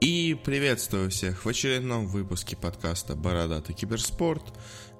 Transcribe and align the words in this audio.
И 0.00 0.34
приветствую 0.46 1.10
всех 1.10 1.44
в 1.44 1.48
очередном 1.48 2.06
выпуске 2.06 2.56
подкаста 2.56 3.14
«Бородатый 3.16 3.74
киберспорт», 3.74 4.42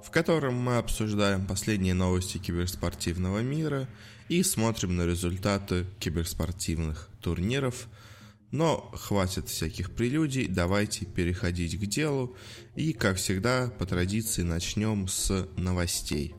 в 0.03 0.11
котором 0.11 0.53
мы 0.53 0.77
обсуждаем 0.77 1.47
последние 1.47 1.95
новости 1.95 2.37
киберспортивного 2.37 3.39
мира 3.39 3.89
и 4.29 4.43
смотрим 4.43 4.95
на 4.95 5.07
результаты 5.07 5.87
киберспортивных 5.99 7.09
турниров. 7.19 7.87
Но 8.51 8.91
хватит 8.93 9.49
всяких 9.49 9.89
прелюдий, 9.89 10.45
давайте 10.45 11.07
переходить 11.07 11.79
к 11.79 11.85
делу 11.87 12.37
и, 12.75 12.93
как 12.93 13.17
всегда, 13.17 13.73
по 13.79 13.87
традиции 13.87 14.43
начнем 14.43 15.07
с 15.07 15.47
новостей. 15.57 16.35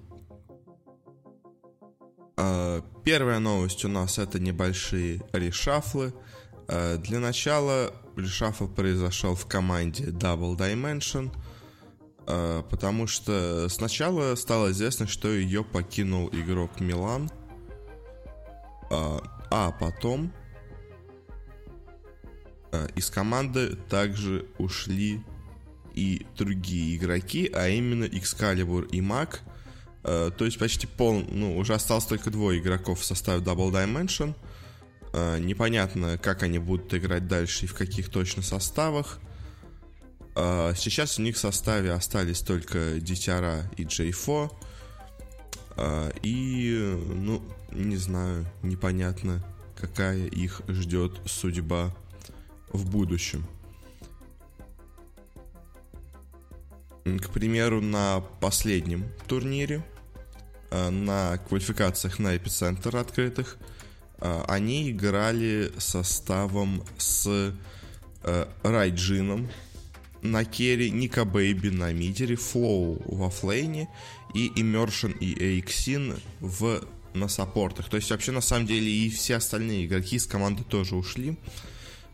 А, 2.36 2.80
первая 3.04 3.40
новость 3.40 3.84
у 3.84 3.88
нас 3.88 4.20
это 4.20 4.38
небольшие 4.38 5.20
решафлы– 5.32 6.14
для 6.68 7.18
начала 7.18 7.92
решафл 8.16 8.66
произошел 8.66 9.34
в 9.34 9.46
команде 9.46 10.04
Double 10.04 10.56
Dimension, 10.56 11.30
э, 12.26 12.62
потому 12.68 13.06
что 13.06 13.68
сначала 13.68 14.34
стало 14.34 14.70
известно, 14.70 15.06
что 15.06 15.28
ее 15.28 15.64
покинул 15.64 16.28
игрок 16.32 16.80
Милан, 16.80 17.30
э, 18.90 19.18
а 19.50 19.70
потом 19.72 20.32
из 22.96 23.10
команды 23.10 23.76
также 23.90 24.46
ушли 24.56 25.22
и 25.92 26.26
другие 26.38 26.96
игроки, 26.96 27.50
а 27.54 27.68
именно 27.68 28.04
Excalibur 28.04 28.88
и 28.88 29.02
Mac. 29.02 29.40
То 30.02 30.44
есть 30.46 30.58
почти 30.58 30.86
пол, 30.86 31.22
ну, 31.28 31.58
уже 31.58 31.74
осталось 31.74 32.06
только 32.06 32.30
двое 32.30 32.60
игроков 32.60 33.00
в 33.00 33.04
составе 33.04 33.42
Double 33.42 33.70
Dimension– 33.70 34.34
Э, 34.44 34.51
непонятно, 35.12 36.16
как 36.16 36.42
они 36.42 36.58
будут 36.58 36.92
играть 36.94 37.28
дальше 37.28 37.66
и 37.66 37.68
в 37.68 37.74
каких 37.74 38.08
точно 38.08 38.42
составах. 38.42 39.20
Э, 40.34 40.72
сейчас 40.74 41.18
у 41.18 41.22
них 41.22 41.36
в 41.36 41.38
составе 41.38 41.92
остались 41.92 42.40
только 42.40 42.98
Дитяра 42.98 43.70
и 43.76 43.84
Джейфо. 43.84 44.50
Э, 45.76 46.10
и, 46.22 46.96
ну, 47.14 47.42
не 47.70 47.96
знаю, 47.96 48.46
непонятно, 48.62 49.44
какая 49.76 50.26
их 50.26 50.62
ждет 50.68 51.20
судьба 51.26 51.94
в 52.68 52.90
будущем. 52.90 53.46
К 57.04 57.28
примеру, 57.30 57.82
на 57.82 58.20
последнем 58.40 59.04
турнире, 59.26 59.84
на 60.70 61.36
квалификациях 61.48 62.18
на 62.18 62.34
эпицентр 62.34 62.96
открытых– 62.96 63.58
они 64.46 64.90
играли 64.90 65.72
составом 65.78 66.84
с 66.98 67.52
э, 68.22 68.46
Райджином 68.62 69.48
на 70.22 70.44
керри, 70.44 70.90
Ника 70.90 71.24
Бэйби 71.24 71.70
на 71.70 71.92
мидере, 71.92 72.36
Флоу 72.36 73.02
в 73.06 73.30
оффлейне 73.30 73.88
и 74.34 74.48
Immersion 74.56 75.16
и 75.18 75.56
Эйксин 75.56 76.20
в 76.40 76.82
на 77.14 77.28
саппортах. 77.28 77.88
То 77.88 77.96
есть 77.96 78.10
вообще 78.10 78.32
на 78.32 78.40
самом 78.40 78.66
деле 78.66 78.90
и 78.90 79.10
все 79.10 79.36
остальные 79.36 79.86
игроки 79.86 80.16
из 80.16 80.26
команды 80.26 80.64
тоже 80.64 80.96
ушли. 80.96 81.36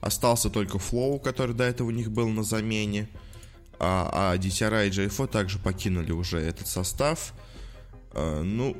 Остался 0.00 0.50
только 0.50 0.78
Флоу, 0.78 1.18
который 1.18 1.54
до 1.54 1.64
этого 1.64 1.88
у 1.88 1.92
них 1.92 2.10
был 2.10 2.28
на 2.28 2.42
замене. 2.42 3.08
А, 3.78 4.32
а 4.32 4.38
Дитяра 4.38 4.86
и 4.86 4.90
Джейфо 4.90 5.26
также 5.26 5.58
покинули 5.58 6.12
уже 6.12 6.38
этот 6.38 6.66
состав. 6.66 7.32
А, 8.12 8.42
ну, 8.42 8.76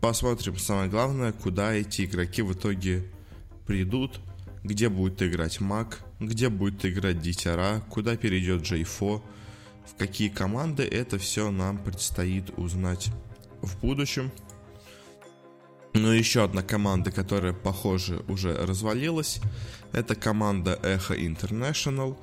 посмотрим, 0.00 0.58
самое 0.58 0.88
главное, 0.88 1.32
куда 1.32 1.72
эти 1.72 2.04
игроки 2.04 2.42
в 2.42 2.52
итоге 2.52 3.04
придут, 3.66 4.20
где 4.62 4.88
будет 4.88 5.22
играть 5.22 5.60
Мак, 5.60 6.00
где 6.20 6.48
будет 6.48 6.84
играть 6.84 7.20
Дитяра, 7.20 7.82
куда 7.90 8.16
перейдет 8.16 8.62
Джейфо, 8.62 9.22
в 9.86 9.94
какие 9.96 10.28
команды, 10.28 10.82
это 10.82 11.18
все 11.18 11.50
нам 11.50 11.78
предстоит 11.78 12.50
узнать 12.58 13.08
в 13.62 13.80
будущем. 13.80 14.32
Но 15.94 16.12
еще 16.12 16.44
одна 16.44 16.62
команда, 16.62 17.10
которая, 17.10 17.54
похоже, 17.54 18.22
уже 18.28 18.54
развалилась, 18.54 19.40
это 19.92 20.14
команда 20.14 20.78
Echo 20.82 21.16
International, 21.16 22.18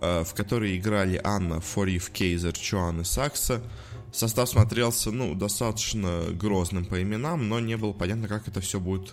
в 0.00 0.28
которой 0.34 0.76
играли 0.76 1.20
Анна, 1.24 1.60
Фориф, 1.60 2.10
Кейзер, 2.10 2.52
Чуан 2.52 3.00
и 3.00 3.04
Сакса– 3.04 3.62
Состав 4.16 4.48
смотрелся, 4.48 5.10
ну, 5.10 5.34
достаточно 5.34 6.24
грозным 6.30 6.86
по 6.86 7.02
именам, 7.02 7.50
но 7.50 7.60
не 7.60 7.76
было 7.76 7.92
понятно, 7.92 8.28
как 8.28 8.48
это 8.48 8.62
все 8.62 8.80
будет 8.80 9.12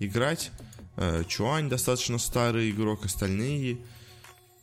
играть. 0.00 0.50
Э, 0.96 1.22
Чуань 1.28 1.68
достаточно 1.68 2.18
старый 2.18 2.70
игрок, 2.72 3.04
остальные 3.04 3.78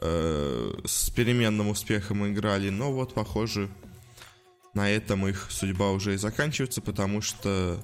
э, 0.02 0.74
с 0.84 1.10
переменным 1.12 1.70
успехом 1.70 2.28
играли, 2.28 2.70
но 2.70 2.92
вот, 2.92 3.14
похоже, 3.14 3.70
на 4.74 4.90
этом 4.90 5.26
их 5.26 5.48
судьба 5.50 5.92
уже 5.92 6.16
и 6.16 6.18
заканчивается, 6.18 6.82
потому 6.82 7.22
что 7.22 7.80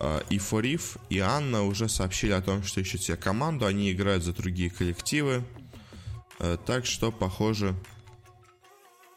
э, 0.00 0.20
и 0.28 0.38
Фориф, 0.38 0.96
и 1.08 1.20
Анна 1.20 1.62
уже 1.62 1.88
сообщили 1.88 2.32
о 2.32 2.42
том, 2.42 2.64
что 2.64 2.80
ищут 2.80 3.02
себе 3.02 3.16
команду, 3.16 3.66
они 3.66 3.92
играют 3.92 4.24
за 4.24 4.32
другие 4.32 4.70
коллективы, 4.70 5.44
так 6.66 6.86
что, 6.86 7.12
похоже, 7.12 7.74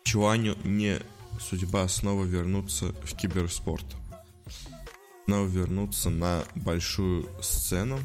Чуаню 0.04 0.56
не 0.64 1.00
судьба 1.40 1.88
снова 1.88 2.24
вернуться 2.24 2.94
в 3.04 3.16
киберспорт. 3.16 3.86
Снова 5.26 5.48
вернуться 5.48 6.10
на 6.10 6.44
большую 6.54 7.28
сцену. 7.42 8.00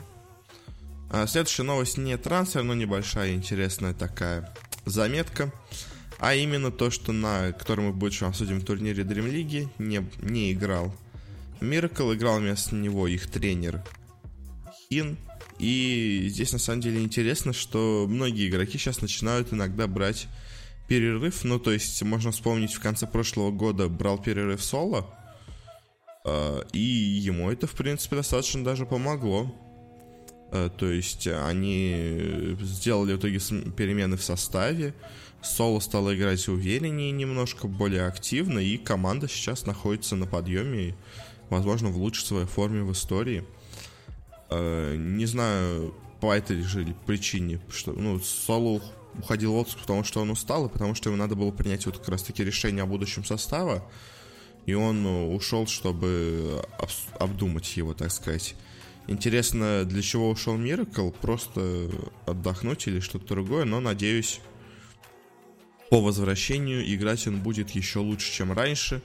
А 1.10 1.26
следующая 1.26 1.64
новость 1.64 1.98
не 1.98 2.16
трансфер, 2.16 2.62
но 2.62 2.74
небольшая 2.74 3.34
интересная 3.34 3.92
такая 3.92 4.54
заметка. 4.86 5.52
А 6.18 6.34
именно 6.34 6.70
то, 6.70 6.90
что 6.90 7.12
на 7.12 7.52
котором 7.52 7.86
мы 7.86 7.92
будем 7.92 8.26
обсудим 8.26 8.60
турнире 8.60 9.04
Dream 9.04 9.30
League 9.30 9.68
не, 9.78 10.06
не 10.20 10.52
играл 10.52 10.94
Миракл, 11.60 12.12
играл 12.12 12.38
вместо 12.38 12.74
него 12.74 13.06
их 13.06 13.30
тренер 13.30 13.82
Хин. 14.90 15.16
И 15.60 16.24
здесь 16.28 16.52
на 16.54 16.58
самом 16.58 16.80
деле 16.80 17.02
интересно, 17.02 17.52
что 17.52 18.06
многие 18.08 18.48
игроки 18.48 18.78
сейчас 18.78 19.02
начинают 19.02 19.52
иногда 19.52 19.86
брать 19.86 20.26
перерыв, 20.88 21.44
ну, 21.44 21.58
то 21.58 21.70
есть, 21.70 22.02
можно 22.02 22.32
вспомнить, 22.32 22.72
в 22.72 22.80
конце 22.80 23.06
прошлого 23.06 23.50
года 23.50 23.88
брал 23.88 24.16
перерыв 24.16 24.64
соло, 24.64 25.14
э, 26.24 26.62
и 26.72 26.78
ему 26.78 27.50
это, 27.50 27.66
в 27.66 27.72
принципе, 27.72 28.16
достаточно 28.16 28.64
даже 28.64 28.86
помогло. 28.86 29.54
Э, 30.50 30.70
то 30.76 30.90
есть, 30.90 31.26
они 31.26 32.56
сделали 32.62 33.12
в 33.12 33.18
итоге 33.18 33.38
перемены 33.76 34.16
в 34.16 34.24
составе, 34.24 34.94
соло 35.42 35.80
стало 35.80 36.16
играть 36.16 36.48
увереннее, 36.48 37.10
немножко 37.10 37.68
более 37.68 38.06
активно, 38.06 38.60
и 38.60 38.78
команда 38.78 39.28
сейчас 39.28 39.66
находится 39.66 40.16
на 40.16 40.26
подъеме, 40.26 40.96
возможно, 41.50 41.90
в 41.90 41.98
лучшей 41.98 42.24
своей 42.24 42.46
форме 42.46 42.82
в 42.82 42.92
истории. 42.92 43.44
Э, 44.50 44.96
не 44.96 45.26
знаю, 45.26 45.94
по 46.20 46.32
этой 46.32 46.60
же 46.62 46.94
причине, 47.06 47.60
что, 47.70 47.92
ну, 47.92 48.18
соло 48.20 48.82
уходил 49.18 49.52
в 49.52 49.56
отпуск, 49.56 49.78
потому 49.80 50.04
что 50.04 50.20
он 50.20 50.30
устал, 50.30 50.66
и 50.66 50.68
потому 50.68 50.94
что 50.94 51.08
ему 51.10 51.16
надо 51.16 51.34
было 51.34 51.50
принять 51.50 51.86
вот 51.86 51.98
как 51.98 52.08
раз-таки 52.08 52.44
решение 52.44 52.82
о 52.82 52.86
будущем 52.86 53.24
состава. 53.24 53.84
И 54.66 54.74
он 54.74 55.02
ну, 55.02 55.34
ушел, 55.34 55.66
чтобы 55.66 56.64
обдумать 57.18 57.76
его, 57.76 57.94
так 57.94 58.12
сказать. 58.12 58.54
Интересно, 59.06 59.84
для 59.84 60.02
чего 60.02 60.30
ушел 60.30 60.56
Миракл? 60.56 61.10
Просто 61.10 61.90
отдохнуть 62.26 62.86
или 62.86 63.00
что-то 63.00 63.26
другое, 63.26 63.64
но 63.64 63.80
надеюсь, 63.80 64.40
по 65.88 66.00
возвращению 66.00 66.84
играть 66.94 67.26
он 67.26 67.40
будет 67.40 67.70
еще 67.70 67.98
лучше, 67.98 68.30
чем 68.30 68.52
раньше, 68.52 69.02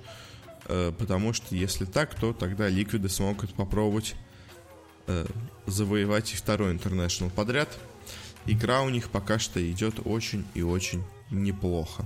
э, 0.65 0.91
потому 0.97 1.33
что 1.33 1.55
если 1.55 1.85
так, 1.85 2.13
то 2.13 2.33
тогда 2.33 2.69
Ликвиды 2.69 3.09
смогут 3.09 3.53
попробовать 3.55 4.15
э, 5.07 5.25
завоевать 5.65 6.33
и 6.33 6.35
второй 6.35 6.71
интернешнл 6.71 7.29
подряд– 7.29 7.69
игра 8.45 8.81
у 8.81 8.89
них 8.89 9.09
пока 9.09 9.39
что 9.39 9.59
идет 9.71 9.95
очень 10.05 10.45
и 10.53 10.61
очень 10.61 11.03
неплохо. 11.31 12.05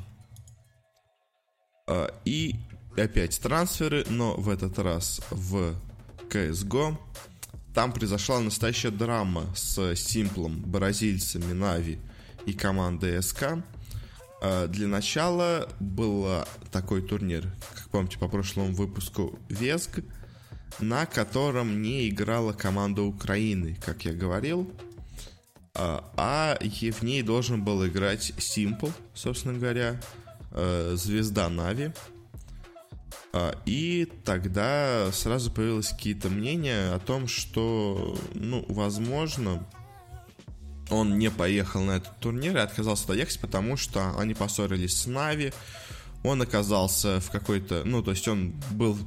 А, 1.87 2.13
и 2.25 2.55
опять 2.97 3.39
трансферы, 3.39 4.05
но 4.09 4.35
в 4.35 4.49
этот 4.49 4.79
раз 4.79 5.21
в 5.29 5.75
CSGO. 6.29 6.97
Там 7.73 7.93
произошла 7.93 8.39
настоящая 8.39 8.91
драма 8.91 9.45
с 9.55 9.95
Симплом, 9.95 10.61
бразильцами 10.61 11.53
Нави 11.53 11.99
и 12.45 12.53
командой 12.53 13.21
СК. 13.21 13.63
А, 14.41 14.67
для 14.67 14.87
начала 14.87 15.69
был 15.79 16.45
такой 16.71 17.01
турнир, 17.01 17.51
как 17.75 17.89
помните 17.89 18.17
по 18.17 18.27
прошлому 18.27 18.73
выпуску, 18.73 19.37
Весг, 19.49 19.99
на 20.79 21.05
котором 21.05 21.81
не 21.81 22.09
играла 22.09 22.53
команда 22.53 23.01
Украины, 23.01 23.77
как 23.83 24.05
я 24.05 24.13
говорил. 24.13 24.71
А, 25.73 26.03
а 26.17 26.57
в 26.61 27.03
ней 27.03 27.21
должен 27.21 27.63
был 27.63 27.85
играть 27.87 28.31
Simple, 28.37 28.91
собственно 29.13 29.57
говоря, 29.57 29.99
э, 30.51 30.93
звезда 30.95 31.49
Нави. 31.49 31.91
А, 33.31 33.55
и 33.65 34.07
тогда 34.25 35.11
сразу 35.11 35.51
появилось 35.51 35.89
какие-то 35.89 36.29
мнения 36.29 36.93
о 36.93 36.99
том, 36.99 37.27
что, 37.27 38.17
ну, 38.33 38.65
возможно, 38.67 39.65
он 40.89 41.19
не 41.19 41.29
поехал 41.29 41.81
на 41.81 41.97
этот 41.97 42.17
турнир 42.19 42.57
и 42.57 42.59
отказался 42.59 43.07
доехать, 43.07 43.39
потому 43.39 43.77
что 43.77 44.17
они 44.17 44.33
поссорились 44.33 44.97
с 44.97 45.05
Нави. 45.05 45.53
Он 46.23 46.41
оказался 46.41 47.19
в 47.19 47.29
какой-то... 47.29 47.83
Ну, 47.85 48.01
то 48.01 48.11
есть 48.11 48.27
он 48.27 48.53
был 48.71 48.97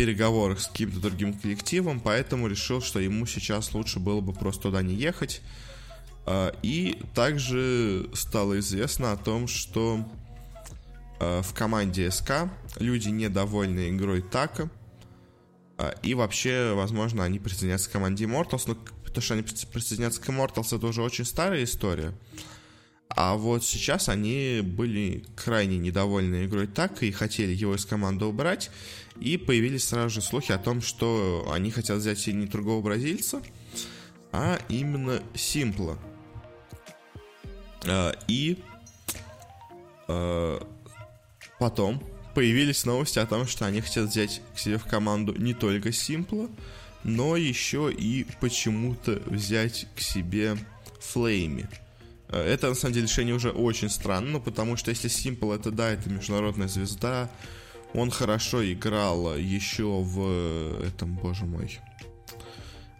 переговорах 0.00 0.60
с 0.60 0.66
каким-то 0.66 0.98
другим 0.98 1.34
коллективом, 1.34 2.00
поэтому 2.00 2.48
решил, 2.48 2.80
что 2.80 3.00
ему 3.00 3.26
сейчас 3.26 3.74
лучше 3.74 4.00
было 4.00 4.22
бы 4.22 4.32
просто 4.32 4.62
туда 4.62 4.80
не 4.80 4.94
ехать. 4.94 5.42
А, 6.24 6.54
и 6.62 6.98
также 7.14 8.08
стало 8.14 8.58
известно 8.60 9.12
о 9.12 9.18
том, 9.18 9.46
что 9.46 10.08
э, 11.20 11.42
в 11.42 11.52
команде 11.52 12.10
СК 12.10 12.48
люди 12.78 13.10
недовольны 13.10 13.90
игрой 13.90 14.22
Така. 14.22 14.70
А, 15.76 15.94
и 16.02 16.14
вообще, 16.14 16.72
возможно, 16.72 17.22
они 17.22 17.38
присоединятся 17.38 17.90
к 17.90 17.92
команде 17.92 18.24
Immortals, 18.24 18.62
но 18.68 18.78
то, 19.12 19.20
что 19.20 19.34
они 19.34 19.42
присоединятся 19.42 20.22
к 20.22 20.28
Immortals, 20.30 20.74
это 20.74 20.86
уже 20.86 21.02
очень 21.02 21.26
старая 21.26 21.64
история. 21.64 22.14
А 23.10 23.34
вот 23.34 23.64
сейчас 23.64 24.08
они 24.08 24.60
были 24.62 25.24
крайне 25.36 25.76
недовольны 25.76 26.46
игрой 26.46 26.68
так 26.68 27.02
и 27.02 27.10
хотели 27.10 27.52
его 27.52 27.74
из 27.74 27.84
команды 27.84 28.24
убрать. 28.24 28.70
И 29.20 29.36
появились 29.36 29.84
сразу 29.84 30.14
же 30.14 30.22
слухи 30.22 30.52
о 30.52 30.58
том, 30.58 30.80
что 30.80 31.48
они 31.52 31.70
хотят 31.70 31.98
взять 31.98 32.26
не 32.26 32.46
другого 32.46 32.82
бразильца, 32.82 33.42
а 34.32 34.58
именно 34.68 35.22
Симпла. 35.34 35.98
А, 37.86 38.12
и 38.28 38.58
а, 40.08 40.66
потом 41.58 42.02
появились 42.34 42.84
новости 42.84 43.18
о 43.18 43.26
том, 43.26 43.46
что 43.46 43.66
они 43.66 43.80
хотят 43.80 44.08
взять 44.08 44.40
к 44.54 44.58
себе 44.58 44.78
в 44.78 44.84
команду 44.84 45.34
не 45.36 45.54
только 45.54 45.92
Симпла, 45.92 46.48
но 47.04 47.36
еще 47.36 47.92
и 47.92 48.26
почему-то 48.40 49.22
взять 49.26 49.86
к 49.96 50.00
себе 50.00 50.56
Флейми. 51.00 51.68
Э, 52.28 52.42
это, 52.42 52.68
на 52.68 52.74
самом 52.74 52.94
деле, 52.94 53.06
решение 53.06 53.34
уже 53.34 53.50
очень 53.50 53.90
странно, 53.90 54.38
потому 54.38 54.76
что 54.76 54.90
если 54.90 55.10
Simple 55.10 55.56
это, 55.56 55.70
да, 55.70 55.90
это 55.90 56.08
международная 56.08 56.68
звезда, 56.68 57.30
он 57.94 58.10
хорошо 58.10 58.64
играл 58.64 59.36
еще 59.36 59.84
в 59.84 60.82
этом, 60.82 61.14
боже 61.14 61.44
мой, 61.44 61.78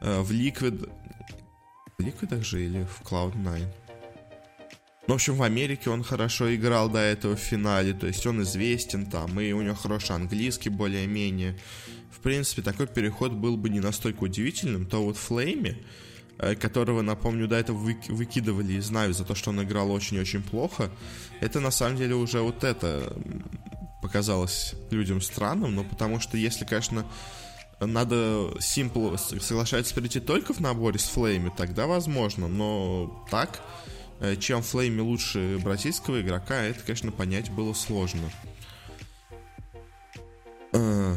э, 0.00 0.20
в 0.20 0.30
Liquid, 0.30 0.90
в 1.98 2.02
Liquid 2.02 2.42
же 2.42 2.64
или 2.64 2.84
в 2.84 3.02
Cloud9? 3.02 3.66
Ну, 5.06 5.14
в 5.14 5.16
общем, 5.16 5.34
в 5.34 5.42
Америке 5.42 5.90
он 5.90 6.04
хорошо 6.04 6.54
играл 6.54 6.88
до 6.88 7.00
этого 7.00 7.34
в 7.34 7.40
финале, 7.40 7.94
то 7.94 8.06
есть 8.06 8.26
он 8.26 8.42
известен 8.42 9.06
там, 9.06 9.40
и 9.40 9.52
у 9.52 9.62
него 9.62 9.74
хороший 9.74 10.14
английский 10.14 10.68
более-менее 10.68 11.56
в 12.20 12.22
принципе, 12.22 12.60
такой 12.60 12.86
переход 12.86 13.32
был 13.32 13.56
бы 13.56 13.70
не 13.70 13.80
настолько 13.80 14.24
удивительным, 14.24 14.84
то 14.84 15.02
вот 15.02 15.16
Флейме, 15.16 15.78
э, 16.36 16.54
которого, 16.54 17.00
напомню, 17.00 17.48
до 17.48 17.56
этого 17.56 17.78
выкидывали 18.08 18.74
из 18.74 18.90
Нави 18.90 19.14
за 19.14 19.24
то, 19.24 19.34
что 19.34 19.50
он 19.50 19.62
играл 19.62 19.90
очень-очень 19.90 20.42
плохо, 20.42 20.90
это 21.40 21.60
на 21.60 21.70
самом 21.70 21.96
деле 21.96 22.14
уже 22.14 22.42
вот 22.42 22.62
это 22.62 23.16
показалось 24.00 24.74
людям 24.90 25.20
странным, 25.20 25.74
но 25.74 25.84
потому 25.84 26.20
что 26.20 26.36
если, 26.36 26.64
конечно, 26.64 27.04
надо 27.80 28.14
Simple 28.58 29.40
соглашается 29.40 29.94
перейти 29.94 30.20
только 30.20 30.52
в 30.52 30.60
наборе 30.60 30.98
с 30.98 31.08
Флейми, 31.08 31.50
тогда 31.56 31.86
возможно, 31.86 32.48
но 32.48 33.24
так, 33.30 33.60
э, 34.20 34.36
чем 34.36 34.62
Флейми 34.62 35.00
лучше 35.00 35.58
бразильского 35.62 36.20
игрока, 36.20 36.62
это, 36.62 36.80
конечно, 36.80 37.12
понять 37.12 37.50
было 37.50 37.72
сложно. 37.72 38.30
Э, 40.72 41.16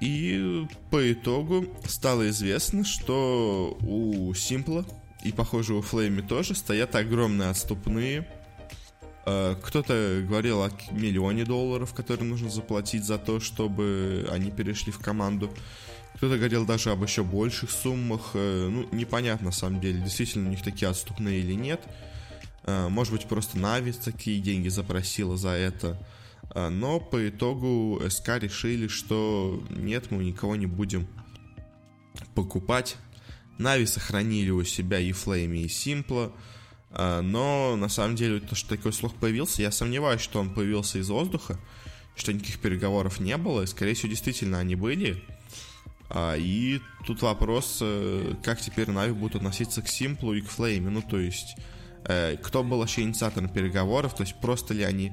и 0.00 0.66
по 0.90 1.12
итогу 1.12 1.66
стало 1.86 2.28
известно, 2.30 2.84
что 2.84 3.76
у 3.82 4.32
Симпла 4.34 4.84
и, 5.22 5.32
похоже, 5.32 5.74
у 5.74 5.82
Флейми 5.82 6.20
тоже 6.20 6.54
стоят 6.54 6.94
огромные 6.94 7.50
отступные. 7.50 8.26
Э, 9.30 9.56
кто-то 9.60 10.24
говорил 10.26 10.62
о 10.62 10.70
миллионе 10.90 11.44
долларов, 11.44 11.92
которые 11.92 12.26
нужно 12.26 12.48
заплатить 12.48 13.04
за 13.04 13.18
то, 13.18 13.40
чтобы 13.40 14.26
они 14.30 14.50
перешли 14.50 14.90
в 14.90 15.00
команду. 15.00 15.52
Кто-то 16.14 16.36
говорил 16.36 16.64
даже 16.64 16.90
об 16.90 17.02
еще 17.02 17.24
больших 17.24 17.70
суммах. 17.70 18.30
Э, 18.32 18.68
ну, 18.70 18.88
непонятно, 18.90 19.46
на 19.46 19.52
самом 19.52 19.80
деле, 19.80 20.00
действительно 20.00 20.48
у 20.48 20.50
них 20.50 20.62
такие 20.62 20.88
отступные 20.88 21.40
или 21.40 21.52
нет. 21.52 21.82
Э, 22.64 22.88
может 22.88 23.12
быть, 23.12 23.26
просто 23.26 23.58
Нави 23.58 23.92
такие 23.92 24.40
деньги 24.40 24.68
запросила 24.68 25.36
за 25.36 25.50
это. 25.50 25.98
Но 26.54 26.98
по 26.98 27.28
итогу 27.28 28.00
СК 28.08 28.38
решили, 28.38 28.88
что 28.88 29.62
нет, 29.68 30.10
мы 30.10 30.24
никого 30.24 30.56
не 30.56 30.64
будем 30.64 31.06
покупать. 32.34 32.96
Нави 33.58 33.84
сохранили 33.84 34.48
у 34.48 34.64
себя 34.64 34.98
и 34.98 35.12
Флейми, 35.12 35.58
и 35.58 35.68
Симпла. 35.68 36.32
А, 36.32 36.57
но 36.98 37.76
на 37.76 37.88
самом 37.88 38.16
деле, 38.16 38.40
то, 38.40 38.56
что 38.56 38.76
такой 38.76 38.92
слух 38.92 39.14
появился, 39.14 39.62
я 39.62 39.70
сомневаюсь, 39.70 40.20
что 40.20 40.40
он 40.40 40.50
появился 40.50 40.98
из 40.98 41.08
воздуха, 41.08 41.58
что 42.16 42.32
никаких 42.32 42.58
переговоров 42.58 43.20
не 43.20 43.36
было. 43.36 43.62
И, 43.62 43.66
скорее 43.66 43.94
всего, 43.94 44.10
действительно 44.10 44.58
они 44.58 44.74
были. 44.74 45.22
А, 46.10 46.36
и 46.36 46.80
тут 47.06 47.22
вопрос, 47.22 47.78
э, 47.80 48.34
как 48.42 48.60
теперь 48.60 48.90
Нави 48.90 49.12
будут 49.12 49.36
относиться 49.36 49.82
к 49.82 49.88
Симплу 49.88 50.34
и 50.34 50.40
к 50.40 50.48
Флейме. 50.48 50.90
Ну, 50.90 51.02
то 51.02 51.18
есть, 51.18 51.56
э, 52.04 52.36
кто 52.42 52.64
был 52.64 52.78
вообще 52.78 53.02
инициатором 53.02 53.48
переговоров, 53.48 54.14
то 54.14 54.22
есть 54.22 54.34
просто 54.40 54.74
ли 54.74 54.82
они 54.84 55.12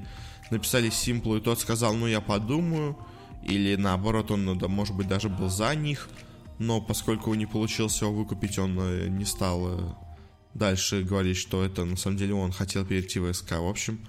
написали 0.50 0.90
Симплу, 0.90 1.36
и 1.36 1.40
тот 1.40 1.60
сказал, 1.60 1.94
ну 1.94 2.06
я 2.06 2.20
подумаю, 2.20 2.96
или 3.42 3.76
наоборот, 3.76 4.30
он, 4.30 4.44
ну, 4.44 4.68
может 4.68 4.96
быть, 4.96 5.06
даже 5.06 5.28
был 5.28 5.50
за 5.50 5.74
них, 5.74 6.08
но 6.58 6.80
поскольку 6.80 7.34
не 7.34 7.46
получилось 7.46 8.00
его 8.00 8.12
выкупить, 8.12 8.58
он 8.58 8.78
э, 8.80 9.08
не 9.08 9.26
стал 9.26 9.98
дальше 10.56 11.02
говорить, 11.02 11.36
что 11.36 11.64
это 11.64 11.84
на 11.84 11.96
самом 11.96 12.16
деле 12.16 12.34
он 12.34 12.52
хотел 12.52 12.84
перейти 12.84 13.18
в 13.18 13.32
СК. 13.32 13.52
В 13.52 13.68
общем, 13.68 14.00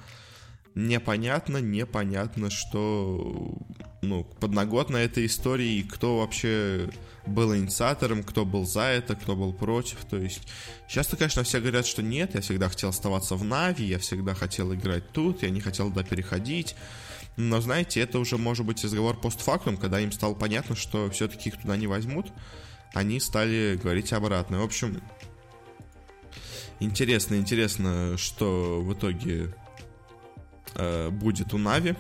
непонятно, 0.76 1.58
непонятно, 1.58 2.50
что 2.50 3.58
ну, 4.02 4.24
подноготно 4.24 4.98
этой 4.98 5.26
истории, 5.26 5.82
кто 5.82 6.20
вообще 6.20 6.90
был 7.26 7.56
инициатором, 7.56 8.24
кто 8.24 8.46
был 8.46 8.66
за 8.66 8.84
это, 8.84 9.16
кто 9.16 9.36
был 9.36 9.54
против. 9.54 10.06
То 10.06 10.18
есть, 10.18 10.48
часто, 10.88 11.18
конечно, 11.18 11.44
все 11.44 11.60
говорят, 11.60 11.86
что 11.86 12.02
нет, 12.02 12.36
я 12.36 12.42
всегда 12.42 12.70
хотел 12.70 12.90
оставаться 12.90 13.36
в 13.36 13.44
Нави, 13.44 13.86
я 13.86 14.00
всегда 14.00 14.34
хотел 14.34 14.74
играть 14.74 15.12
тут, 15.12 15.44
я 15.44 15.50
не 15.50 15.60
хотел 15.60 15.90
туда 15.90 16.04
переходить. 16.04 16.76
Но, 17.36 17.62
знаете, 17.62 18.00
это 18.00 18.20
уже 18.20 18.38
может 18.38 18.66
быть 18.66 18.84
разговор 18.84 19.20
постфактум, 19.20 19.78
когда 19.78 20.00
им 20.00 20.12
стало 20.12 20.34
понятно, 20.34 20.76
что 20.76 21.10
все-таки 21.12 21.50
их 21.50 21.62
туда 21.62 21.78
не 21.78 21.86
возьмут, 21.86 22.28
они 22.94 23.20
стали 23.20 23.80
говорить 23.82 24.12
обратно. 24.14 24.62
В 24.62 24.64
общем, 24.64 25.02
интересно, 26.80 27.36
интересно, 27.36 28.18
что 28.18 28.82
в 28.82 28.94
итоге 28.94 29.54
э, 30.76 31.10
будет 31.10 31.54
у 31.54 31.58
Нави 31.58 31.96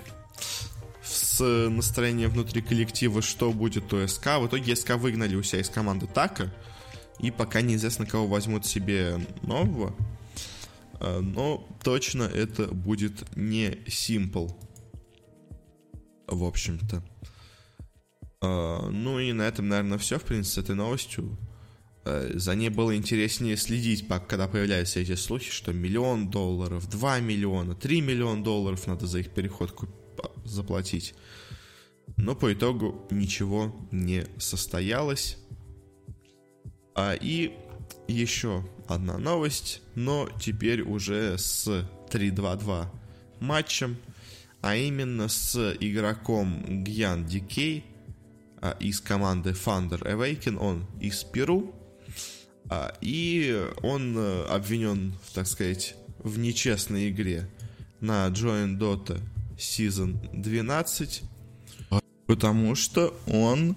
с 1.03 1.39
настроением 1.69 2.31
внутри 2.31 2.62
коллектива, 2.62 3.22
что 3.22 3.51
будет 3.51 3.91
у 3.93 4.07
СК. 4.07 4.38
В 4.39 4.48
итоге 4.48 4.75
СК 4.75 4.96
выгнали 4.96 5.36
у 5.36 5.43
себя 5.43 5.62
из 5.62 5.69
команды 5.69 6.07
Така. 6.07 6.53
И 7.19 7.31
пока 7.31 7.62
неизвестно, 7.62 8.05
кого 8.05 8.27
возьмут 8.27 8.65
себе 8.65 9.19
нового. 9.41 9.96
Э, 11.00 11.19
но 11.19 11.67
точно 11.84 12.24
это 12.24 12.67
будет 12.67 13.36
не 13.36 13.69
Simple. 13.88 14.53
В 16.27 16.43
общем-то. 16.43 17.03
Э, 18.41 18.89
ну 18.89 19.19
и 19.19 19.31
на 19.34 19.43
этом, 19.43 19.67
наверное, 19.69 19.98
все, 19.98 20.19
в 20.19 20.24
принципе, 20.24 20.62
с 20.62 20.63
этой 20.63 20.75
новостью. 20.75 21.38
Э, 22.07 22.31
за 22.35 22.55
ней 22.55 22.69
было 22.69 22.95
интереснее 22.95 23.57
следить, 23.57 24.07
когда 24.27 24.47
появляются 24.47 24.99
эти 24.99 25.15
слухи, 25.15 25.51
что 25.51 25.73
миллион 25.73 26.29
долларов, 26.29 26.89
2 26.89 27.19
миллиона, 27.19 27.75
3 27.75 28.01
миллиона 28.01 28.43
долларов 28.43 28.87
надо 28.87 29.07
за 29.07 29.19
их 29.19 29.31
переход 29.31 29.73
заплатить. 30.45 31.15
Но 32.15 32.33
по 32.33 32.53
итогу 32.53 33.05
ничего 33.11 33.75
не 33.91 34.25
состоялось. 34.37 35.37
А, 36.95 37.13
и 37.13 37.51
еще 38.07 38.65
одна 38.87 39.17
новость, 39.17 39.81
но 39.95 40.29
теперь 40.39 40.81
уже 40.83 41.37
с 41.37 41.85
3-2-2 42.09 42.87
матчем, 43.41 43.97
а 44.61 44.77
именно 44.77 45.27
с 45.27 45.75
игроком 45.81 46.83
Гьян 46.85 47.25
Дикей 47.25 47.85
а, 48.61 48.77
из 48.79 49.01
команды 49.01 49.49
Thunder 49.49 50.01
Awaken, 50.01 50.57
он 50.57 50.87
из 51.01 51.23
Перу, 51.25 51.75
а, 51.75 51.76
и 53.01 53.65
он 53.81 54.17
э, 54.17 54.43
обвинен, 54.50 55.13
так 55.33 55.47
сказать, 55.47 55.95
в 56.19 56.38
нечестной 56.38 57.09
игре 57.09 57.50
на 58.01 58.27
Join 58.27 58.77
Dota 58.77 59.19
Season 59.57 60.17
12, 60.33 61.24
потому 62.25 62.75
что 62.75 63.17
он 63.25 63.75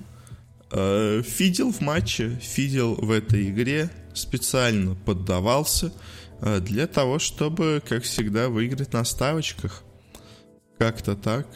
э, 0.73 1.23
фидел 1.23 1.73
в 1.73 1.81
матче, 1.81 2.39
фидел 2.41 2.95
в 2.97 3.11
этой 3.11 3.51
игре, 3.51 3.91
специально 4.13 4.95
поддавался 4.95 5.93
э, 6.41 6.61
для 6.61 6.87
того, 6.87 7.19
чтобы, 7.19 7.83
как 7.89 8.03
всегда, 8.03 8.49
выиграть 8.49 8.93
на 8.93 9.05
ставочках. 9.05 9.85
Как-то 10.79 11.15
так. 11.15 11.47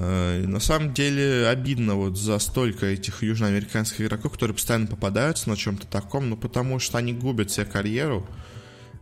Э, 0.00 0.44
на 0.46 0.60
самом 0.60 0.94
деле 0.94 1.48
обидно 1.48 1.96
вот 1.96 2.16
за 2.16 2.38
столько 2.38 2.86
этих 2.86 3.22
южноамериканских 3.22 4.02
игроков, 4.02 4.32
которые 4.32 4.54
постоянно 4.54 4.86
попадаются 4.86 5.48
на 5.48 5.56
чем-то 5.56 5.88
таком, 5.88 6.30
ну 6.30 6.36
потому 6.36 6.78
что 6.78 6.98
они 6.98 7.12
губят 7.12 7.50
себе 7.50 7.66
карьеру 7.66 8.24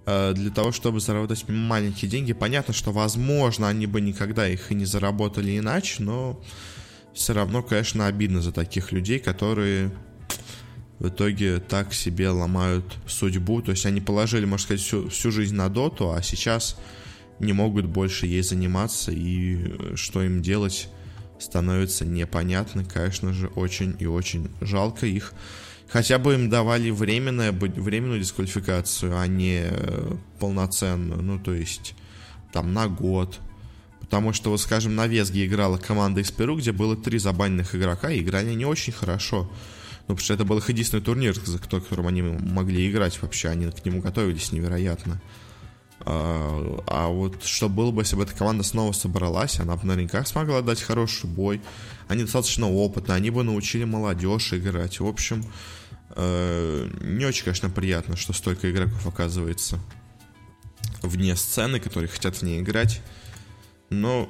э, 0.07 0.33
для 0.35 0.51
того, 0.51 0.73
чтобы 0.73 1.01
заработать 1.01 1.47
маленькие 1.49 2.11
деньги. 2.11 2.33
Понятно, 2.33 2.73
что 2.73 2.93
возможно 2.93 3.69
они 3.69 3.87
бы 3.87 4.01
никогда 4.01 4.49
их 4.49 4.73
и 4.73 4.75
не 4.75 4.87
заработали 4.87 5.59
иначе, 5.59 6.03
но 6.03 6.43
все 7.13 7.35
равно, 7.35 7.63
конечно, 7.63 8.07
обидно 8.07 8.41
за 8.41 8.53
таких 8.53 8.91
людей, 8.91 9.19
которые 9.19 9.91
в 10.99 11.09
итоге 11.09 11.59
так 11.59 11.93
себе 11.93 12.31
ломают 12.31 12.97
судьбу. 13.07 13.61
То 13.61 13.73
есть 13.73 13.85
они 13.85 14.01
положили, 14.01 14.47
можно 14.47 14.65
сказать, 14.65 14.81
всю, 14.81 15.11
всю 15.11 15.31
жизнь 15.31 15.57
на 15.57 15.69
доту, 15.69 16.13
а 16.13 16.23
сейчас 16.23 16.79
не 17.39 17.53
могут 17.53 17.87
больше 17.87 18.27
ей 18.27 18.43
заниматься, 18.43 19.13
и 19.13 19.97
что 19.97 20.23
им 20.23 20.43
делать 20.43 20.89
становится 21.39 22.05
непонятно. 22.05 22.85
Конечно 22.85 23.33
же, 23.33 23.49
очень 23.49 23.97
и 23.99 24.07
очень 24.07 24.51
жалко 24.61 25.07
их. 25.07 25.33
Хотя 25.89 26.19
бы 26.19 26.35
им 26.35 26.51
давали 26.51 26.91
временное, 26.91 27.53
временную 27.53 28.21
дисквалификацию, 28.21 29.19
а 29.19 29.27
не 29.27 29.67
э, 29.71 30.17
полноценную. 30.41 31.23
Ну, 31.23 31.39
то 31.39 31.55
есть, 31.55 31.95
там, 32.53 32.73
на 32.73 32.89
год. 32.89 33.39
Потому 34.01 34.33
что, 34.33 34.51
вот, 34.51 34.61
скажем, 34.61 34.97
на 34.97 35.07
Весге 35.07 35.47
играла 35.47 35.79
команда 35.79 36.21
из 36.21 36.31
Перу, 36.31 36.57
где 36.57 36.73
было 36.73 36.97
три 36.97 37.19
забаненных 37.19 37.75
игрока, 37.75 38.11
и 38.11 38.21
играли 38.21 38.51
они 38.51 38.65
очень 38.65 38.93
хорошо. 38.93 39.51
Ну, 40.09 40.15
потому 40.15 40.25
что 40.25 40.35
это 40.35 40.45
был 40.45 40.59
их 40.59 40.69
единственный 40.69 41.03
турнир, 41.03 41.35
за 41.35 41.59
которым 41.59 42.07
они 42.07 42.23
могли 42.23 42.89
играть 42.91 43.21
вообще. 43.23 43.49
Они 43.49 43.71
к 43.71 43.85
нему 43.85 44.01
готовились 44.01 44.53
невероятно. 44.53 45.21
А 46.05 47.09
вот 47.09 47.43
что 47.45 47.69
было 47.69 47.91
бы, 47.91 48.03
если 48.03 48.17
бы 48.17 48.23
эта 48.23 48.35
команда 48.35 48.63
снова 48.63 48.93
собралась, 48.93 49.59
она 49.59 49.77
бы 49.77 49.87
наверняка 49.87 50.25
смогла 50.25 50.63
дать 50.63 50.83
хороший 50.83 51.29
бой. 51.29 51.61
Они 52.09 52.23
достаточно 52.23 52.71
опытны, 52.71 53.13
они 53.13 53.31
бы 53.31 53.43
научили 53.43 53.85
молодежь 53.85 54.53
играть. 54.53 55.01
В 55.01 55.07
общем, 55.07 55.45
э, 56.11 56.89
не 57.01 57.25
очень, 57.25 57.45
конечно, 57.45 57.71
приятно, 57.71 58.17
что 58.17 58.33
столько 58.33 58.71
игроков 58.71 59.07
оказывается 59.07 59.79
вне 61.03 61.35
сцены, 61.37 61.81
которые 61.81 62.09
хотят 62.09 62.37
в 62.37 62.43
ней 62.43 62.61
играть. 62.61 63.01
Но, 63.91 64.29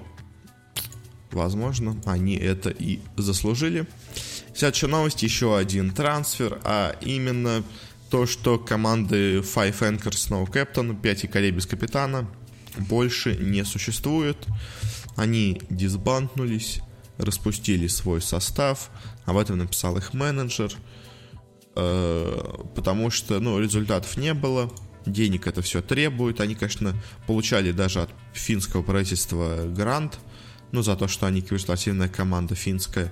возможно, 1.30 2.00
они 2.04 2.36
это 2.36 2.70
и 2.70 3.00
заслужили. 3.16 3.86
Следующая 4.54 4.86
новость, 4.86 5.22
еще 5.22 5.56
один 5.56 5.90
трансфер, 5.92 6.60
а 6.64 6.96
именно 7.00 7.62
то, 8.10 8.26
что 8.26 8.58
команды 8.58 9.38
Five 9.38 9.78
Anchors 9.80 10.30
No 10.30 10.46
Captain, 10.46 11.00
5 11.00 11.22
якорей 11.24 11.50
без 11.50 11.66
капитана, 11.66 12.28
больше 12.78 13.36
не 13.36 13.64
существует. 13.64 14.36
Они 15.16 15.60
дисбанднулись, 15.70 16.80
распустили 17.18 17.86
свой 17.86 18.20
состав, 18.20 18.90
об 19.24 19.38
этом 19.38 19.58
написал 19.58 19.96
их 19.96 20.12
менеджер, 20.12 20.72
э, 21.74 22.64
потому 22.74 23.10
что, 23.10 23.40
ну, 23.40 23.58
результатов 23.58 24.16
не 24.16 24.34
было, 24.34 24.70
денег 25.06 25.46
это 25.46 25.62
все 25.62 25.82
требует. 25.82 26.40
Они, 26.40 26.54
конечно, 26.54 26.94
получали 27.26 27.72
даже 27.72 28.02
от 28.02 28.10
финского 28.34 28.82
правительства 28.82 29.66
грант, 29.66 30.18
ну, 30.72 30.82
за 30.82 30.96
то, 30.96 31.08
что 31.08 31.26
они 31.26 31.40
киберспортивная 31.40 32.08
команда 32.08 32.54
финская, 32.54 33.10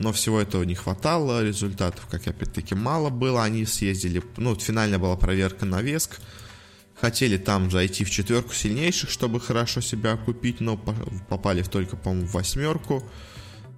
но 0.00 0.12
всего 0.12 0.40
этого 0.40 0.62
не 0.62 0.74
хватало, 0.74 1.44
результатов, 1.44 2.06
как 2.10 2.26
опять-таки, 2.26 2.74
мало 2.74 3.10
было, 3.10 3.42
они 3.42 3.66
съездили, 3.66 4.22
ну, 4.36 4.54
финальная 4.54 4.98
была 4.98 5.16
проверка 5.16 5.64
на 5.64 5.82
Веск, 5.82 6.20
хотели 6.94 7.36
там 7.36 7.70
зайти 7.70 8.04
в 8.04 8.10
четверку 8.10 8.54
сильнейших, 8.54 9.10
чтобы 9.10 9.40
хорошо 9.40 9.80
себя 9.80 10.12
окупить, 10.12 10.60
но 10.60 10.76
попали 11.28 11.62
только, 11.62 11.96
по-моему, 11.96 12.26
в 12.28 12.32
восьмерку, 12.32 13.02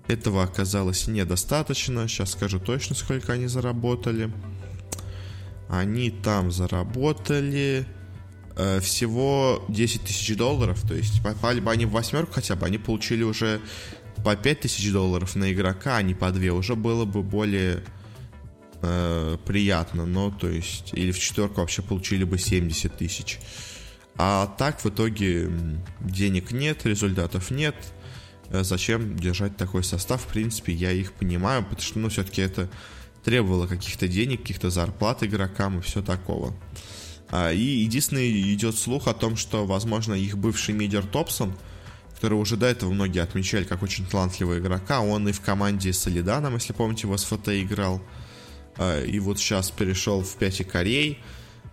этого 0.08 0.42
оказалось 0.42 1.06
недостаточно, 1.06 2.06
сейчас 2.06 2.32
скажу 2.32 2.60
точно, 2.60 2.94
сколько 2.94 3.32
они 3.32 3.46
заработали, 3.46 4.30
они 5.70 6.10
там 6.10 6.52
заработали 6.52 7.86
э, 8.56 8.80
всего 8.80 9.64
10 9.68 10.02
тысяч 10.02 10.36
долларов, 10.36 10.82
то 10.86 10.94
есть 10.94 11.22
попали 11.22 11.60
бы 11.60 11.70
они 11.70 11.86
в 11.86 11.92
восьмерку 11.92 12.34
хотя 12.34 12.56
бы, 12.56 12.66
они 12.66 12.76
получили 12.76 13.22
уже 13.22 13.60
по 14.24 14.36
5000 14.36 14.92
долларов 14.92 15.36
на 15.36 15.52
игрока, 15.52 15.96
а 15.96 16.02
не 16.02 16.14
по 16.14 16.30
2, 16.30 16.52
уже 16.52 16.74
было 16.74 17.04
бы 17.04 17.22
более 17.22 17.82
э, 18.82 19.36
приятно, 19.44 20.06
но 20.06 20.30
то 20.30 20.48
есть, 20.48 20.90
или 20.92 21.12
в 21.12 21.18
четверку 21.18 21.60
вообще 21.60 21.82
получили 21.82 22.24
бы 22.24 22.38
70 22.38 22.96
тысяч. 22.96 23.38
А 24.16 24.46
так 24.58 24.84
в 24.84 24.86
итоге 24.86 25.50
денег 26.00 26.52
нет, 26.52 26.84
результатов 26.84 27.50
нет. 27.50 27.76
Э, 28.48 28.62
зачем 28.64 29.16
держать 29.16 29.56
такой 29.56 29.84
состав? 29.84 30.22
В 30.22 30.26
принципе, 30.26 30.72
я 30.72 30.92
их 30.92 31.12
понимаю, 31.12 31.62
потому 31.62 31.80
что, 31.80 31.98
ну, 31.98 32.08
все-таки 32.08 32.42
это 32.42 32.68
требовало 33.24 33.66
каких-то 33.66 34.08
денег, 34.08 34.42
каких-то 34.42 34.70
зарплат 34.70 35.22
игрокам 35.22 35.78
и 35.78 35.82
все 35.82 36.02
такого. 36.02 36.54
А, 37.30 37.52
и 37.52 37.62
единственный 37.62 38.52
идет 38.54 38.76
слух 38.76 39.08
о 39.08 39.14
том, 39.14 39.36
что, 39.36 39.66
возможно, 39.66 40.14
их 40.14 40.36
бывший 40.36 40.74
мидер 40.74 41.06
Топсон– 41.06 41.54
которого 42.20 42.40
уже 42.40 42.58
до 42.58 42.66
этого 42.66 42.92
многие 42.92 43.22
отмечали 43.22 43.64
как 43.64 43.82
очень 43.82 44.04
талантливого 44.04 44.58
игрока. 44.58 45.00
Он 45.00 45.26
и 45.26 45.32
в 45.32 45.40
команде 45.40 45.90
с 45.94 46.00
Солиданом, 46.00 46.54
если 46.54 46.74
помните, 46.74 47.06
в 47.06 47.16
СФТ 47.16 47.48
играл. 47.48 48.02
А, 48.76 49.02
и 49.02 49.18
вот 49.20 49.38
сейчас 49.38 49.70
перешел 49.70 50.22
в 50.22 50.36
5 50.36 50.68
Корей. 50.68 51.18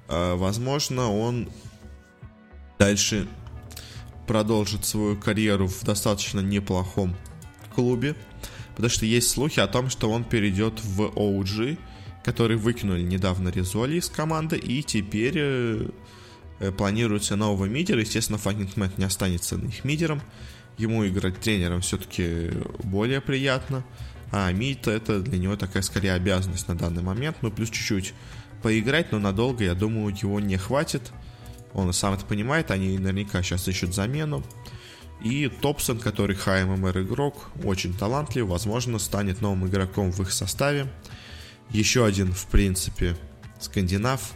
А, 0.08 0.38
возможно, 0.38 1.12
он 1.12 1.50
дальше 2.80 3.28
продолжит 4.26 4.86
свою 4.86 5.18
карьеру 5.18 5.68
в 5.68 5.84
достаточно 5.84 6.40
неплохом 6.40 7.14
клубе. 7.76 8.16
Потому 8.70 8.90
что 8.90 9.06
есть 9.06 9.30
слухи 9.30 9.60
о 9.60 9.68
том, 9.68 9.90
что 9.90 10.10
он 10.10 10.24
перейдет 10.24 10.82
в 10.82 11.02
OG, 11.02 11.78
который 12.24 12.56
выкинули 12.56 13.02
недавно 13.02 13.50
Резоли 13.50 13.98
из 13.98 14.08
команды, 14.08 14.56
и 14.58 14.82
теперь 14.82 15.36
э, 15.36 15.90
планируется 16.78 17.36
нового 17.36 17.66
мидера. 17.66 18.02
Естественно, 18.02 18.40
Мэтт 18.76 18.98
не 18.98 19.06
останется 19.06 19.56
их 19.56 19.84
мидером. 19.84 20.22
Ему 20.78 21.08
играть 21.08 21.40
тренером 21.40 21.82
все-таки 21.82 22.52
более 22.84 23.22
приятно. 23.22 23.84
А 24.32 24.52
мид 24.52 24.88
это 24.88 25.20
для 25.20 25.38
него 25.38 25.56
такая 25.56 25.82
скорее 25.84 26.14
обязанность 26.14 26.68
на 26.68 26.76
данный 26.76 27.02
момент. 27.02 27.38
Ну, 27.42 27.52
плюс 27.52 27.70
чуть-чуть 27.70 28.14
поиграть, 28.62 29.12
но 29.12 29.20
надолго, 29.20 29.64
я 29.64 29.74
думаю, 29.74 30.16
его 30.16 30.40
не 30.40 30.58
хватит. 30.58 31.12
Он 31.74 31.92
сам 31.94 32.14
это 32.14 32.26
понимает, 32.26 32.72
они 32.72 32.98
наверняка 32.98 33.42
сейчас 33.44 33.68
ищут 33.68 33.94
замену. 33.94 34.44
И 35.24 35.48
Топсон, 35.48 36.00
который 36.00 36.36
ХММР 36.36 37.02
игрок, 37.02 37.50
очень 37.64 37.94
талантлив, 37.94 38.46
возможно, 38.46 39.00
станет 39.00 39.42
новым 39.42 39.68
игроком 39.68 40.12
в 40.12 40.22
их 40.22 40.32
составе. 40.32 40.88
Еще 41.70 42.06
один, 42.06 42.34
в 42.34 42.46
принципе, 42.48 43.18
скандинав, 43.60 44.34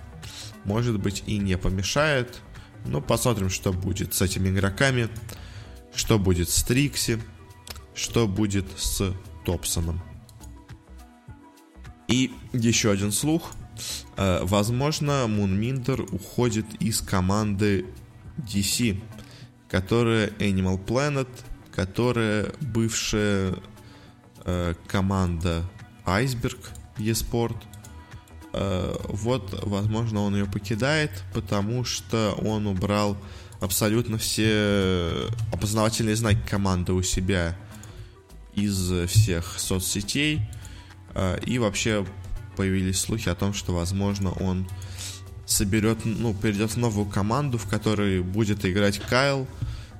может 0.65 0.99
быть 0.99 1.23
и 1.27 1.37
не 1.37 1.57
помешает. 1.57 2.41
Но 2.85 3.01
посмотрим, 3.01 3.49
что 3.49 3.71
будет 3.73 4.13
с 4.13 4.21
этими 4.21 4.49
игроками, 4.49 5.09
что 5.93 6.17
будет 6.17 6.49
с 6.49 6.63
Трикси, 6.63 7.21
что 7.93 8.27
будет 8.27 8.65
с 8.77 9.13
Топсоном. 9.45 10.01
И 12.07 12.31
еще 12.53 12.91
один 12.91 13.11
слух. 13.11 13.51
Э, 14.17 14.39
возможно, 14.43 15.27
Мунминдер 15.27 16.01
уходит 16.11 16.65
из 16.79 17.01
команды 17.01 17.85
DC, 18.37 19.01
которая 19.69 20.27
Animal 20.39 20.83
Planet, 20.83 21.29
которая 21.73 22.51
бывшая 22.59 23.55
э, 24.43 24.73
команда 24.87 25.63
Iceberg 26.05 26.59
eSport, 26.97 27.55
вот, 28.53 29.59
возможно, 29.63 30.21
он 30.21 30.35
ее 30.35 30.45
покидает, 30.45 31.11
потому 31.33 31.85
что 31.85 32.35
он 32.41 32.67
убрал 32.67 33.17
абсолютно 33.61 34.17
все 34.17 35.27
опознавательные 35.53 36.15
знаки 36.15 36.41
команды 36.47 36.93
у 36.93 37.01
себя 37.01 37.55
из 38.53 38.91
всех 39.09 39.59
соцсетей. 39.59 40.41
Э, 41.13 41.39
и 41.45 41.59
вообще 41.59 42.05
появились 42.57 42.99
слухи 42.99 43.29
о 43.29 43.35
том, 43.35 43.53
что, 43.53 43.73
возможно, 43.73 44.31
он 44.31 44.67
соберет, 45.45 46.05
ну, 46.05 46.33
перейдет 46.33 46.71
в 46.71 46.77
новую 46.77 47.05
команду, 47.05 47.57
в 47.57 47.67
которой 47.67 48.21
будет 48.21 48.65
играть 48.65 48.99
Кайл 48.99 49.47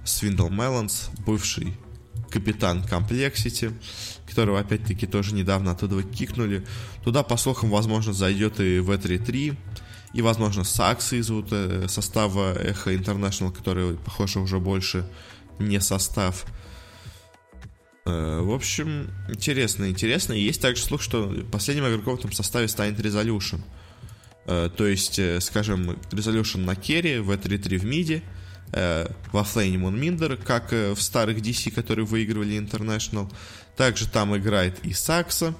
Свиндлмелонс, 0.03 1.09
бывший 1.25 1.77
капитан 2.31 2.83
Комплексити, 2.83 3.71
которого 4.27 4.59
опять-таки 4.59 5.05
тоже 5.05 5.35
недавно 5.35 5.71
оттуда 5.71 6.01
кикнули. 6.03 6.65
Туда, 7.03 7.23
по 7.23 7.37
слухам, 7.37 7.69
возможно, 7.69 8.13
зайдет 8.13 8.59
и 8.59 8.79
V3-3, 8.79 9.57
и, 10.13 10.21
возможно, 10.21 10.63
Саксы 10.63 11.19
из 11.19 11.29
вот, 11.29 11.47
э, 11.51 11.87
состава 11.87 12.53
Эхо 12.53 12.93
International, 12.93 13.51
который, 13.51 13.97
похоже, 13.97 14.39
уже 14.39 14.59
больше 14.59 15.07
не 15.59 15.79
состав. 15.79 16.45
Э, 18.05 18.41
в 18.41 18.51
общем, 18.51 19.09
интересно, 19.29 19.89
интересно. 19.89 20.33
Есть 20.33 20.61
также 20.61 20.83
слух, 20.83 21.01
что 21.01 21.33
последним 21.51 21.87
игроком 21.87 22.17
в 22.17 22.19
этом 22.19 22.31
составе 22.31 22.67
станет 22.67 22.99
Resolution. 22.99 23.61
Э, 24.45 24.69
то 24.75 24.85
есть, 24.85 25.19
скажем, 25.41 25.91
Resolution 26.11 26.65
на 26.65 26.75
carry, 26.75 27.17
w33 27.17 27.77
в 27.77 27.85
миде, 27.85 28.23
э, 28.73 29.07
в 29.31 29.43
offlane 29.43 29.93
Moonmeander, 29.95 30.37
как 30.37 30.73
э, 30.73 30.93
в 30.93 31.01
старых 31.01 31.37
DC, 31.39 31.71
которые 31.71 32.05
выигрывали 32.05 32.57
International. 32.57 33.31
Также 33.75 34.07
там 34.07 34.35
играет 34.35 34.83
и 34.83 34.93
Saksa, 34.93 35.53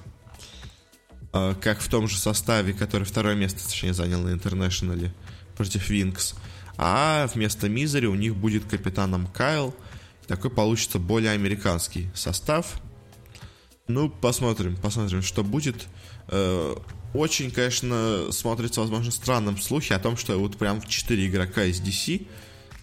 э, 1.32 1.54
как 1.60 1.80
в 1.80 1.88
том 1.88 2.08
же 2.08 2.18
составе, 2.18 2.72
который 2.72 3.04
второе 3.04 3.34
место, 3.34 3.64
точнее, 3.64 3.94
занял 3.94 4.20
на 4.20 4.32
International'е 4.32 5.12
против 5.56 5.88
Винкс. 5.88 6.34
А 6.76 7.28
вместо 7.34 7.68
Мизери 7.68 8.06
у 8.06 8.14
них 8.14 8.34
будет 8.36 8.64
капитаном 8.64 9.26
Кайл. 9.26 9.74
Такой 10.26 10.50
получится 10.50 10.98
более 10.98 11.32
американский 11.32 12.08
состав. 12.14 12.80
Ну, 13.88 14.08
посмотрим, 14.08 14.76
посмотрим, 14.76 15.22
что 15.22 15.42
будет. 15.44 15.86
Э, 16.28 16.74
очень, 17.14 17.50
конечно, 17.50 18.28
смотрится, 18.30 18.80
возможно, 18.80 19.10
странным 19.12 19.58
слухи 19.58 19.92
о 19.92 19.98
том, 19.98 20.16
что 20.16 20.38
вот 20.38 20.56
прям 20.56 20.80
4 20.80 21.26
игрока 21.26 21.64
из 21.64 21.80
DC, 21.80 22.26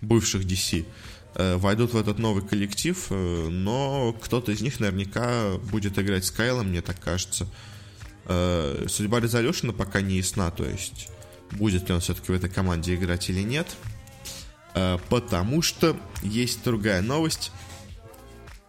бывших 0.02 0.46
DC, 0.46 0.86
э, 1.36 1.56
войдут 1.58 1.94
в 1.94 1.98
этот 1.98 2.20
новый 2.20 2.46
коллектив, 2.46 3.08
э, 3.10 3.48
но 3.50 4.14
кто-то 4.22 4.52
из 4.52 4.62
них 4.62 4.80
наверняка 4.80 5.58
будет 5.72 5.98
играть 5.98 6.26
с 6.26 6.32
Кайлом, 6.32 6.70
мне 6.70 6.82
так 6.82 7.00
кажется. 7.00 7.48
Судьба 8.88 9.22
Резолюшена 9.22 9.74
пока 9.74 10.02
не 10.02 10.18
ясна, 10.18 10.52
то 10.52 10.64
есть 10.64 11.10
будет 11.50 11.90
ли 11.90 11.96
он 11.96 12.00
все-таки 12.00 12.32
в 12.32 12.36
этой 12.36 12.48
команде 12.48 12.94
играть 12.94 13.28
или 13.32 13.42
нет. 13.42 13.76
Потому 15.10 15.64
что 15.64 15.98
есть 16.22 16.64
другая 16.64 17.02
новость 17.02 17.52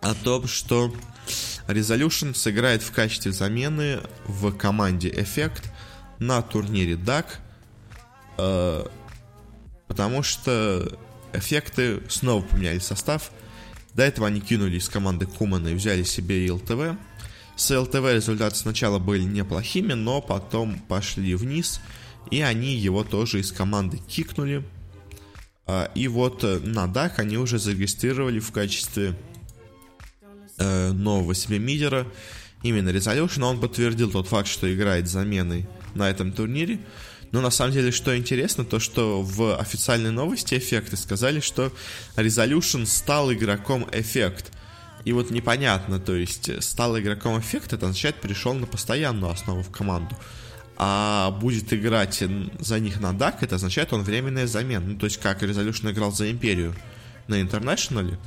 о 0.01 0.15
том, 0.15 0.49
что 0.49 0.95
Resolution 1.67 2.35
сыграет 2.35 2.83
в 2.83 2.93
качестве 2.93 3.33
замены 3.33 4.01
в 4.27 4.53
команде 4.53 5.11
Effect 5.11 5.65
на 6.19 6.43
турнире 6.43 6.95
DAC, 6.95 7.27
э, 8.39 8.87
потому 9.87 10.23
что 10.23 10.99
эффекты 11.33 12.01
снова 12.09 12.43
поменяли 12.43 12.79
состав. 12.79 13.31
До 13.95 14.03
этого 14.03 14.27
они 14.27 14.41
кинули 14.41 14.77
из 14.77 14.89
команды 14.89 15.27
Кумана 15.27 15.69
и 15.69 15.75
взяли 15.75 16.03
себе 16.03 16.51
ЛТВ. 16.51 16.97
С 17.57 17.79
ЛТВ 17.79 17.95
результаты 17.95 18.57
сначала 18.57 18.99
были 18.99 19.23
неплохими, 19.23 19.93
но 19.93 20.21
потом 20.21 20.79
пошли 20.79 21.35
вниз, 21.35 21.81
и 22.31 22.41
они 22.41 22.75
его 22.75 23.05
тоже 23.05 23.41
из 23.41 23.53
команды 23.53 23.99
кикнули. 23.99 24.65
Э, 25.67 25.89
и 25.95 26.09
вот 26.09 26.43
на 26.43 26.87
DAC 26.87 27.15
они 27.17 27.37
уже 27.37 27.59
зарегистрировали 27.59 28.39
в 28.41 28.51
качестве 28.53 29.15
э, 30.59 30.93
нового 30.93 31.35
себе 31.35 31.59
мидера, 31.59 32.07
именно 32.63 32.91
Resolution, 32.91 33.43
он 33.45 33.61
подтвердил 33.61 34.11
тот 34.11 34.29
факт, 34.29 34.49
что 34.49 34.73
играет 34.73 35.09
заменой 35.09 35.67
на 35.95 36.09
этом 36.09 36.33
турнире. 36.33 36.81
Но 37.33 37.41
на 37.41 37.51
самом 37.51 37.73
деле, 37.73 37.93
что 37.93 38.17
интересно, 38.17 38.65
то 38.65 38.81
что 38.81 39.23
в 39.23 39.57
официальной 39.57 40.11
новости 40.11 40.57
эффекты 40.57 40.97
сказали, 40.97 41.41
что 41.41 41.73
Resolution 42.17 42.87
стал 42.87 43.33
игроком 43.33 43.89
эффект. 43.93 44.53
И 45.05 45.13
вот 45.13 45.31
непонятно, 45.31 45.99
то 46.01 46.15
есть 46.15 46.63
стал 46.63 46.99
игроком 46.99 47.39
эффект, 47.39 47.73
это 47.73 47.87
означает 47.87 48.17
пришел 48.17 48.53
на 48.55 48.67
постоянную 48.67 49.33
основу 49.33 49.63
в 49.63 49.71
команду. 49.71 50.17
А 50.77 51.31
будет 51.31 51.73
играть 51.73 52.23
за 52.59 52.81
них 52.81 53.01
на 53.01 53.13
DAC, 53.13 53.37
это 53.43 53.57
означает 53.57 53.93
он 53.93 54.03
временная 54.03 54.47
замена. 54.47 54.85
Ну, 54.85 54.99
то 54.99 55.07
есть 55.07 55.19
как 55.19 55.43
Resolution 55.43 55.93
играл 55.93 56.13
за 56.13 56.31
Империю 56.31 56.75
на 57.29 57.41
Интернешнале, 57.41 58.19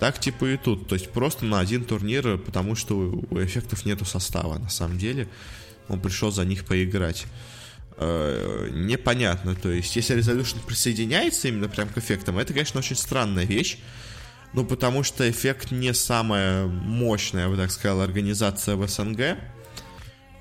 так 0.00 0.18
типа 0.18 0.44
и 0.46 0.56
тут. 0.56 0.88
То 0.88 0.94
есть 0.94 1.10
просто 1.10 1.44
на 1.44 1.60
один 1.60 1.84
турнир, 1.84 2.38
потому 2.38 2.76
что 2.76 2.96
у 2.96 3.42
эффектов 3.42 3.84
нету 3.84 4.04
состава 4.04 4.58
на 4.58 4.68
самом 4.68 4.96
деле. 4.96 5.28
Он 5.88 6.00
пришел 6.00 6.30
за 6.30 6.44
них 6.44 6.64
поиграть. 6.64 7.26
Э, 8.00 8.68
непонятно. 8.72 9.54
То 9.56 9.70
есть, 9.70 9.96
если 9.96 10.16
Resolution 10.16 10.64
присоединяется 10.64 11.48
именно 11.48 11.68
прям 11.68 11.88
к 11.88 11.98
эффектам, 11.98 12.38
это, 12.38 12.52
конечно, 12.52 12.78
очень 12.78 12.96
странная 12.96 13.44
вещь. 13.44 13.78
Ну, 14.52 14.64
потому 14.64 15.02
что 15.02 15.28
эффект 15.28 15.72
не 15.72 15.92
самая 15.92 16.66
мощная, 16.66 17.44
я 17.44 17.48
бы 17.48 17.56
так 17.56 17.70
сказал, 17.70 18.00
организация 18.00 18.76
в 18.76 18.88
СНГ 18.88 19.20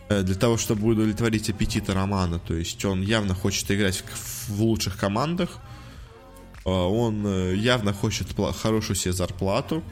э, 0.09 0.21
для 0.21 0.35
того, 0.35 0.57
чтобы 0.57 0.87
удовлетворить 0.87 1.49
аппетиты 1.49 1.93
Романа. 1.93 2.39
То 2.39 2.53
есть 2.53 2.85
он 2.85 3.01
явно 3.01 3.33
хочет 3.33 3.69
играть 3.71 4.03
в 4.47 4.61
лучших 4.61 4.97
командах. 4.97 5.57
А, 6.63 6.69
он 6.69 7.25
э, 7.25 7.55
явно 7.55 7.91
хочет 7.91 8.27
хорошую 8.61 8.95
себе 8.95 9.13
зарплату. 9.13 9.83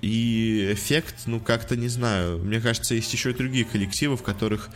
И 0.00 0.70
эффект, 0.72 1.16
ну, 1.26 1.38
как-то 1.38 1.76
не 1.76 1.88
знаю. 1.88 2.38
Мне 2.38 2.60
кажется, 2.60 2.94
есть 2.94 3.12
еще 3.12 3.32
и 3.32 3.34
другие 3.34 3.64
коллективы, 3.64 4.16
в 4.16 4.22
которых 4.22 4.70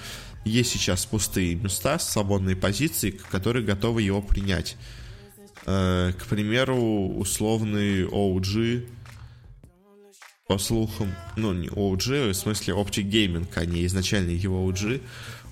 есть 0.44 0.70
сейчас 0.70 1.06
пустые 1.06 1.54
места, 1.54 1.98
свободные 1.98 2.56
позиции, 2.56 3.10
которые 3.10 3.64
готовы 3.64 4.02
его 4.02 4.22
принять. 4.22 4.76
А, 5.66 6.12
к 6.12 6.26
примеру, 6.26 6.76
условный 7.16 8.04
OG, 8.04 8.88
по 10.46 10.56
слухам, 10.58 11.14
ну, 11.36 11.52
не 11.52 11.68
OG, 11.68 12.30
в 12.30 12.34
смысле 12.34 12.74
Optic 12.74 13.10
Gaming, 13.10 13.46
а 13.54 13.66
не 13.66 13.84
изначально 13.84 14.30
его 14.30 14.70
OG, 14.70 15.02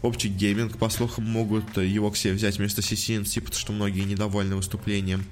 Optic 0.03 0.37
Gaming, 0.37 0.77
по 0.79 0.88
слухам, 0.88 1.25
могут 1.25 1.77
его 1.77 2.11
к 2.11 2.16
себе 2.16 2.35
взять 2.35 2.59
вместо 2.59 2.81
CCNC, 2.81 3.40
потому 3.40 3.59
что 3.59 3.72
многие 3.72 4.03
недовольны 4.03 4.57
выступлением 4.57 5.25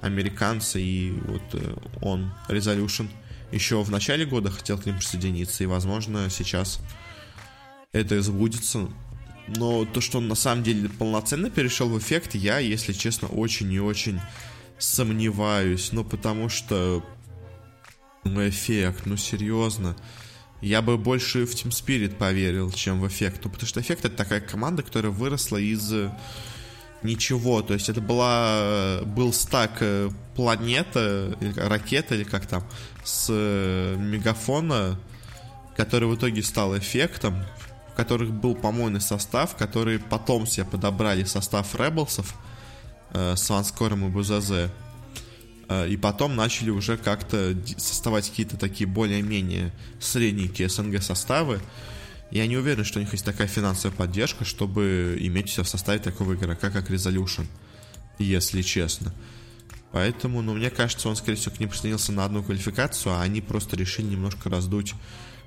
американца, 0.00 0.78
и 0.78 1.10
вот 1.10 1.42
э, 1.54 1.74
он, 2.00 2.32
Resolution, 2.48 3.08
еще 3.52 3.82
в 3.82 3.90
начале 3.90 4.24
года 4.26 4.50
хотел 4.50 4.78
к 4.78 4.86
ним 4.86 4.96
присоединиться, 4.96 5.64
и, 5.64 5.66
возможно, 5.66 6.28
сейчас 6.30 6.80
это 7.94 8.20
сбудется. 8.20 8.88
Но 9.46 9.86
то, 9.86 10.02
что 10.02 10.18
он 10.18 10.28
на 10.28 10.34
самом 10.34 10.62
деле 10.62 10.90
полноценно 10.90 11.48
перешел 11.48 11.88
в 11.88 11.98
эффект, 11.98 12.34
я, 12.34 12.58
если 12.58 12.92
честно, 12.92 13.28
очень 13.28 13.72
и 13.72 13.80
очень 13.80 14.20
сомневаюсь. 14.78 15.92
Ну, 15.92 16.04
потому 16.04 16.50
что... 16.50 17.02
Ну, 18.24 18.46
эффект, 18.46 19.06
ну, 19.06 19.16
серьезно 19.16 19.96
я 20.64 20.80
бы 20.80 20.96
больше 20.96 21.44
в 21.44 21.54
Team 21.54 21.68
Spirit 21.68 22.16
поверил, 22.16 22.72
чем 22.72 23.00
в 23.00 23.06
Эффект. 23.06 23.40
Ну, 23.44 23.50
потому 23.50 23.68
что 23.68 23.80
Эффект 23.80 24.06
это 24.06 24.16
такая 24.16 24.40
команда, 24.40 24.82
которая 24.82 25.12
выросла 25.12 25.58
из 25.58 25.92
э, 25.92 26.10
ничего. 27.02 27.60
То 27.60 27.74
есть 27.74 27.90
это 27.90 28.00
была, 28.00 28.56
э, 28.60 29.04
был 29.04 29.34
стак 29.34 29.78
э, 29.80 30.08
планета, 30.34 31.36
ракета 31.56 32.14
или 32.14 32.24
как 32.24 32.46
там, 32.46 32.64
с 33.04 33.30
мегафона, 33.30 34.98
который 35.76 36.08
в 36.08 36.14
итоге 36.16 36.42
стал 36.42 36.76
эффектом, 36.78 37.44
в 37.94 37.96
которых 37.96 38.32
был 38.32 38.56
помойный 38.56 39.00
состав, 39.00 39.54
который 39.54 40.00
потом 40.00 40.48
себе 40.48 40.66
подобрали 40.66 41.22
состав 41.22 41.76
Ребелсов 41.76 42.34
э, 43.12 43.36
с 43.36 43.48
Ванскором 43.48 44.04
и 44.04 44.10
Бузазе. 44.10 44.68
Э, 45.68 45.88
и 45.88 45.96
потом 45.96 46.34
начали 46.34 46.70
уже 46.70 46.96
как-то 46.96 47.56
составать 47.76 48.28
какие-то 48.28 48.56
такие 48.56 48.88
более-менее 48.88 49.72
средненькие 50.00 50.68
СНГ 50.68 51.00
составы. 51.04 51.60
Я 52.32 52.48
не 52.48 52.56
уверен, 52.56 52.84
что 52.84 52.98
у 52.98 53.02
них 53.02 53.12
есть 53.12 53.24
такая 53.24 53.46
финансовая 53.46 53.96
поддержка, 53.96 54.44
чтобы 54.44 55.16
иметь 55.20 55.50
себя 55.50 55.62
в 55.62 55.68
составе 55.68 56.00
такого 56.00 56.34
игрока, 56.34 56.70
как 56.70 56.90
Resolution, 56.90 57.46
если 58.18 58.62
честно. 58.62 59.14
Поэтому, 59.92 60.42
ну, 60.42 60.54
мне 60.54 60.70
кажется, 60.70 61.08
он, 61.08 61.14
скорее 61.14 61.36
всего, 61.36 61.54
к 61.54 61.60
ним 61.60 61.68
присоединился 61.68 62.10
на 62.10 62.24
одну 62.24 62.42
квалификацию, 62.42 63.14
а 63.14 63.22
они 63.22 63.40
просто 63.40 63.76
решили 63.76 64.06
немножко 64.06 64.50
раздуть 64.50 64.94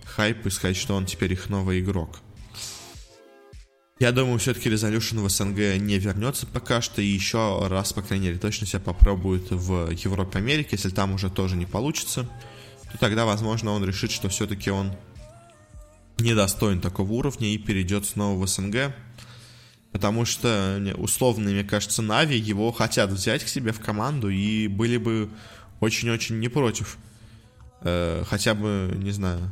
хайп 0.05 0.45
и 0.45 0.49
сказать, 0.49 0.77
что 0.77 0.95
он 0.95 1.05
теперь 1.05 1.33
их 1.33 1.49
новый 1.49 1.81
игрок. 1.81 2.21
Я 3.99 4.11
думаю, 4.11 4.37
все-таки 4.37 4.69
Resolution 4.69 5.23
в 5.23 5.29
СНГ 5.29 5.81
не 5.81 5.97
вернется 5.97 6.45
пока 6.45 6.81
что, 6.81 7.01
и 7.01 7.05
еще 7.05 7.65
раз, 7.67 7.93
по 7.93 8.03
крайней 8.03 8.27
мере, 8.27 8.37
точно 8.37 8.67
себя 8.67 8.79
попробует 8.79 9.49
в 9.49 9.89
Европе, 9.89 10.37
Америке. 10.37 10.69
Если 10.73 10.89
там 10.89 11.13
уже 11.13 11.31
тоже 11.31 11.55
не 11.55 11.65
получится, 11.65 12.29
то 12.91 12.97
тогда, 12.99 13.25
возможно, 13.25 13.71
он 13.71 13.83
решит, 13.83 14.11
что 14.11 14.29
все-таки 14.29 14.69
он 14.69 14.91
недостоин 16.19 16.79
такого 16.79 17.11
уровня 17.13 17.47
и 17.47 17.57
перейдет 17.57 18.05
снова 18.05 18.39
в 18.39 18.47
СНГ. 18.47 18.93
Потому 19.91 20.25
что, 20.25 20.79
условно, 20.97 21.49
мне 21.49 21.63
кажется, 21.63 22.03
Нави 22.03 22.37
его 22.37 22.71
хотят 22.71 23.09
взять 23.09 23.43
к 23.43 23.47
себе 23.47 23.71
в 23.71 23.79
команду 23.79 24.29
и 24.29 24.67
были 24.67 24.97
бы 24.97 25.29
очень-очень 25.79 26.39
не 26.39 26.49
против. 26.49 26.99
Э, 27.81 28.23
хотя 28.27 28.53
бы, 28.53 28.93
не 28.95 29.11
знаю, 29.11 29.51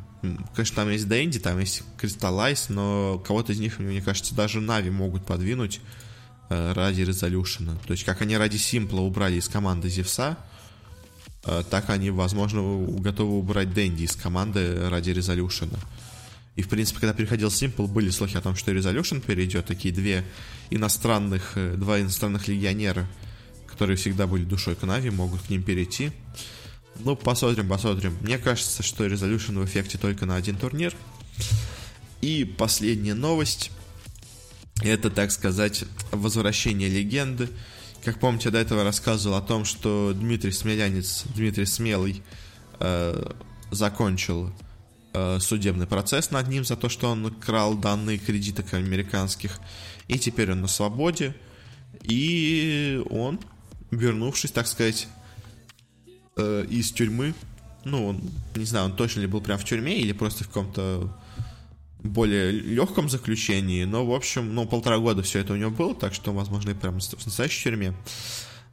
Конечно, 0.53 0.75
там 0.75 0.89
есть 0.89 1.07
Дэнди, 1.07 1.39
там 1.39 1.59
есть 1.59 1.83
Кристаллайз, 1.97 2.69
но 2.69 3.21
кого-то 3.25 3.53
из 3.53 3.59
них, 3.59 3.79
мне 3.79 4.01
кажется, 4.01 4.35
даже 4.35 4.61
Нави 4.61 4.89
могут 4.89 5.25
подвинуть 5.25 5.81
э, 6.49 6.73
ради 6.73 7.01
Резолюшена. 7.01 7.75
То 7.85 7.91
есть, 7.91 8.03
как 8.03 8.21
они 8.21 8.37
ради 8.37 8.57
Симпла 8.57 9.01
убрали 9.01 9.37
из 9.37 9.47
команды 9.47 9.89
Зевса, 9.89 10.37
э, 11.45 11.63
так 11.69 11.89
они, 11.89 12.09
возможно, 12.11 12.61
готовы 12.99 13.37
убрать 13.37 13.73
Дэнди 13.73 14.03
из 14.03 14.15
команды 14.15 14.89
ради 14.89 15.11
Резолюшена. 15.11 15.79
И, 16.55 16.61
в 16.61 16.69
принципе, 16.69 17.01
когда 17.01 17.13
приходил 17.13 17.51
Симпл, 17.51 17.85
были 17.85 18.09
слухи 18.09 18.37
о 18.37 18.41
том, 18.41 18.55
что 18.55 18.71
Резолюшн 18.71 19.19
перейдет. 19.19 19.65
Такие 19.65 19.93
две 19.93 20.23
иностранных, 20.69 21.53
э, 21.55 21.75
два 21.75 21.99
иностранных 21.99 22.47
легионера, 22.47 23.05
которые 23.67 23.97
всегда 23.97 24.25
были 24.25 24.45
душой 24.45 24.75
к 24.75 24.83
Нави, 24.83 25.09
могут 25.09 25.41
к 25.41 25.49
ним 25.49 25.63
перейти. 25.63 26.11
Ну, 26.99 27.15
посмотрим, 27.15 27.67
посмотрим. 27.67 28.17
Мне 28.21 28.37
кажется, 28.37 28.83
что 28.83 29.05
Resolution 29.05 29.61
в 29.61 29.65
эффекте 29.65 29.97
только 29.97 30.25
на 30.25 30.35
один 30.35 30.55
турнир. 30.57 30.95
И 32.21 32.45
последняя 32.45 33.13
новость. 33.13 33.71
Это, 34.81 35.09
так 35.09 35.31
сказать, 35.31 35.85
возвращение 36.11 36.89
легенды, 36.89 37.49
как 38.05 38.19
помните, 38.19 38.49
я 38.49 38.51
до 38.51 38.59
этого 38.59 38.83
рассказывал 38.83 39.35
о 39.35 39.41
том, 39.41 39.65
что 39.65 40.13
Дмитрий 40.13 40.51
Смелянец, 40.51 41.23
Дмитрий 41.33 41.65
Смелый, 41.65 42.21
э, 42.79 43.31
закончил 43.71 44.51
э, 45.13 45.39
судебный 45.39 45.87
процесс 45.87 46.29
над 46.29 46.47
ним 46.47 46.63
за 46.65 46.75
то, 46.75 46.87
что 46.87 47.09
он 47.09 47.33
крал 47.33 47.73
данные 47.73 48.19
кредиток 48.19 48.75
американских. 48.75 49.59
И 50.07 50.19
теперь 50.19 50.51
он 50.51 50.61
на 50.61 50.67
свободе. 50.67 51.35
И 52.03 53.01
он, 53.09 53.39
вернувшись, 53.89 54.51
так 54.51 54.67
сказать, 54.67 55.07
э, 56.37 56.65
из 56.69 56.91
тюрьмы, 56.91 57.33
ну, 57.83 58.07
он, 58.07 58.21
не 58.55 58.65
знаю, 58.65 58.85
он 58.85 58.95
точно 58.95 59.21
ли 59.21 59.27
был 59.27 59.41
прям 59.41 59.57
в 59.57 59.63
тюрьме 59.63 59.99
или 59.99 60.11
просто 60.11 60.43
в 60.43 60.47
каком-то 60.47 61.15
более 61.99 62.51
легком 62.51 63.09
заключении, 63.09 63.83
но, 63.83 64.05
в 64.05 64.13
общем, 64.13 64.53
ну, 64.53 64.65
полтора 64.65 64.97
года 64.99 65.23
все 65.23 65.39
это 65.39 65.53
у 65.53 65.55
него 65.55 65.71
было, 65.71 65.95
так 65.95 66.13
что, 66.13 66.33
возможно, 66.33 66.71
и 66.71 66.73
прям 66.73 66.99
в 66.99 67.25
настоящей 67.25 67.63
тюрьме. 67.63 67.93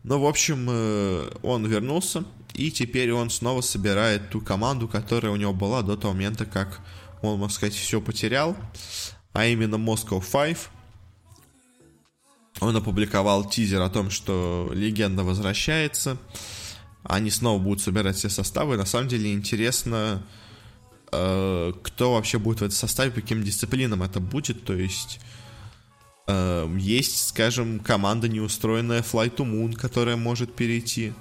Но, 0.03 0.21
в 0.21 0.27
общем, 0.27 0.67
э, 0.69 1.31
он 1.43 1.67
вернулся, 1.67 2.25
и 2.55 2.71
теперь 2.71 3.13
он 3.13 3.31
снова 3.31 3.61
собирает 3.61 4.31
ту 4.31 4.41
команду, 4.41 4.89
которая 4.89 5.33
у 5.33 5.37
него 5.37 5.53
была 5.53 5.83
до 5.83 5.97
того 5.97 6.13
момента, 6.13 6.45
как 6.45 6.81
он, 7.23 7.39
можно 7.39 7.55
сказать, 7.55 7.75
все 7.75 8.01
потерял, 8.01 8.57
а 9.33 9.47
именно 9.47 9.77
Moscow 9.77 10.23
Five. 10.23 10.59
Он 12.61 12.77
опубликовал 12.77 13.49
тизер 13.49 13.81
о 13.81 13.91
том, 13.91 14.11
что 14.11 14.71
легенда 14.75 15.25
возвращается. 15.25 16.19
Они 17.05 17.31
снова 17.31 17.61
будут 17.61 17.83
собирать 17.83 18.17
все 18.17 18.29
составы. 18.29 18.77
На 18.77 18.87
самом 18.87 19.09
деле 19.09 19.33
интересно, 19.33 20.23
э, 21.11 21.73
кто 21.83 22.15
вообще 22.15 22.39
будет 22.39 22.61
в 22.61 22.63
этом 22.63 22.77
составе, 22.77 23.11
по 23.11 23.21
каким 23.21 23.43
дисциплинам 23.43 24.03
это 24.03 24.21
будет. 24.21 24.65
То 24.65 24.75
есть 24.75 25.21
э, 26.27 26.77
есть, 26.79 27.29
скажем, 27.29 27.81
команда 27.81 28.29
неустроенная 28.29 29.03
Fly 29.03 29.35
to 29.35 29.45
Moon, 29.45 29.75
которая 29.75 30.17
может 30.17 30.55
перейти. 30.55 31.13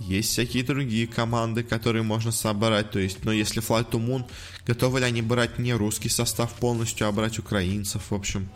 Есть 0.00 0.30
всякие 0.30 0.64
другие 0.64 1.06
команды, 1.06 1.62
которые 1.62 2.02
можно 2.02 2.32
собрать. 2.32 2.90
То 2.90 2.98
есть, 2.98 3.24
но 3.24 3.32
если 3.32 3.62
Fly 3.62 3.88
to 3.88 4.04
Moon, 4.04 4.24
готовы 4.66 5.00
ли 5.00 5.06
они 5.06 5.22
брать 5.22 5.58
не 5.58 5.72
русский 5.72 6.08
состав 6.08 6.52
полностью, 6.54 7.06
а 7.06 7.12
брать 7.12 7.38
украинцев? 7.38 8.10
В 8.10 8.14
общем, 8.14 8.48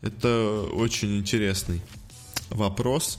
это 0.00 0.68
очень 0.72 1.18
интересный 1.18 1.80
вопрос. 2.50 3.18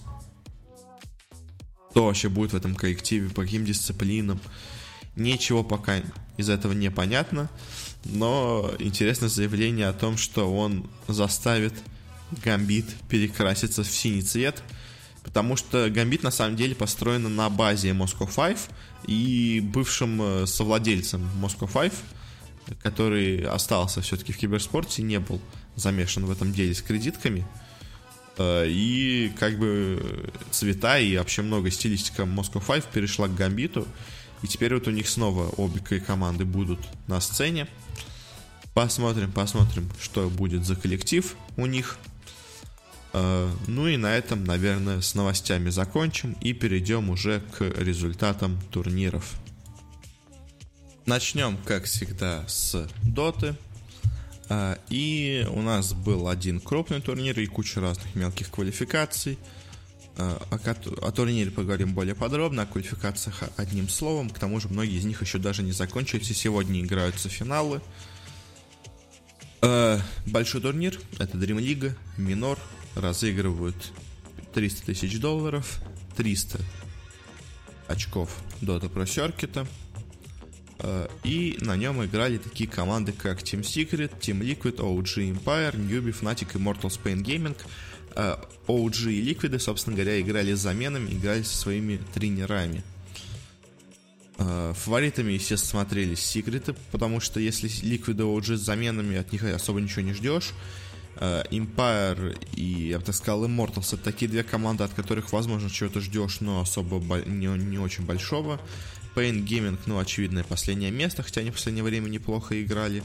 Кто 1.95 2.07
вообще 2.07 2.27
будет 2.27 2.51
в 2.51 2.57
этом 2.57 2.75
коллективе, 2.75 3.29
по 3.29 3.43
каким 3.43 3.63
дисциплинам? 3.63 4.41
Ничего 5.15 5.63
пока 5.63 6.01
из 6.35 6.49
этого 6.49 6.73
не 6.73 6.91
понятно. 6.91 7.49
Но 8.03 8.69
интересное 8.79 9.29
заявление 9.29 9.87
о 9.87 9.93
том, 9.93 10.17
что 10.17 10.53
он 10.53 10.89
заставит 11.07 11.73
Гамбит 12.43 12.85
перекраситься 13.07 13.83
в 13.83 13.87
синий 13.87 14.21
цвет– 14.21 14.61
Потому 15.25 15.55
что 15.55 15.89
Гамбит 15.89 16.21
на 16.21 16.29
самом 16.29 16.55
деле 16.55 16.75
построена 16.75 17.29
на 17.29 17.49
базе 17.49 17.89
Moscow 17.89 18.29
Five 18.29 18.59
и 19.07 19.59
бывшим 19.59 20.21
э, 20.21 20.45
совладельцем 20.45 21.27
Moscow 21.41 21.67
Five, 21.67 21.93
который 22.83 23.43
остался 23.43 24.01
все-таки 24.01 24.31
в 24.33 24.37
киберспорте, 24.37 25.01
не 25.01 25.19
был 25.19 25.41
замешан 25.75 26.27
в 26.27 26.31
этом 26.31 26.53
деле 26.53 26.75
с 26.75 26.81
кредитками. 26.83 27.43
Э, 28.37 28.65
и 28.67 29.31
как 29.39 29.57
бы 29.57 30.29
цвета 30.51 30.99
и 30.99 31.17
вообще 31.17 31.41
много 31.41 31.71
стилистика 31.71 32.23
Moscow 32.23 32.65
Five 32.65 32.85
перешла 32.91 33.27
к 33.27 33.35
Гамбиту. 33.35 33.87
И 34.41 34.47
теперь 34.47 34.73
вот 34.73 34.87
у 34.87 34.91
них 34.91 35.07
снова 35.09 35.49
обе 35.57 35.79
команды 35.99 36.45
будут 36.45 36.79
на 37.07 37.19
сцене. 37.21 37.67
Посмотрим, 38.73 39.31
посмотрим, 39.31 39.89
что 40.01 40.29
будет 40.29 40.65
за 40.65 40.75
коллектив 40.75 41.35
у 41.55 41.65
них. 41.65 41.97
Э, 43.13 43.49
ну 43.67 43.87
и 43.87 43.95
на 43.97 44.15
этом, 44.15 44.43
наверное, 44.43 45.01
с 45.01 45.15
новостями 45.15 45.69
закончим 45.69 46.35
и 46.41 46.53
перейдем 46.53 47.09
уже 47.09 47.41
к 47.57 47.61
результатам 47.61 48.59
турниров. 48.71 49.33
Начнем, 51.05 51.57
как 51.65 51.85
всегда, 51.85 52.45
с 52.47 52.89
Доты. 53.03 53.55
Э, 54.49 54.75
и 54.89 55.45
у 55.49 55.61
нас 55.61 55.93
был 55.93 56.27
один 56.27 56.59
крупный 56.59 57.01
турнир 57.01 57.39
и 57.39 57.45
куча 57.45 57.81
разных 57.81 58.15
мелких 58.15 58.49
квалификаций. 58.49 59.37
Э, 60.17 60.37
о, 60.49 61.11
турнире 61.11 61.51
поговорим 61.51 61.93
более 61.93 62.15
подробно, 62.15 62.63
о 62.63 62.65
квалификациях 62.65 63.43
одним 63.57 63.89
словом. 63.89 64.29
К 64.29 64.39
тому 64.39 64.59
же 64.59 64.69
многие 64.69 64.97
из 64.97 65.05
них 65.05 65.21
еще 65.21 65.37
даже 65.37 65.63
не 65.63 65.71
закончились, 65.71 66.31
и 66.31 66.33
сегодня 66.33 66.81
играются 66.81 67.29
финалы. 67.29 67.81
Большой 70.27 70.61
турнир, 70.61 70.99
это 71.17 71.37
Dream 71.39 71.57
League, 71.57 71.95
Минор, 72.17 72.59
разыгрывают 72.93 73.93
300 74.53 74.85
тысяч 74.85 75.19
долларов, 75.19 75.81
300 76.17 76.59
очков 77.87 78.29
Dota 78.61 78.91
Pro 78.91 79.05
Circuit. 79.05 79.67
Э, 80.85 81.07
и 81.23 81.57
на 81.61 81.75
нем 81.75 82.05
играли 82.05 82.37
такие 82.37 82.69
команды, 82.69 83.11
как 83.11 83.41
Team 83.41 83.61
Secret, 83.61 84.11
Team 84.19 84.41
Liquid, 84.41 84.77
OG 84.77 85.33
Empire, 85.33 85.75
Newbie, 85.75 86.15
Fnatic 86.17 86.55
и 86.55 86.59
Mortal 86.61 86.91
Spain 86.91 87.23
Gaming. 87.23 87.57
Э, 88.15 88.35
OG 88.67 89.11
и 89.11 89.33
Liquid, 89.33 89.57
собственно 89.59 89.95
говоря, 89.95 90.21
играли 90.21 90.53
с 90.53 90.59
заменами, 90.59 91.11
играли 91.11 91.41
со 91.41 91.57
своими 91.57 91.99
тренерами. 92.13 92.83
Э, 94.37 94.73
фаворитами, 94.75 95.33
естественно, 95.33 95.71
смотрелись 95.71 96.19
секреты, 96.19 96.75
потому 96.91 97.19
что 97.19 97.39
если 97.39 97.67
Liquid 97.67 98.19
и 98.19 98.21
OG 98.21 98.55
с 98.55 98.61
заменами, 98.61 99.17
от 99.17 99.31
них 99.31 99.43
особо 99.43 99.81
ничего 99.81 100.03
не 100.03 100.13
ждешь. 100.13 100.53
Empire 101.17 102.37
и, 102.57 102.89
я 102.89 102.99
бы 102.99 103.05
так 103.05 103.15
сказал, 103.15 103.45
Immortals 103.45 103.93
это 103.93 104.03
такие 104.03 104.29
две 104.29 104.43
команды, 104.43 104.83
от 104.83 104.93
которых, 104.93 105.31
возможно, 105.31 105.69
чего-то 105.69 106.01
ждешь, 106.01 106.41
но 106.41 106.59
особо 106.59 106.99
не, 107.25 107.47
не 107.47 107.79
очень 107.79 108.03
большого. 108.05 108.59
Pain 109.15 109.45
Gaming, 109.45 109.79
ну, 109.85 109.97
очевидное 109.97 110.43
последнее 110.43 110.91
место, 110.91 111.23
хотя 111.23 111.41
они 111.41 111.51
в 111.51 111.53
последнее 111.53 111.83
время 111.83 112.09
неплохо 112.09 112.61
играли. 112.61 113.03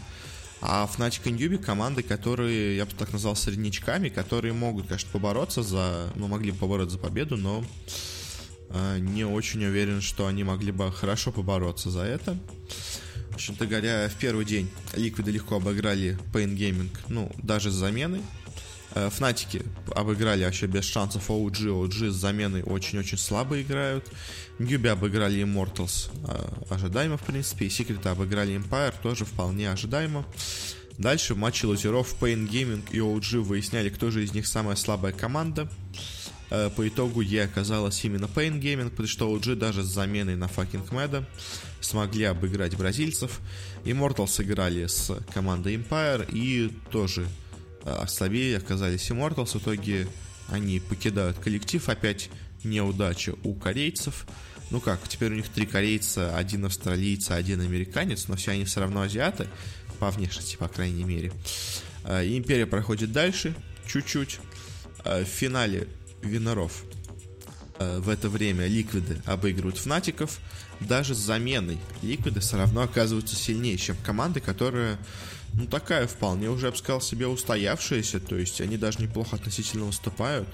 А 0.62 0.87
Fnatic 0.87 1.23
и 1.25 1.31
Newbie 1.31 1.59
команды, 1.59 2.03
которые, 2.03 2.77
я 2.77 2.85
бы 2.85 2.92
так 2.92 3.12
назвал, 3.12 3.35
среднячками, 3.35 4.11
которые 4.11 4.53
могут, 4.53 4.88
конечно, 4.88 5.09
побороться 5.11 5.62
за... 5.62 6.12
Ну, 6.16 6.29
могли 6.29 6.51
бы 6.53 6.59
побороться 6.59 6.96
за 6.96 7.03
победу, 7.03 7.37
но 7.38 7.64
э, 8.68 8.99
не 8.99 9.25
очень 9.25 9.64
уверен, 9.64 10.03
что 10.03 10.27
они 10.27 10.44
могли 10.44 10.73
бы 10.73 10.92
хорошо 10.92 11.33
побороться 11.33 11.90
за 11.90 12.03
это. 12.03 12.37
В 13.31 13.35
общем-то 13.37 13.66
говоря, 13.66 14.09
в 14.09 14.16
первый 14.16 14.44
день 14.44 14.68
Ликвиды 14.94 15.31
легко 15.31 15.57
обыграли 15.57 16.18
Pain 16.35 16.55
Gaming, 16.55 16.90
ну, 17.09 17.33
даже 17.42 17.70
с 17.70 17.75
заменой. 17.75 18.20
Э, 18.94 19.09
Фнатики 19.11 19.62
обыграли 19.94 20.44
вообще 20.44 20.66
без 20.66 20.85
шансов 20.85 21.31
OG. 21.31 21.87
OG 21.87 22.11
с 22.11 22.14
заменой 22.14 22.62
очень-очень 22.62 23.18
слабо 23.18 23.61
играют. 23.61 24.11
Ньюби 24.59 24.88
обыграли 24.88 25.42
Immortals 25.42 26.11
э, 26.26 26.74
ожидаемо, 26.74 27.16
в 27.16 27.22
принципе. 27.22 27.66
И 27.66 27.70
Секреты 27.70 28.09
обыграли 28.09 28.57
Empire 28.57 28.94
тоже 29.03 29.24
вполне 29.24 29.70
ожидаемо. 29.70 30.24
Дальше 30.98 31.35
в 31.35 31.38
матче 31.38 31.66
лузеров 31.66 32.14
Pain 32.20 32.48
Gaming 32.48 32.83
и 32.90 32.98
OG 32.98 33.40
выясняли, 33.40 33.88
кто 33.88 34.11
же 34.11 34.22
из 34.24 34.35
них 34.35 34.46
самая 34.46 34.76
слабая 34.76 35.12
команда. 35.12 35.68
Э, 36.50 36.68
по 36.68 36.87
итогу 36.87 37.20
Е 37.20 37.44
оказалась 37.44 38.05
именно 38.05 38.24
Pain 38.24 38.61
Gaming, 38.61 38.90
потому 38.90 39.09
что 39.09 39.35
OG 39.35 39.55
даже 39.55 39.83
с 39.83 39.87
заменой 39.87 40.37
на 40.37 40.44
fucking 40.44 40.92
Мэда 40.92 41.24
смогли 41.81 42.24
обыграть 42.24 42.76
бразильцев. 42.76 43.40
Immortals 43.85 44.29
сыграли 44.29 44.87
с 44.87 45.16
командой 45.33 45.76
Empire 45.76 46.29
и 46.31 46.72
тоже 46.90 47.26
слабее 48.09 48.59
оказались 48.59 49.11
Immortals. 49.11 49.59
В 49.59 49.62
итоге 49.62 50.07
они 50.49 50.81
покидают 50.81 51.38
коллектив. 51.38 51.88
Опять 51.88 52.31
неудача 52.64 53.35
у 53.45 53.55
корейцев. 53.55 54.27
Ну 54.71 54.81
как, 54.81 55.01
теперь 55.09 55.33
у 55.33 55.37
них 55.37 55.49
три 55.49 55.66
корейца, 55.66 56.37
один 56.37 56.64
австралиец, 56.64 57.31
один 57.31 57.61
американец, 57.61 58.29
но 58.29 58.37
все 58.37 58.53
они 58.53 58.64
все 58.64 58.81
равно 58.81 59.03
азиаты, 59.03 59.49
по 59.99 60.11
внешности, 60.11 60.57
по 60.57 60.69
крайней 60.69 61.05
мере. 61.05 61.33
Э, 62.05 62.25
Империя 62.25 62.66
проходит 62.66 63.12
дальше, 63.12 63.55
чуть-чуть. 63.87 64.38
В 65.05 65.25
финале 65.25 65.88
винеров. 66.23 66.85
Э, 67.81 67.99
в 67.99 68.09
это 68.11 68.29
время 68.29 68.66
ликвиды 68.66 69.21
обыгрывают 69.25 69.79
фнатиков. 69.79 70.38
Даже 70.81 71.14
с 71.14 71.19
заменой 71.19 71.79
ликвиды 72.03 72.40
все 72.40 72.57
равно 72.57 72.83
оказываются 72.83 73.37
сильнее, 73.37 73.77
чем 73.77 73.97
команды, 74.05 74.40
которая, 74.40 74.99
ну, 75.55 75.67
такая 75.67 76.07
вполне 76.07 76.49
уже, 76.49 76.67
я 76.67 76.73
бы 76.73 76.79
сказал, 76.79 77.01
себе 77.01 77.27
устоявшаяся. 77.27 78.21
То 78.21 78.37
есть 78.37 78.61
они 78.61 78.77
даже 78.77 79.01
неплохо 79.01 79.37
относительно 79.37 79.87
выступают. 79.87 80.49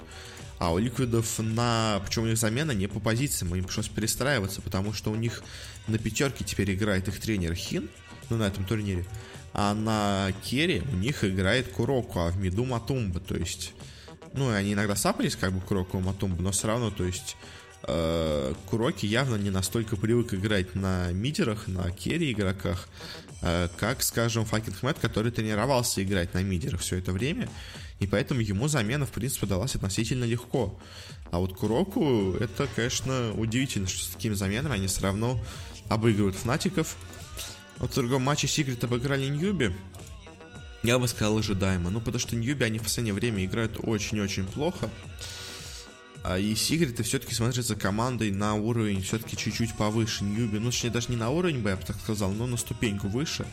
А 0.59 0.73
у 0.73 0.77
ликвидов 0.79 1.37
на... 1.39 2.01
Причем 2.05 2.23
у 2.23 2.27
них 2.27 2.37
замена 2.37 2.71
не 2.71 2.87
по 2.87 2.99
позициям, 2.99 3.53
им 3.55 3.65
пришлось 3.65 3.89
перестраиваться, 3.89 4.61
потому 4.61 4.91
что 4.93 5.11
у 5.11 5.15
них 5.15 5.43
на 5.87 5.97
пятерке 5.99 6.43
теперь 6.43 6.73
играет 6.73 7.07
их 7.07 7.19
тренер 7.19 7.53
Хин, 7.53 7.89
ну, 8.29 8.37
на 8.37 8.43
этом 8.47 8.65
турнире. 8.65 9.05
А 9.53 9.73
на 9.73 10.31
керри 10.43 10.81
у 10.91 10.95
них 10.95 11.23
играет 11.23 11.71
Куроку, 11.71 12.19
а 12.19 12.29
в 12.29 12.37
миду 12.37 12.65
Матумба. 12.65 13.19
То 13.19 13.35
есть 13.35 13.73
ну, 14.33 14.53
они 14.53 14.73
иногда 14.73 14.95
сапались 14.95 15.35
как 15.35 15.51
бы 15.51 15.61
к 15.61 15.71
Року 15.71 15.99
Матумбу, 15.99 16.41
но 16.41 16.51
все 16.51 16.67
равно, 16.67 16.91
то 16.91 17.03
есть 17.03 17.35
э, 17.83 18.36
Куроки 18.65 19.05
явно 19.05 19.35
не 19.35 19.49
настолько 19.49 19.95
привык 19.95 20.33
играть 20.33 20.75
на 20.75 21.11
мидерах, 21.11 21.67
на 21.67 21.91
керри 21.91 22.31
игроках, 22.31 22.89
э, 23.41 23.69
как, 23.77 24.03
скажем, 24.03 24.45
Факинг 24.45 24.81
Мэтт, 24.83 24.99
который 24.99 25.31
тренировался 25.31 26.03
играть 26.03 26.33
на 26.33 26.43
мидерах 26.43 26.81
все 26.81 26.97
это 26.97 27.11
время, 27.11 27.49
и 27.99 28.07
поэтому 28.07 28.41
ему 28.41 28.67
замена, 28.67 29.05
в 29.05 29.11
принципе, 29.11 29.47
далась 29.47 29.75
относительно 29.75 30.25
легко. 30.25 30.79
А 31.31 31.39
вот 31.39 31.53
Куроку, 31.53 32.35
это, 32.39 32.67
конечно, 32.75 33.33
удивительно, 33.33 33.87
что 33.87 34.03
с 34.03 34.07
такими 34.07 34.33
заменами 34.33 34.75
они 34.75 34.87
все 34.87 35.01
равно 35.01 35.39
обыгрывают 35.89 36.35
Фнатиков. 36.35 36.95
Вот 37.77 37.91
в 37.91 37.95
другом 37.95 38.23
матче 38.23 38.47
Секрет 38.47 38.83
обыграли 38.83 39.27
Ньюби. 39.27 39.71
Я 40.83 40.99
бы 40.99 41.07
сказал 41.07 41.37
ожидаемо. 41.37 41.89
Ну, 41.89 41.99
потому 41.99 42.19
что 42.19 42.35
Ньюби, 42.35 42.63
они 42.63 42.79
в 42.79 42.83
последнее 42.83 43.13
время 43.13 43.43
играют 43.43 43.77
очень-очень 43.81 44.45
плохо. 44.45 44.89
И 46.39 46.55
Секреты 46.55 47.03
все-таки 47.03 47.33
смотрятся 47.33 47.75
командой 47.75 48.31
на 48.31 48.55
уровень 48.55 49.01
все-таки 49.01 49.37
чуть-чуть 49.37 49.75
повыше 49.75 50.23
Ньюби. 50.23 50.59
Ну, 50.59 50.71
точнее, 50.71 50.89
даже 50.89 51.09
не 51.09 51.15
на 51.15 51.29
уровень 51.29 51.61
бы, 51.61 51.69
я 51.69 51.77
бы 51.77 51.83
так 51.83 51.97
сказал, 51.97 52.31
но 52.31 52.47
на 52.47 52.57
ступеньку 52.57 53.07
выше. 53.07 53.45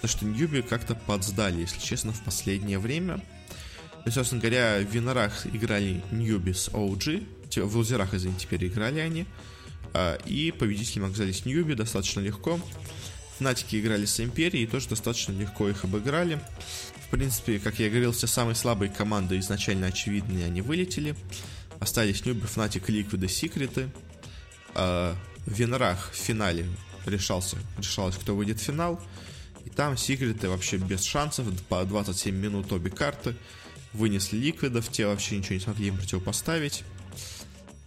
Потому 0.00 0.18
что 0.18 0.24
Ньюби 0.26 0.62
как-то 0.62 0.94
подсдали, 0.94 1.60
если 1.60 1.80
честно, 1.80 2.12
в 2.12 2.22
последнее 2.22 2.78
время. 2.78 3.22
И, 4.04 4.10
собственно 4.10 4.40
говоря, 4.40 4.78
в 4.78 4.92
Винорах 4.92 5.46
играли 5.46 6.02
Ньюби 6.10 6.52
с 6.52 6.68
OG. 6.68 7.26
В 7.56 7.76
лузерах, 7.76 8.14
извините, 8.14 8.42
теперь 8.42 8.66
играли 8.66 9.00
они. 9.00 9.26
А, 9.92 10.16
и 10.26 10.52
победителями 10.52 11.08
оказались 11.08 11.44
Ньюби 11.44 11.74
достаточно 11.74 12.20
легко. 12.20 12.60
Фнатики 13.38 13.76
играли 13.76 14.04
с 14.06 14.20
Империей 14.20 14.64
и 14.64 14.66
тоже 14.66 14.88
достаточно 14.88 15.32
легко 15.32 15.68
их 15.68 15.84
обыграли. 15.84 16.40
В 17.06 17.10
принципе, 17.10 17.58
как 17.58 17.78
я 17.78 17.88
говорил, 17.88 18.12
все 18.12 18.26
самые 18.26 18.54
слабые 18.54 18.90
команды 18.90 19.38
изначально 19.38 19.88
очевидные, 19.88 20.46
они 20.46 20.62
вылетели. 20.62 21.14
Остались 21.80 22.24
Ньюби, 22.24 22.46
Фнатик, 22.46 22.88
Ликвиды, 22.88 23.28
Секреты. 23.28 23.90
А 24.74 25.16
в 25.46 25.52
винерах 25.52 26.12
в 26.12 26.16
финале 26.16 26.66
решался, 27.06 27.56
решалось, 27.78 28.16
кто 28.16 28.34
выйдет 28.34 28.60
в 28.60 28.62
финал. 28.62 29.00
И 29.64 29.70
там 29.70 29.96
Секреты 29.96 30.48
вообще 30.48 30.76
без 30.76 31.02
шансов, 31.02 31.46
по 31.68 31.84
27 31.84 32.34
минут 32.34 32.72
обе 32.72 32.90
карты. 32.90 33.36
Вынесли 33.92 34.36
Ликвидов, 34.36 34.90
те 34.90 35.06
вообще 35.06 35.38
ничего 35.38 35.54
не 35.54 35.60
смогли 35.60 35.88
им 35.88 35.96
противопоставить. 35.96 36.84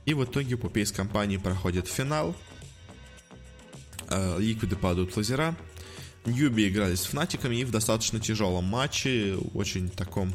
И 0.05 0.13
в 0.13 0.23
итоге 0.23 0.57
Puppey 0.57 0.86
с 0.86 0.91
компанией 0.91 1.37
проходит 1.37 1.87
финал. 1.87 2.35
Э, 4.09 4.39
ликвиды 4.39 4.75
падают 4.75 5.11
в 5.11 5.17
лузера. 5.17 5.55
Ньюби 6.25 6.67
играли 6.67 6.95
с 6.95 7.05
Фнатиками 7.05 7.57
и 7.57 7.63
в 7.63 7.71
достаточно 7.71 8.19
тяжелом 8.19 8.65
матче, 8.65 9.37
очень 9.53 9.89
таком 9.89 10.33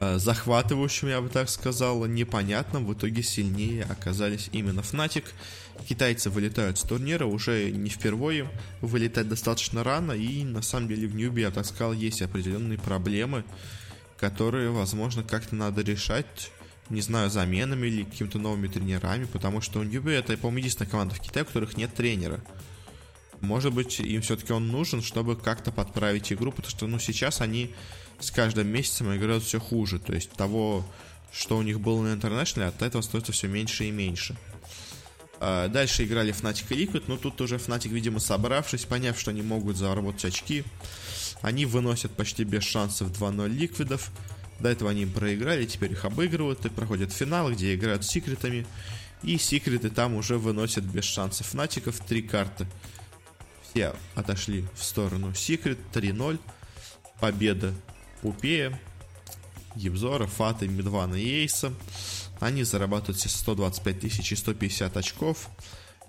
э, 0.00 0.18
захватывающем, 0.18 1.08
я 1.08 1.20
бы 1.20 1.28
так 1.28 1.48
сказал, 1.48 2.04
непонятном. 2.06 2.86
В 2.86 2.94
итоге 2.94 3.22
сильнее 3.22 3.84
оказались 3.84 4.48
именно 4.52 4.82
Фнатик. 4.82 5.24
Китайцы 5.88 6.28
вылетают 6.28 6.78
с 6.78 6.82
турнира 6.82 7.26
уже 7.26 7.70
не 7.70 7.88
впервые, 7.88 8.50
вылетать 8.80 9.28
достаточно 9.28 9.84
рано, 9.84 10.12
и 10.12 10.44
на 10.44 10.62
самом 10.62 10.88
деле 10.88 11.06
в 11.06 11.14
Ньюби, 11.14 11.42
я 11.42 11.50
так 11.50 11.64
сказал, 11.64 11.92
есть 11.92 12.20
определенные 12.20 12.78
проблемы, 12.78 13.44
которые, 14.18 14.70
возможно, 14.70 15.22
как-то 15.22 15.54
надо 15.54 15.82
решать 15.82 16.50
не 16.90 17.00
знаю, 17.02 17.30
заменами 17.30 17.86
или 17.86 18.02
какими-то 18.02 18.38
новыми 18.38 18.66
тренерами, 18.66 19.24
потому 19.24 19.60
что 19.60 19.78
у 19.78 19.84
Ньюби 19.84 20.12
это, 20.12 20.36
по-моему, 20.36 20.58
единственная 20.58 20.90
команда 20.90 21.14
в 21.14 21.20
Китае, 21.20 21.44
у 21.44 21.46
которых 21.46 21.76
нет 21.76 21.94
тренера. 21.94 22.40
Может 23.40 23.72
быть, 23.72 24.00
им 24.00 24.20
все-таки 24.22 24.52
он 24.52 24.68
нужен, 24.68 25.00
чтобы 25.00 25.36
как-то 25.36 25.72
подправить 25.72 26.32
игру, 26.32 26.50
потому 26.50 26.70
что, 26.70 26.86
ну, 26.86 26.98
сейчас 26.98 27.40
они 27.40 27.74
с 28.20 28.30
каждым 28.30 28.68
месяцем 28.68 29.14
играют 29.14 29.44
все 29.44 29.58
хуже. 29.58 29.98
То 29.98 30.12
есть 30.12 30.30
того, 30.30 30.84
что 31.32 31.56
у 31.56 31.62
них 31.62 31.80
было 31.80 32.02
на 32.02 32.14
International, 32.14 32.68
от 32.68 32.82
этого 32.82 33.02
становится 33.02 33.32
все 33.32 33.48
меньше 33.48 33.84
и 33.84 33.90
меньше. 33.90 34.36
А 35.40 35.68
дальше 35.68 36.04
играли 36.04 36.34
Fnatic 36.34 36.66
и 36.70 36.84
Liquid, 36.84 37.04
но 37.06 37.16
тут 37.16 37.40
уже 37.40 37.56
Fnatic, 37.56 37.88
видимо, 37.88 38.20
собравшись, 38.20 38.84
поняв, 38.84 39.18
что 39.18 39.30
они 39.30 39.40
могут 39.40 39.76
заработать 39.76 40.26
очки, 40.26 40.64
они 41.40 41.64
выносят 41.64 42.12
почти 42.12 42.44
без 42.44 42.62
шансов 42.62 43.10
2-0 43.10 43.48
Ликвидов. 43.48 44.10
До 44.58 44.68
этого 44.68 44.90
они 44.90 45.02
им 45.02 45.12
проиграли, 45.12 45.64
теперь 45.64 45.92
их 45.92 46.04
обыгрывают 46.04 46.66
и 46.66 46.68
проходят 46.68 47.12
финал, 47.12 47.50
где 47.50 47.74
играют 47.74 48.04
с 48.04 48.08
секретами. 48.08 48.66
И 49.22 49.38
секреты 49.38 49.88
там 49.88 50.14
уже 50.14 50.36
выносят 50.36 50.84
без 50.84 51.04
шансов 51.04 51.46
Фнатиков 51.46 51.98
три 52.00 52.20
карты. 52.20 52.66
Все 53.70 53.94
отошли 54.14 54.66
в 54.74 54.84
сторону 54.84 55.34
Секрет 55.34 55.78
3-0. 55.94 56.38
Победа 57.20 57.72
Пупея, 58.22 58.78
Ебзора, 59.76 60.26
Фаты, 60.26 60.68
Медвана 60.68 61.14
и 61.14 61.42
Эйса. 61.42 61.72
Они 62.38 62.64
зарабатывают 62.64 63.18
все 63.18 63.28
125 63.28 64.00
тысяч 64.00 64.32
и 64.32 64.36
150 64.36 64.96
очков. 64.96 65.48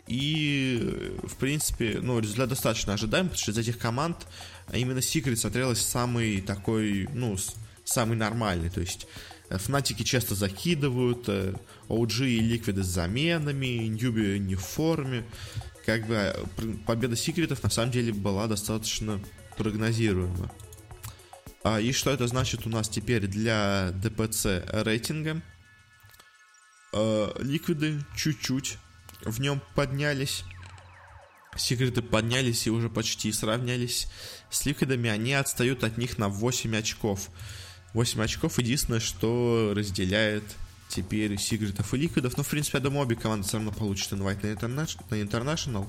И, 0.07 1.17
в 1.23 1.35
принципе, 1.35 1.99
ну, 2.01 2.19
результат 2.19 2.49
достаточно 2.49 2.93
ожидаем, 2.93 3.27
потому 3.27 3.41
что 3.41 3.51
из 3.51 3.57
этих 3.57 3.77
команд 3.77 4.27
именно 4.73 5.01
Секрет 5.01 5.39
смотрелась 5.39 5.81
самый 5.81 6.41
такой, 6.41 7.07
ну, 7.13 7.37
самый 7.85 8.17
нормальный. 8.17 8.69
То 8.69 8.81
есть 8.81 9.07
э, 9.49 9.57
Фнатики 9.57 10.03
часто 10.03 10.35
закидывают, 10.35 11.29
OG 11.87 12.23
э, 12.23 12.27
и 12.27 12.39
Ликвиды 12.39 12.83
с 12.83 12.87
заменами, 12.87 13.87
Ньюби 13.87 14.39
не 14.39 14.55
в 14.55 14.61
форме. 14.61 15.23
Как 15.85 16.07
бы 16.07 16.15
э, 16.15 16.33
победа 16.85 17.15
секретов 17.15 17.63
на 17.63 17.69
самом 17.69 17.91
деле 17.91 18.11
была 18.11 18.47
достаточно 18.47 19.19
прогнозируема. 19.57 20.51
А, 21.63 21.79
и 21.79 21.91
что 21.91 22.11
это 22.11 22.27
значит 22.27 22.65
у 22.65 22.69
нас 22.69 22.89
теперь 22.89 23.27
для 23.27 23.91
ДПЦ 23.91 24.63
рейтинга? 24.71 25.41
Ликвиды 26.93 28.03
чуть-чуть 28.15 28.77
в 29.23 29.39
нем 29.39 29.61
поднялись. 29.75 30.43
Секреты 31.55 32.01
поднялись 32.01 32.65
и 32.65 32.69
уже 32.69 32.89
почти 32.89 33.31
сравнялись 33.31 34.07
с 34.49 34.65
ликвидами. 34.65 35.09
Они 35.09 35.33
отстают 35.33 35.83
от 35.83 35.97
них 35.97 36.17
на 36.17 36.29
8 36.29 36.75
очков. 36.77 37.29
8 37.93 38.21
очков. 38.21 38.57
Единственное, 38.57 38.99
что 39.01 39.73
разделяет 39.75 40.43
теперь 40.87 41.37
Сигритов 41.37 41.93
и 41.93 41.97
Ликвидов. 41.97 42.37
Но, 42.37 42.43
в 42.43 42.47
принципе, 42.47 42.77
я 42.77 42.83
думаю, 42.83 43.03
обе 43.03 43.15
команды 43.15 43.47
все 43.47 43.57
равно 43.57 43.71
получат 43.71 44.13
инвайт 44.13 44.43
на 44.43 44.47
International. 44.47 45.87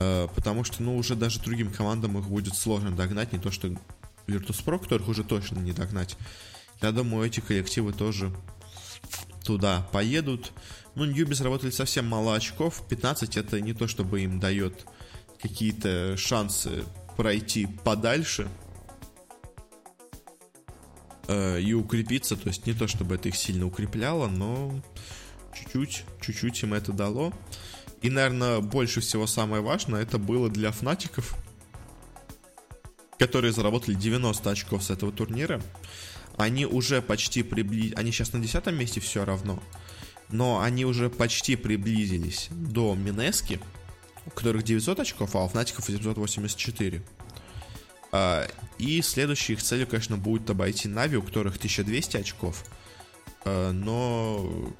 Э, 0.00 0.28
потому 0.34 0.64
что, 0.64 0.82
ну, 0.82 0.96
уже 0.96 1.14
даже 1.14 1.40
другим 1.40 1.72
командам 1.72 2.18
их 2.18 2.26
будет 2.26 2.56
сложно 2.56 2.90
догнать. 2.90 3.32
Не 3.32 3.38
то, 3.38 3.50
что 3.50 3.76
Virtus.pro, 4.28 4.78
которых 4.78 5.08
уже 5.08 5.24
точно 5.24 5.58
не 5.58 5.72
догнать. 5.72 6.16
Я 6.80 6.92
думаю, 6.92 7.26
эти 7.26 7.40
коллективы 7.40 7.92
тоже 7.92 8.32
туда 9.44 9.88
поедут. 9.92 10.52
Ну, 10.94 11.06
Ньюби 11.06 11.34
заработали 11.34 11.70
совсем 11.70 12.06
мало 12.06 12.34
очков. 12.34 12.82
15 12.88 13.36
это 13.36 13.60
не 13.60 13.72
то, 13.72 13.88
чтобы 13.88 14.20
им 14.20 14.38
дает 14.38 14.86
какие-то 15.40 16.16
шансы 16.16 16.84
пройти 17.16 17.66
подальше 17.84 18.48
э, 21.26 21.60
и 21.60 21.72
укрепиться. 21.72 22.36
То 22.36 22.48
есть 22.48 22.66
не 22.66 22.74
то, 22.74 22.86
чтобы 22.86 23.14
это 23.14 23.28
их 23.28 23.36
сильно 23.36 23.66
укрепляло, 23.66 24.28
но 24.28 24.80
чуть-чуть, 25.54 26.04
чуть-чуть 26.20 26.62
им 26.62 26.74
это 26.74 26.92
дало. 26.92 27.32
И, 28.02 28.10
наверное, 28.10 28.60
больше 28.60 29.00
всего 29.00 29.26
самое 29.26 29.62
важное 29.62 30.02
это 30.02 30.18
было 30.18 30.48
для 30.48 30.70
фнатиков, 30.70 31.34
которые 33.18 33.52
заработали 33.52 33.94
90 33.94 34.50
очков 34.50 34.82
с 34.82 34.90
этого 34.90 35.12
турнира. 35.12 35.60
Они 36.36 36.66
уже 36.66 37.02
почти 37.02 37.42
приблизились... 37.42 37.96
Они 37.96 38.12
сейчас 38.12 38.32
на 38.32 38.40
10 38.40 38.66
месте 38.68 39.00
все 39.00 39.24
равно. 39.24 39.62
Но 40.30 40.60
они 40.60 40.84
уже 40.84 41.10
почти 41.10 41.56
приблизились 41.56 42.48
до 42.50 42.94
Минески, 42.94 43.60
у 44.26 44.30
которых 44.30 44.62
900 44.62 45.00
очков, 45.00 45.34
а 45.34 45.44
у 45.44 45.48
Фнатиков 45.48 45.86
784. 45.86 47.02
А, 48.12 48.46
и 48.78 49.02
следующей 49.02 49.54
их 49.54 49.62
целью, 49.62 49.86
конечно, 49.86 50.16
будет 50.16 50.48
обойти 50.50 50.88
Нави, 50.88 51.16
у 51.16 51.22
которых 51.22 51.56
1200 51.56 52.18
очков. 52.18 52.64
А, 53.44 53.72
но, 53.72 54.72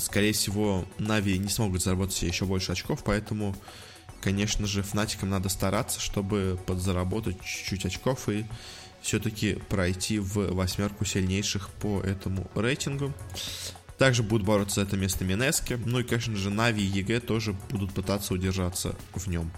скорее 0.00 0.32
всего, 0.32 0.84
Нави 0.98 1.38
не 1.38 1.48
смогут 1.48 1.82
заработать 1.82 2.20
еще 2.22 2.44
больше 2.44 2.72
очков, 2.72 3.04
поэтому, 3.04 3.54
конечно 4.22 4.66
же, 4.66 4.82
Фнатикам 4.82 5.30
надо 5.30 5.48
стараться, 5.48 6.00
чтобы 6.00 6.58
подзаработать 6.66 7.42
чуть-чуть 7.42 7.84
очков 7.84 8.28
и 8.28 8.46
все-таки 9.02 9.54
пройти 9.68 10.18
в 10.18 10.54
восьмерку 10.54 11.04
сильнейших 11.04 11.68
по 11.70 12.00
этому 12.00 12.50
рейтингу. 12.54 13.12
Также 13.98 14.22
будут 14.22 14.46
бороться 14.46 14.76
за 14.76 14.86
это 14.86 14.96
место 14.96 15.24
Минески. 15.24 15.78
Ну 15.84 16.00
и, 16.00 16.04
конечно 16.04 16.34
же, 16.36 16.50
Нави 16.50 16.82
и 16.82 16.86
EG 16.86 17.20
тоже 17.20 17.52
будут 17.70 17.92
пытаться 17.92 18.32
удержаться 18.32 18.94
в 19.14 19.26
нем. 19.28 19.52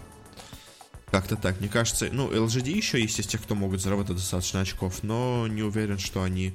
Как-то 1.11 1.35
так, 1.35 1.59
мне 1.59 1.69
кажется, 1.69 2.09
ну, 2.11 2.29
LGD 2.29 2.71
еще 2.71 3.01
есть 3.01 3.19
из 3.19 3.27
тех, 3.27 3.41
кто 3.41 3.55
могут 3.55 3.81
заработать 3.81 4.17
достаточно 4.17 4.61
очков, 4.61 5.03
но 5.03 5.47
не 5.47 5.61
уверен, 5.61 5.97
что 5.97 6.23
они 6.23 6.53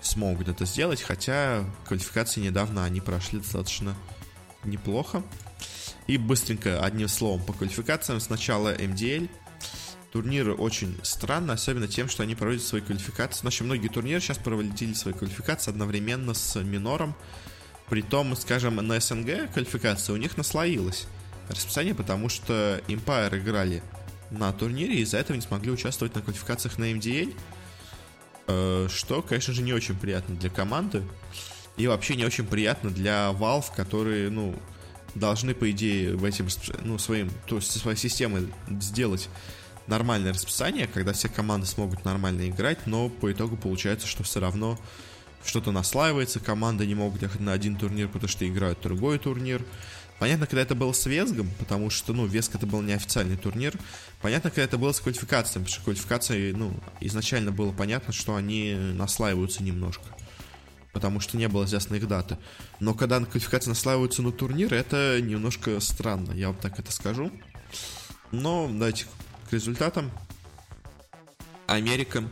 смогут 0.00 0.48
это 0.48 0.66
сделать, 0.66 1.00
хотя 1.00 1.64
квалификации 1.86 2.40
недавно 2.40 2.84
они 2.84 3.00
прошли 3.00 3.38
достаточно 3.38 3.94
неплохо. 4.64 5.22
И 6.10 6.18
быстренько, 6.18 6.84
одним 6.84 7.06
словом, 7.06 7.40
по 7.40 7.52
квалификациям 7.52 8.18
сначала 8.18 8.74
MDL. 8.74 9.30
Турниры 10.10 10.54
очень 10.54 10.98
странно, 11.04 11.52
особенно 11.52 11.86
тем, 11.86 12.08
что 12.08 12.24
они 12.24 12.34
проводят 12.34 12.64
свои 12.64 12.80
квалификации. 12.80 13.42
Значит, 13.42 13.60
многие 13.60 13.86
турниры 13.86 14.20
сейчас 14.20 14.38
проводили 14.38 14.92
свои 14.94 15.14
квалификации 15.14 15.70
одновременно 15.70 16.34
с 16.34 16.60
минором. 16.60 17.14
Притом, 17.88 18.34
скажем, 18.34 18.74
на 18.74 18.98
СНГ 18.98 19.52
квалификация 19.52 20.14
у 20.14 20.16
них 20.16 20.36
наслоилась 20.36 21.06
расписание, 21.48 21.94
потому 21.94 22.28
что 22.28 22.82
Empire 22.88 23.38
играли 23.38 23.80
на 24.32 24.52
турнире, 24.52 24.96
и 24.96 25.02
из-за 25.02 25.18
этого 25.18 25.36
не 25.36 25.42
смогли 25.42 25.70
участвовать 25.70 26.16
на 26.16 26.22
квалификациях 26.22 26.76
на 26.76 26.90
MDL, 26.90 27.32
э, 28.48 28.88
что, 28.90 29.22
конечно 29.22 29.54
же, 29.54 29.62
не 29.62 29.72
очень 29.72 29.96
приятно 29.96 30.34
для 30.34 30.50
команды, 30.50 31.04
и 31.76 31.86
вообще 31.86 32.16
не 32.16 32.24
очень 32.24 32.46
приятно 32.46 32.90
для 32.90 33.30
Valve, 33.30 33.66
которые, 33.76 34.28
ну, 34.28 34.58
должны, 35.14 35.54
по 35.54 35.70
идее, 35.70 36.16
в 36.16 36.24
этим, 36.24 36.48
ну, 36.82 36.98
своим, 36.98 37.30
то 37.46 37.56
есть 37.56 37.78
своей 37.78 37.96
системой 37.96 38.48
сделать 38.80 39.28
нормальное 39.86 40.32
расписание, 40.32 40.86
когда 40.86 41.12
все 41.12 41.28
команды 41.28 41.66
смогут 41.66 42.04
нормально 42.04 42.48
играть, 42.48 42.86
но 42.86 43.08
по 43.08 43.30
итогу 43.30 43.56
получается, 43.56 44.06
что 44.06 44.22
все 44.22 44.40
равно 44.40 44.78
что-то 45.44 45.72
наслаивается, 45.72 46.38
команды 46.40 46.86
не 46.86 46.94
могут 46.94 47.22
ехать 47.22 47.40
на 47.40 47.52
один 47.52 47.76
турнир, 47.76 48.08
потому 48.08 48.28
что 48.28 48.46
играют 48.46 48.80
другой 48.82 49.18
турнир. 49.18 49.64
Понятно, 50.18 50.46
когда 50.46 50.60
это 50.60 50.74
было 50.74 50.92
с 50.92 51.06
Весгом, 51.06 51.50
потому 51.58 51.88
что, 51.88 52.12
ну, 52.12 52.26
Веск 52.26 52.54
это 52.54 52.66
был 52.66 52.82
неофициальный 52.82 53.38
турнир. 53.38 53.74
Понятно, 54.20 54.50
когда 54.50 54.64
это 54.64 54.76
было 54.76 54.92
с 54.92 55.00
квалификацией, 55.00 55.64
потому 55.64 55.68
что 55.68 55.82
квалификация, 55.82 56.54
ну, 56.54 56.74
изначально 57.00 57.52
было 57.52 57.72
понятно, 57.72 58.12
что 58.12 58.36
они 58.36 58.74
наслаиваются 58.74 59.62
немножко. 59.62 60.04
Потому 60.92 61.20
что 61.20 61.36
не 61.36 61.48
было 61.48 61.64
известно 61.64 61.94
их 61.94 62.08
даты. 62.08 62.36
Но 62.80 62.94
когда 62.94 63.20
квалификация 63.20 63.70
наслаиваются 63.70 64.22
на 64.22 64.32
турнир, 64.32 64.74
это 64.74 65.20
немножко 65.20 65.78
странно, 65.80 66.32
я 66.32 66.48
вот 66.48 66.60
так 66.60 66.78
это 66.78 66.90
скажу. 66.92 67.30
Но 68.32 68.68
давайте 68.68 69.06
к 69.48 69.52
результатам. 69.52 70.10
Америка. 71.66 72.24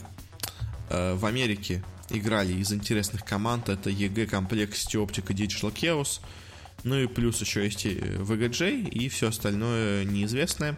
Э, 0.90 1.14
в 1.14 1.26
Америке 1.26 1.82
играли 2.10 2.52
из 2.54 2.72
интересных 2.72 3.24
команд. 3.24 3.68
Это 3.68 3.90
EG, 3.90 4.24
Complexity, 4.24 5.04
Optic, 5.04 5.34
Digital 5.34 5.72
Chaos. 5.72 6.20
Ну 6.84 6.96
и 6.96 7.06
плюс 7.06 7.40
еще 7.40 7.64
есть 7.64 7.86
VGJ 7.86 8.88
и 8.88 9.08
все 9.08 9.28
остальное 9.28 10.04
неизвестное. 10.04 10.76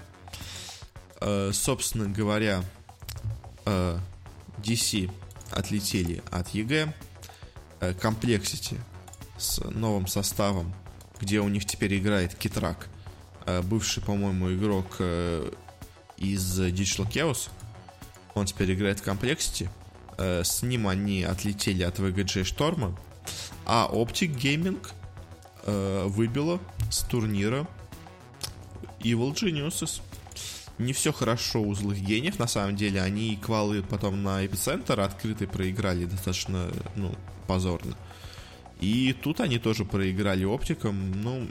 Э, 1.20 1.50
собственно 1.52 2.08
говоря, 2.08 2.64
э, 3.66 3.98
DC 4.58 5.10
отлетели 5.50 6.22
от 6.30 6.48
EG. 6.50 6.94
Э, 7.80 7.92
Complexity 7.92 8.78
с 9.38 9.58
новым 9.70 10.06
составом, 10.06 10.72
где 11.20 11.40
у 11.40 11.48
них 11.48 11.64
теперь 11.64 11.98
играет 11.98 12.34
Kitrak, 12.34 12.88
э, 13.46 13.62
бывший, 13.62 14.02
по-моему, 14.02 14.52
игрок 14.52 14.96
э, 14.98 15.50
из 16.16 16.60
Digital 16.60 17.10
Chaos. 17.10 17.50
Он 18.34 18.46
теперь 18.46 18.74
играет 18.74 19.00
в 19.00 19.06
Complexity. 19.06 19.68
Э, 20.18 20.42
с 20.44 20.62
ним 20.62 20.88
они 20.88 21.24
отлетели 21.24 21.82
от 21.82 21.98
VGJ 21.98 22.44
Storm'а. 22.44 22.96
А 23.66 23.88
Optic 23.92 24.34
Gaming– 24.36 24.86
э, 25.64 26.04
выбило 26.06 26.60
с 26.90 27.00
турнира 27.00 27.66
Evil 29.00 29.34
Geniuses. 29.34 30.00
Не 30.80 30.94
все 30.94 31.12
хорошо 31.12 31.60
у 31.60 31.74
злых 31.74 31.98
гениев, 32.00 32.38
на 32.38 32.46
самом 32.46 32.74
деле. 32.74 33.02
Они 33.02 33.36
квалы 33.36 33.82
потом 33.82 34.22
на 34.22 34.46
эпицентр 34.46 34.98
открытый 35.00 35.46
проиграли 35.46 36.06
достаточно, 36.06 36.72
ну, 36.96 37.14
позорно. 37.46 37.94
И 38.80 39.14
тут 39.22 39.40
они 39.40 39.58
тоже 39.58 39.84
проиграли 39.84 40.44
оптикам. 40.44 41.20
Ну, 41.20 41.46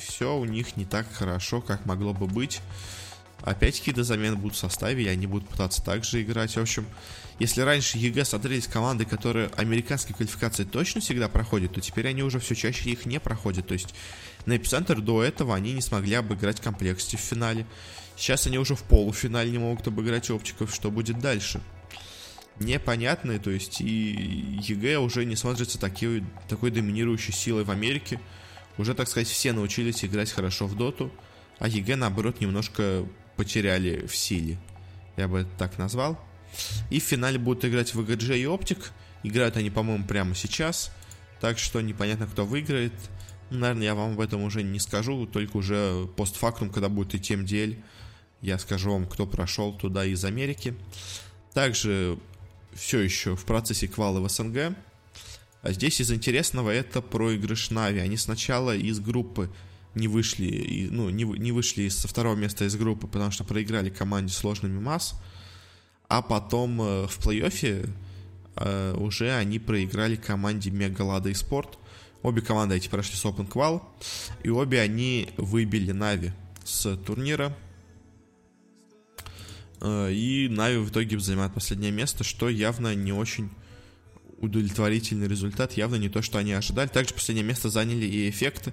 все 0.00 0.36
у 0.36 0.44
них 0.44 0.76
не 0.76 0.84
так 0.84 1.06
хорошо, 1.12 1.60
как 1.60 1.86
могло 1.86 2.12
бы 2.12 2.26
быть. 2.26 2.60
Опять 3.42 3.78
какие-то 3.78 4.02
замены 4.02 4.34
будут 4.34 4.56
в 4.56 4.58
составе, 4.58 5.04
и 5.04 5.08
они 5.08 5.28
будут 5.28 5.48
пытаться 5.48 5.80
также 5.84 6.22
играть. 6.22 6.56
В 6.56 6.60
общем, 6.60 6.86
если 7.38 7.60
раньше 7.60 7.98
EG 7.98 8.24
смотрелись 8.24 8.66
команды, 8.66 9.04
которые 9.04 9.48
американские 9.56 10.16
квалификации 10.16 10.64
точно 10.64 11.00
всегда 11.00 11.28
проходят, 11.28 11.72
то 11.72 11.80
теперь 11.80 12.08
они 12.08 12.24
уже 12.24 12.40
все 12.40 12.56
чаще 12.56 12.90
их 12.90 13.06
не 13.06 13.20
проходят. 13.20 13.68
То 13.68 13.74
есть 13.74 13.94
на 14.44 14.56
эпицентр 14.56 15.00
до 15.00 15.22
этого 15.22 15.54
они 15.54 15.72
не 15.72 15.82
смогли 15.82 16.14
обыграть 16.14 16.60
Complexity 16.60 17.16
в 17.16 17.20
финале. 17.20 17.64
Сейчас 18.16 18.46
они 18.46 18.58
уже 18.58 18.74
в 18.74 18.82
полуфинале 18.82 19.50
не 19.50 19.58
могут 19.58 19.86
обыграть 19.86 20.30
оптиков. 20.30 20.74
Что 20.74 20.90
будет 20.90 21.18
дальше? 21.18 21.60
Непонятно, 22.58 23.38
то 23.38 23.50
есть 23.50 23.82
и 23.82 24.58
EG 24.62 24.98
уже 24.98 25.26
не 25.26 25.36
смотрится 25.36 25.78
такой, 25.78 26.24
такой 26.48 26.70
доминирующей 26.70 27.32
силой 27.32 27.64
в 27.64 27.70
Америке. 27.70 28.18
Уже, 28.78 28.94
так 28.94 29.08
сказать, 29.08 29.28
все 29.28 29.52
научились 29.52 30.04
играть 30.04 30.32
хорошо 30.32 30.66
в 30.66 30.74
доту, 30.74 31.12
а 31.58 31.68
EG, 31.68 31.96
наоборот, 31.96 32.40
немножко 32.40 33.06
потеряли 33.36 34.06
в 34.06 34.16
силе. 34.16 34.58
Я 35.16 35.28
бы 35.28 35.40
это 35.40 35.50
так 35.58 35.76
назвал. 35.76 36.18
И 36.90 37.00
в 37.00 37.02
финале 37.02 37.38
будут 37.38 37.64
играть 37.66 37.92
VGJ 37.92 38.38
и 38.38 38.46
Optic. 38.46 38.92
Играют 39.22 39.56
они, 39.56 39.70
по-моему, 39.70 40.04
прямо 40.04 40.34
сейчас. 40.34 40.90
Так 41.40 41.58
что 41.58 41.80
непонятно, 41.80 42.26
кто 42.26 42.46
выиграет. 42.46 42.92
Наверное, 43.50 43.84
я 43.84 43.94
вам 43.94 44.12
об 44.12 44.20
этом 44.20 44.42
уже 44.42 44.62
не 44.62 44.78
скажу, 44.78 45.26
только 45.26 45.56
уже 45.58 46.06
постфактум, 46.16 46.70
когда 46.70 46.88
будет 46.88 47.14
идти 47.14 47.36
МДЛ, 47.36 47.78
я 48.42 48.58
скажу 48.58 48.92
вам, 48.92 49.06
кто 49.06 49.26
прошел 49.26 49.72
туда 49.72 50.04
из 50.04 50.24
Америки. 50.24 50.74
Также 51.52 52.18
все 52.74 53.00
еще 53.00 53.34
в 53.34 53.44
процессе 53.44 53.88
квала 53.88 54.20
в 54.20 54.28
СНГ. 54.28 54.76
А 55.62 55.72
здесь 55.72 56.00
из 56.00 56.12
интересного 56.12 56.70
это 56.70 57.00
проигрыш 57.00 57.70
Нави. 57.70 58.00
Они 58.00 58.16
сначала 58.16 58.76
из 58.76 59.00
группы 59.00 59.50
не 59.94 60.08
вышли, 60.08 60.88
ну, 60.90 61.08
не, 61.08 61.24
не 61.24 61.52
вышли 61.52 61.88
со 61.88 62.06
второго 62.06 62.36
места 62.36 62.66
из 62.66 62.76
группы, 62.76 63.06
потому 63.06 63.30
что 63.30 63.44
проиграли 63.44 63.90
команде 63.90 64.32
сложными 64.32 64.78
масс. 64.78 65.14
А 66.08 66.22
потом 66.22 66.80
э, 66.80 67.06
в 67.08 67.18
плей-оффе 67.18 67.90
э, 68.56 68.94
уже 68.96 69.34
они 69.34 69.58
проиграли 69.58 70.16
команде 70.16 70.70
Мегалада 70.70 71.30
и 71.30 71.34
Спорт. 71.34 71.78
Обе 72.22 72.42
команды 72.42 72.76
эти 72.76 72.88
прошли 72.88 73.16
с 73.16 73.24
Open 73.24 73.48
Qual. 73.48 73.82
И 74.42 74.50
обе 74.50 74.80
они 74.80 75.30
выбили 75.36 75.92
Нави 75.92 76.32
с 76.64 76.96
турнира. 76.98 77.56
Э, 79.80 80.12
и 80.12 80.48
Нави 80.48 80.78
в 80.78 80.90
итоге 80.90 81.18
занимает 81.18 81.54
последнее 81.54 81.92
место, 81.92 82.24
что 82.24 82.48
явно 82.48 82.94
не 82.94 83.12
очень 83.12 83.50
удовлетворительный 84.38 85.28
результат, 85.28 85.72
явно 85.74 85.96
не 85.96 86.08
то, 86.08 86.22
что 86.22 86.38
они 86.38 86.52
ожидали. 86.52 86.88
Также 86.88 87.14
последнее 87.14 87.46
место 87.46 87.68
заняли 87.68 88.04
и 88.04 88.28
эффекты. 88.28 88.72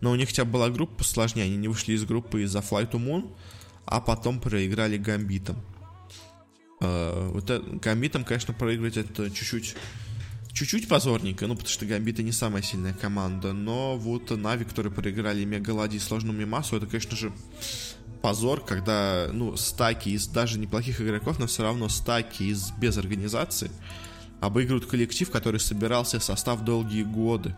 Но 0.00 0.10
у 0.10 0.14
них 0.14 0.28
хотя 0.28 0.44
бы 0.44 0.52
была 0.52 0.68
группа 0.70 1.04
сложнее, 1.04 1.44
они 1.44 1.56
не 1.56 1.68
вышли 1.68 1.94
из 1.94 2.04
группы 2.04 2.42
из-за 2.42 2.58
Flight 2.58 2.90
to 2.90 3.02
Moon, 3.02 3.34
а 3.86 4.00
потом 4.00 4.40
проиграли 4.40 4.98
Гамбитом. 4.98 5.56
Uh, 6.80 7.30
вот 7.30 7.48
это, 7.48 7.64
Гамбитом, 7.64 8.24
конечно, 8.24 8.52
проигрывать 8.52 8.98
это 8.98 9.30
чуть-чуть 9.30 9.74
чуть-чуть 10.52 10.88
позорненько, 10.88 11.46
ну, 11.46 11.54
потому 11.54 11.70
что 11.70 11.84
Гамбиты 11.86 12.22
не 12.22 12.32
самая 12.32 12.62
сильная 12.62 12.94
команда, 12.94 13.52
но 13.52 13.96
вот 13.96 14.30
Нави, 14.30 14.64
которые 14.64 14.92
проиграли 14.92 15.44
Мегалади 15.44 15.96
и 15.96 15.98
сложному 16.00 16.38
Мимасу, 16.38 16.76
это, 16.76 16.86
конечно 16.86 17.14
же, 17.14 17.32
позор, 18.16 18.64
когда, 18.64 19.28
ну, 19.32 19.56
стаки 19.56 20.10
из 20.10 20.26
даже 20.26 20.58
неплохих 20.58 21.00
игроков, 21.00 21.38
но 21.38 21.46
все 21.46 21.62
равно 21.62 21.88
стаки 21.88 22.44
из 22.44 22.70
без 22.72 22.98
организации 22.98 23.70
обыгрывают 24.40 24.86
коллектив, 24.86 25.30
который 25.30 25.60
собирался 25.60 26.20
состав 26.20 26.62
долгие 26.62 27.02
годы 27.02 27.54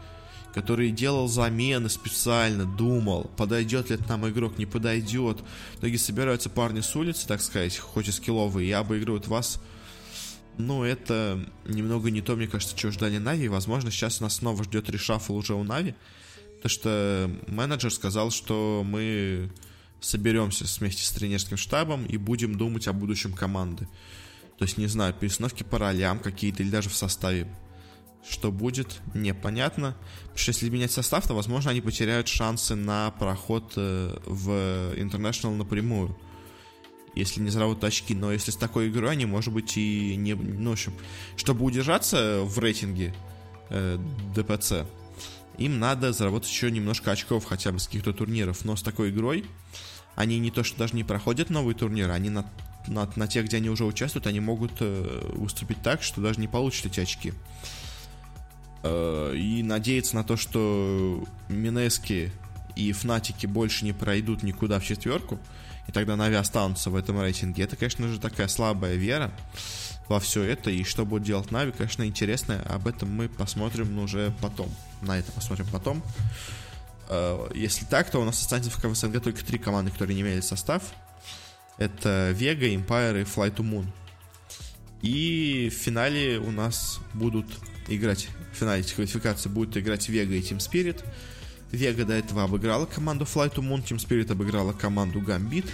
который 0.55 0.91
делал 0.91 1.29
замены 1.29 1.89
специально, 1.89 2.65
думал, 2.65 3.31
подойдет 3.37 3.91
ли 3.91 3.97
это 3.97 4.09
нам 4.09 4.29
игрок, 4.29 4.59
не 4.59 4.67
подойдет. 4.67 5.39
В 5.75 5.79
итоге 5.79 5.99
собираются 5.99 6.51
парни 6.51 6.81
с 6.81 6.97
улицы, 6.97 7.29
так 7.29 7.41
сказать, 7.41 7.79
хоть 7.79 8.09
и 8.09 8.13
скилловые, 8.13 8.69
и 8.69 8.73
обыгрывают 8.73 9.29
вас. 9.29 9.61
Ну, 10.57 10.83
это 10.83 11.39
немного 11.65 12.11
не 12.11 12.21
то, 12.23 12.35
мне 12.35 12.49
кажется, 12.49 12.77
чего 12.77 12.91
ждали 12.91 13.19
Нави. 13.19 13.47
Возможно, 13.49 13.91
сейчас 13.91 14.21
нас 14.21 14.37
снова 14.37 14.65
ждет 14.65 14.91
решафл 14.91 15.37
уже 15.37 15.55
у 15.55 15.63
Нави. 15.63 15.95
Потому 16.57 16.71
что 16.71 17.31
менеджер 17.47 17.93
сказал, 17.93 18.33
что 18.33 18.83
мы 18.85 19.53
соберемся 20.01 20.65
вместе 20.79 21.05
с 21.05 21.11
тренерским 21.11 21.57
штабом 21.57 22.07
и 22.07 22.17
будем 22.17 22.57
думать 22.57 22.89
о 22.89 22.93
будущем 22.93 23.33
команды. 23.33 23.89
То 24.59 24.65
есть, 24.65 24.79
не 24.79 24.87
знаю, 24.87 25.15
перестановки 25.15 25.63
по 25.63 25.79
ролям 25.79 26.19
какие-то 26.19 26.63
или 26.63 26.71
даже 26.71 26.89
в 26.89 26.95
составе 26.95 27.47
что 28.29 28.53
будет, 28.53 29.01
непонятно. 29.15 29.97
Потому 30.23 30.39
что 30.39 30.51
если 30.51 30.69
менять 30.69 30.93
состав, 30.93 31.27
то, 31.27 31.35
возможно, 31.35 31.71
они 31.71 31.81
потеряют 31.81 32.29
шансы 32.29 32.75
на 32.75 33.11
проход 33.13 33.73
э, 33.77 34.19
в 34.27 34.51
International 34.97 35.55
напрямую. 35.57 36.17
Если 37.15 37.41
не 37.41 37.51
заработают 37.51 37.85
очки. 37.85 38.15
Но 38.15 38.33
если 38.33 38.51
с 38.51 38.57
такой 38.57 38.89
игрой 38.89 39.13
они, 39.13 39.27
может 39.27 39.53
быть, 39.53 39.77
и 39.77 40.15
не... 40.17 40.35
Ну, 40.35 40.71
в 40.71 40.73
общем, 40.75 40.93
чтобы 41.37 41.65
удержаться 41.65 42.41
в 42.43 42.59
рейтинге 42.59 43.15
э, 43.71 43.99
ДПЦ, 44.35 44.87
им 45.59 45.79
надо 45.79 46.13
заработать 46.13 46.51
еще 46.51 46.71
немножко 46.71 47.11
очков 47.11 47.45
хотя 47.45 47.73
бы 47.73 47.79
с 47.79 47.87
каких-то 47.87 48.13
турниров. 48.13 48.65
Но 48.65 48.77
с 48.77 48.83
такой 48.83 49.11
игрой 49.11 49.45
они 50.15 50.39
не 50.39 50.51
то, 50.51 50.65
что 50.65 50.79
даже 50.79 50.97
не 50.97 51.05
проходят 51.05 51.51
новые 51.51 51.77
турниры, 51.77 52.13
они 52.13 52.31
на, 52.31 52.45
на, 52.87 53.09
на 53.15 53.29
тех, 53.29 53.47
где 53.47 53.59
они 53.59 53.71
уже 53.71 53.85
участвуют, 53.85 54.27
они 54.27 54.41
могут 54.41 54.73
э, 54.81 55.31
выступить 55.35 55.81
так, 55.83 56.03
что 56.03 56.21
даже 56.21 56.41
не 56.41 56.49
получат 56.49 56.87
эти 56.87 57.01
очки. 57.01 57.33
Э, 58.83 59.35
и 59.37 59.63
надеяться 59.63 60.17
на 60.17 60.25
то, 60.25 60.37
что 60.37 61.25
Минески 61.49 62.33
и 62.75 62.93
Фнатики 62.93 63.47
больше 63.47 63.85
не 63.85 63.93
пройдут 63.93 64.43
никуда 64.43 64.81
в 64.81 64.85
четверку, 64.85 65.39
и 65.87 65.93
тогда 65.93 66.17
Нави 66.17 66.37
останутся 66.37 66.91
в 66.91 66.97
этом 66.97 67.21
рейтинге, 67.21 67.65
это, 67.65 67.77
конечно 67.77 68.09
же, 68.09 68.21
такая 68.21 68.49
слабая 68.49 68.95
вера. 68.95 69.33
во 70.09 70.21
все 70.21 70.43
это 70.43 70.71
и 70.71 70.85
что 70.85 71.05
будет 71.05 71.23
делать 71.23 71.51
Нави, 71.51 71.73
конечно, 71.73 72.05
интересно. 72.05 72.63
Об 72.69 72.87
этом 72.87 73.15
мы 73.15 73.29
посмотрим 73.29 73.99
уже 73.99 74.33
потом. 74.41 74.69
На 75.03 75.19
это 75.19 75.33
посмотрим 75.33 75.67
потом. 75.71 76.03
Э, 77.09 77.49
если 77.55 77.85
так, 77.85 78.11
то 78.11 78.21
у 78.21 78.25
нас 78.25 78.41
останется 78.41 78.71
в 78.71 78.81
КВСНГ 78.81 79.23
только 79.23 79.45
три 79.45 79.59
команды, 79.59 79.91
которые 79.91 80.15
не 80.15 80.23
имели 80.23 80.41
состав. 80.41 80.83
Это 81.79 82.33
Vega, 82.33 82.75
Empire 82.75 83.23
и 83.23 83.25
Fly 83.25 83.55
to 83.55 83.63
Moon. 83.63 83.87
И 85.03 85.71
в 85.73 85.75
финале 85.75 86.39
у 86.39 86.51
нас 86.51 86.99
будут 87.15 87.47
играть, 87.87 88.29
в 88.53 88.57
финале 88.57 88.81
этих 88.81 88.97
квалификаций 88.97 89.51
будут 89.51 89.77
играть 89.77 90.09
Vega 90.09 90.37
и 90.37 90.41
Team 90.41 90.59
Spirit. 90.59 91.05
Vega 91.71 92.05
до 92.05 92.15
этого 92.15 92.45
обыграла 92.45 92.87
команду 92.87 93.25
Fly 93.25 93.55
to 93.55 93.63
Moon, 93.63 93.85
Team 93.85 93.99
Spirit 93.99 94.33
обыграла 94.33 94.73
команду 94.73 95.21
Gambit. 95.21 95.69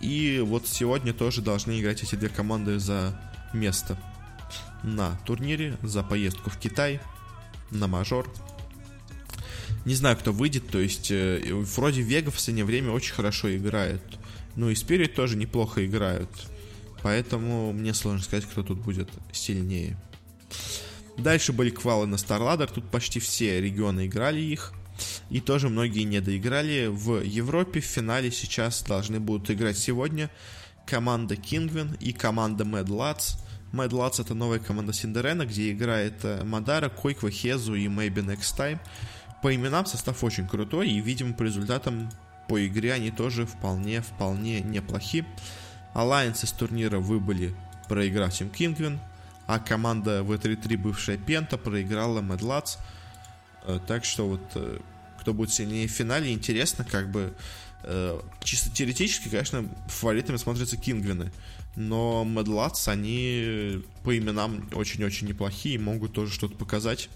И 0.00 0.42
вот 0.44 0.66
сегодня 0.66 1.12
тоже 1.12 1.42
должны 1.42 1.78
играть 1.80 2.02
эти 2.02 2.14
две 2.14 2.28
команды 2.28 2.78
за 2.78 3.18
место 3.52 3.96
на 4.82 5.16
турнире, 5.26 5.76
за 5.82 6.02
поездку 6.02 6.50
в 6.50 6.56
Китай, 6.56 7.00
на 7.70 7.86
мажор. 7.86 8.30
Не 9.84 9.94
знаю, 9.94 10.16
кто 10.16 10.32
выйдет, 10.32 10.68
то 10.68 10.78
есть 10.78 11.10
э, 11.10 11.40
вроде 11.52 12.02
Вега 12.02 12.30
в 12.30 12.34
последнее 12.34 12.64
время 12.64 12.90
очень 12.90 13.14
хорошо 13.14 13.54
играет. 13.54 14.02
Ну 14.56 14.68
и 14.68 14.74
Спирит 14.74 15.14
тоже 15.14 15.36
неплохо 15.36 15.84
играют. 15.86 16.30
Поэтому 17.02 17.72
мне 17.72 17.94
сложно 17.94 18.22
сказать, 18.22 18.44
кто 18.44 18.62
тут 18.62 18.78
будет 18.80 19.08
сильнее. 19.32 19.96
Дальше 21.16 21.52
были 21.52 21.70
квалы 21.70 22.06
на 22.06 22.16
StarLadder. 22.16 22.70
Тут 22.72 22.90
почти 22.90 23.20
все 23.20 23.60
регионы 23.60 24.06
играли 24.06 24.40
их. 24.40 24.72
И 25.30 25.40
тоже 25.40 25.68
многие 25.68 26.02
не 26.02 26.20
доиграли. 26.20 26.88
В 26.88 27.22
Европе 27.22 27.80
в 27.80 27.84
финале 27.84 28.30
сейчас 28.30 28.82
должны 28.82 29.18
будут 29.18 29.50
играть 29.50 29.78
сегодня 29.78 30.30
команда 30.86 31.34
Kingwin 31.36 31.96
и 32.00 32.12
команда 32.12 32.64
Mad 32.64 32.86
Lads. 32.86 33.38
Mad 33.72 33.90
Lads 33.90 34.20
это 34.20 34.34
новая 34.34 34.58
команда 34.58 34.92
Синдерена, 34.92 35.46
где 35.46 35.70
играет 35.70 36.24
э, 36.24 36.42
Мадара, 36.44 36.88
Койква, 36.88 37.30
Хезу 37.30 37.74
и 37.74 37.86
Maybe 37.86 38.24
Next 38.24 38.56
Time. 38.56 38.80
По 39.42 39.54
именам 39.54 39.86
состав 39.86 40.22
очень 40.24 40.48
крутой, 40.48 40.90
и, 40.90 41.00
видимо, 41.00 41.34
по 41.34 41.44
результатам 41.44 42.10
по 42.48 42.66
игре 42.66 42.92
они 42.92 43.10
тоже 43.10 43.46
вполне-вполне 43.46 44.60
неплохи. 44.60 45.24
Alliance 45.94 46.44
из 46.44 46.52
турнира 46.52 46.98
выбыли, 46.98 47.54
проиграв 47.88 48.32
Team 48.32 48.52
Kingwin, 48.52 48.98
а 49.46 49.60
команда 49.60 50.20
V3-3, 50.20 50.76
бывшая 50.76 51.16
Пента, 51.16 51.56
проиграла 51.56 52.20
Mad 52.20 52.40
Lads. 52.40 52.78
Э, 53.66 53.78
так 53.86 54.04
что 54.04 54.26
вот 54.28 54.42
э, 54.56 54.80
кто 55.20 55.32
будет 55.32 55.52
сильнее 55.52 55.86
в 55.86 55.92
финале, 55.92 56.32
интересно, 56.32 56.84
как 56.84 57.10
бы 57.10 57.34
чисто 58.42 58.68
теоретически, 58.68 59.30
конечно, 59.30 59.66
фаворитами 59.86 60.36
смотрятся 60.36 60.76
Кингвины. 60.76 61.32
Но 61.76 62.24
Mad 62.26 62.46
Lads, 62.46 62.90
они 62.90 63.82
по 64.04 64.16
именам 64.16 64.68
очень-очень 64.72 65.28
неплохие, 65.28 65.78
могут 65.78 66.12
тоже 66.12 66.32
что-то 66.32 66.56
показать. 66.56 67.08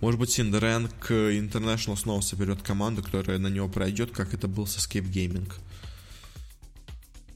Может 0.00 0.18
быть, 0.18 0.30
Синдерен 0.30 0.88
к 0.88 1.12
International 1.12 1.96
снова 1.96 2.20
соберет 2.22 2.62
команду, 2.62 3.04
которая 3.04 3.38
на 3.38 3.46
него 3.46 3.68
пройдет, 3.68 4.10
как 4.10 4.34
это 4.34 4.48
был 4.48 4.66
с 4.66 4.76
Escape 4.76 5.08
Gaming. 5.08 5.52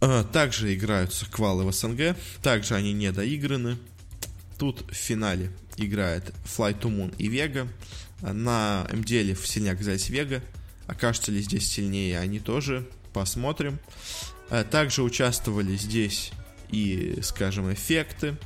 А, 0.01 0.25
также 0.25 0.75
играются 0.75 1.27
квалы 1.27 1.65
в 1.65 1.73
СНГ. 1.73 2.17
Также 2.43 2.75
они 2.75 2.93
не 2.93 3.13
доиграны. 3.13 3.79
Тут 4.59 4.91
в 4.91 4.95
финале 4.95 5.51
играет 5.77 6.33
Fly 6.45 6.79
to 6.81 6.91
Moon 6.91 7.15
и 7.19 7.29
Vega. 7.29 7.69
На 8.21 8.87
МДЛ 8.93 9.41
сильнее 9.45 9.73
оказались 9.73 10.11
Vega. 10.11 10.43
Окажется 10.87 11.33
ли 11.33 11.41
здесь 11.41 11.69
сильнее, 11.69 12.19
они 12.19 12.41
тоже. 12.41 12.89
Посмотрим. 13.13 13.79
А, 14.51 14.65
также 14.65 15.03
участвовали 15.03 15.77
здесь 15.77 16.33
и, 16.71 17.19
скажем, 17.23 17.73
эффекты 17.73 18.37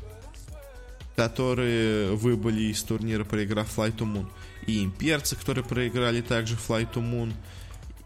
которые 1.20 2.16
выбыли 2.16 2.62
из 2.72 2.82
турнира, 2.82 3.24
проиграв 3.24 3.76
Fly 3.76 3.94
to 3.94 4.10
Moon, 4.10 4.26
и 4.66 4.82
имперцы, 4.82 5.36
которые 5.36 5.62
проиграли 5.62 6.22
также 6.22 6.54
Fly 6.54 6.90
to 6.90 7.02
Moon, 7.02 7.34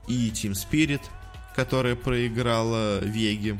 и 0.08 0.30
Team 0.30 0.52
Spirit, 0.52 1.00
которая 1.54 1.94
проиграла 1.94 2.98
Веги, 3.04 3.56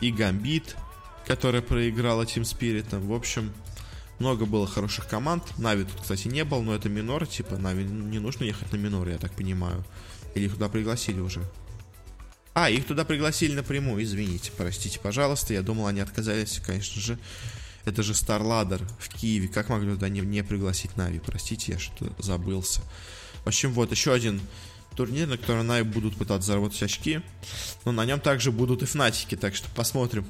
и 0.00 0.10
Гамбит, 0.10 0.76
которая 1.24 1.62
проиграла 1.62 2.22
Team 2.22 2.42
Spirit. 2.42 2.98
В 2.98 3.12
общем, 3.12 3.52
много 4.18 4.44
было 4.44 4.66
хороших 4.66 5.06
команд. 5.06 5.44
Нави 5.56 5.84
тут, 5.84 6.00
кстати, 6.00 6.26
не 6.26 6.44
был, 6.44 6.60
но 6.62 6.74
это 6.74 6.88
минор, 6.88 7.28
типа, 7.28 7.58
Нави 7.58 7.84
не 7.84 8.18
нужно 8.18 8.42
ехать 8.42 8.72
на 8.72 8.76
минор, 8.76 9.08
я 9.08 9.18
так 9.18 9.30
понимаю. 9.32 9.84
Или 10.34 10.46
их 10.46 10.54
туда 10.54 10.68
пригласили 10.68 11.20
уже. 11.20 11.42
А, 12.52 12.68
их 12.68 12.86
туда 12.86 13.04
пригласили 13.04 13.54
напрямую, 13.54 14.02
извините, 14.02 14.50
простите, 14.56 14.98
пожалуйста. 14.98 15.54
Я 15.54 15.62
думал, 15.62 15.86
они 15.86 16.00
отказались, 16.00 16.60
конечно 16.64 17.00
же, 17.00 17.18
это 17.84 18.02
же 18.02 18.12
StarLadder 18.12 18.82
в 18.98 19.08
Киеве. 19.08 19.48
Как 19.48 19.68
могли 19.68 19.92
туда 19.92 20.08
не, 20.08 20.20
не 20.20 20.42
пригласить 20.42 20.96
Нави? 20.96 21.20
Простите, 21.20 21.72
я 21.72 21.78
что-то 21.78 22.12
забылся. 22.22 22.80
В 23.44 23.48
общем, 23.48 23.72
вот 23.72 23.90
еще 23.90 24.12
один 24.12 24.40
турнир, 24.96 25.28
на 25.28 25.38
котором 25.38 25.66
Нави 25.66 25.84
будут 25.84 26.16
пытаться 26.16 26.48
заработать 26.48 26.82
очки. 26.82 27.20
Но 27.84 27.92
на 27.92 28.04
нем 28.04 28.20
также 28.20 28.52
будут 28.52 28.82
и 28.82 28.86
Фнатики, 28.86 29.36
так 29.36 29.54
что 29.54 29.68
посмотрим, 29.70 30.26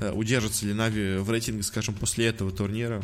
э, 0.00 0.10
удержится 0.10 0.66
ли 0.66 0.72
Нави 0.72 1.18
в 1.18 1.30
рейтинге, 1.30 1.62
скажем, 1.62 1.94
после 1.94 2.26
этого 2.26 2.50
турнира. 2.50 3.02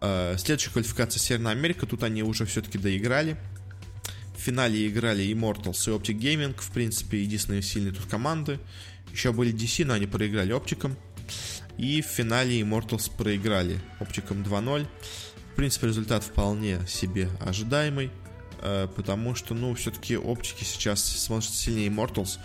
Э, 0.00 0.36
следующая 0.38 0.70
квалификация 0.70 1.18
Северная 1.18 1.52
Америка. 1.52 1.86
Тут 1.86 2.02
они 2.02 2.22
уже 2.22 2.44
все-таки 2.44 2.78
доиграли. 2.78 3.36
Финале 4.44 4.88
играли 4.88 5.24
Immortals 5.24 5.88
и 5.88 5.90
Optic 5.90 6.18
Gaming. 6.18 6.54
В 6.58 6.70
принципе, 6.70 7.22
единственные 7.22 7.62
сильные 7.62 7.94
тут 7.94 8.04
команды. 8.04 8.60
Еще 9.10 9.32
были 9.32 9.54
DC, 9.54 9.86
но 9.86 9.94
они 9.94 10.06
проиграли 10.06 10.52
Оптиком. 10.52 10.98
И 11.78 12.02
в 12.02 12.04
финале 12.04 12.60
Immortals 12.60 13.10
проиграли 13.16 13.80
оптиком 14.00 14.42
2-0. 14.42 14.86
В 15.52 15.56
принципе, 15.56 15.86
результат 15.86 16.24
вполне 16.24 16.86
себе 16.86 17.30
ожидаемый, 17.40 18.10
э, 18.60 18.86
потому 18.94 19.34
что, 19.34 19.54
ну, 19.54 19.74
все-таки 19.74 20.18
оптики 20.18 20.62
сейчас 20.64 21.02
смотрятся 21.02 21.56
сильнее 21.56 21.88
Immortals. 21.88 22.38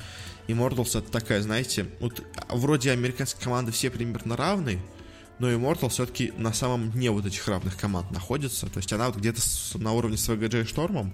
Immortals 0.47 0.97
это 0.97 1.11
такая, 1.11 1.41
знаете, 1.41 1.87
вот 1.99 2.23
вроде 2.47 2.91
американской 2.91 3.43
команды 3.43 3.73
все 3.73 3.89
примерно 3.89 4.37
равны, 4.37 4.79
но 5.37 5.51
Immortal 5.51 5.89
все-таки 5.89 6.31
на 6.37 6.53
самом 6.53 6.91
дне 6.91 7.11
вот 7.11 7.25
этих 7.25 7.45
равных 7.45 7.75
команд 7.75 8.09
находится. 8.11 8.67
То 8.67 8.77
есть 8.77 8.93
она 8.93 9.07
вот 9.07 9.17
где-то 9.17 9.41
на 9.75 9.91
уровне 9.91 10.15
с 10.15 10.29
VGJ 10.29 10.65
Штормом. 10.65 11.13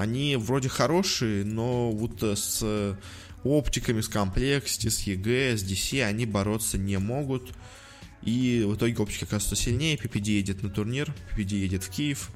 Они 0.00 0.36
вроде 0.36 0.68
хорошие, 0.68 1.44
но 1.44 1.90
вот 1.90 2.22
с 2.22 2.96
оптиками, 3.44 4.00
с 4.00 4.08
Complexity, 4.08 4.88
с 4.88 5.00
EG, 5.00 5.56
с 5.56 5.62
DC 5.62 6.02
они 6.02 6.26
бороться 6.26 6.78
не 6.78 6.98
могут. 6.98 7.52
И 8.22 8.64
в 8.66 8.76
итоге 8.76 8.96
Optic 8.96 9.26
оказывается 9.26 9.56
сильнее. 9.56 9.96
PPD 9.96 10.30
едет 10.30 10.62
на 10.62 10.70
турнир, 10.70 11.14
PPD 11.36 11.54
едет 11.56 11.84
в 11.84 11.90
Киев, 11.90 12.30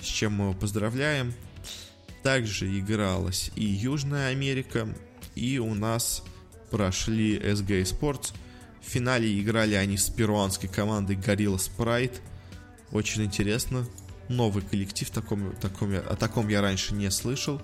с 0.00 0.06
чем 0.06 0.34
мы 0.34 0.44
его 0.46 0.54
поздравляем. 0.54 1.32
Также 2.22 2.78
игралась 2.78 3.50
и 3.54 3.64
Южная 3.64 4.30
Америка, 4.30 4.88
и 5.34 5.58
у 5.58 5.74
нас 5.74 6.22
прошли 6.70 7.36
SG 7.38 7.82
Sports. 7.82 8.32
В 8.80 8.88
финале 8.88 9.40
играли 9.40 9.74
они 9.74 9.96
с 9.96 10.08
перуанской 10.08 10.68
командой 10.68 11.16
Gorillaz-Pride. 11.16 12.20
Очень 12.92 13.24
интересно. 13.24 13.86
Новый 14.28 14.62
коллектив, 14.62 15.10
таком, 15.10 15.54
таком, 15.56 15.94
о 15.94 16.16
таком 16.16 16.48
я 16.48 16.60
раньше 16.60 16.94
не 16.94 17.10
слышал. 17.10 17.60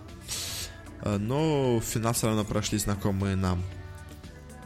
Э, 1.02 1.16
но 1.16 1.78
в 1.78 1.84
финал 1.84 2.12
все 2.12 2.28
равно 2.28 2.44
прошли 2.44 2.78
знакомые 2.78 3.36
нам 3.36 3.62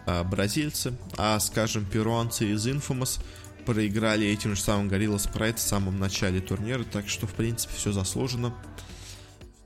э, 0.07 0.23
бразильцы, 0.25 0.95
а, 1.17 1.39
скажем, 1.41 1.85
перуанцы 1.85 2.47
из 2.47 2.67
Infamous 2.67 3.21
проиграли 3.65 4.27
этим 4.27 4.55
же 4.55 4.61
самым 4.61 4.89
Gorilla 4.89 5.17
Sprite 5.17 5.57
в 5.57 5.61
самом 5.61 5.99
начале 5.99 6.41
турнира, 6.41 6.85
так 6.85 7.09
что, 7.09 7.27
в 7.27 7.33
принципе, 7.33 7.75
все 7.75 7.93
заслуженно. 7.93 8.55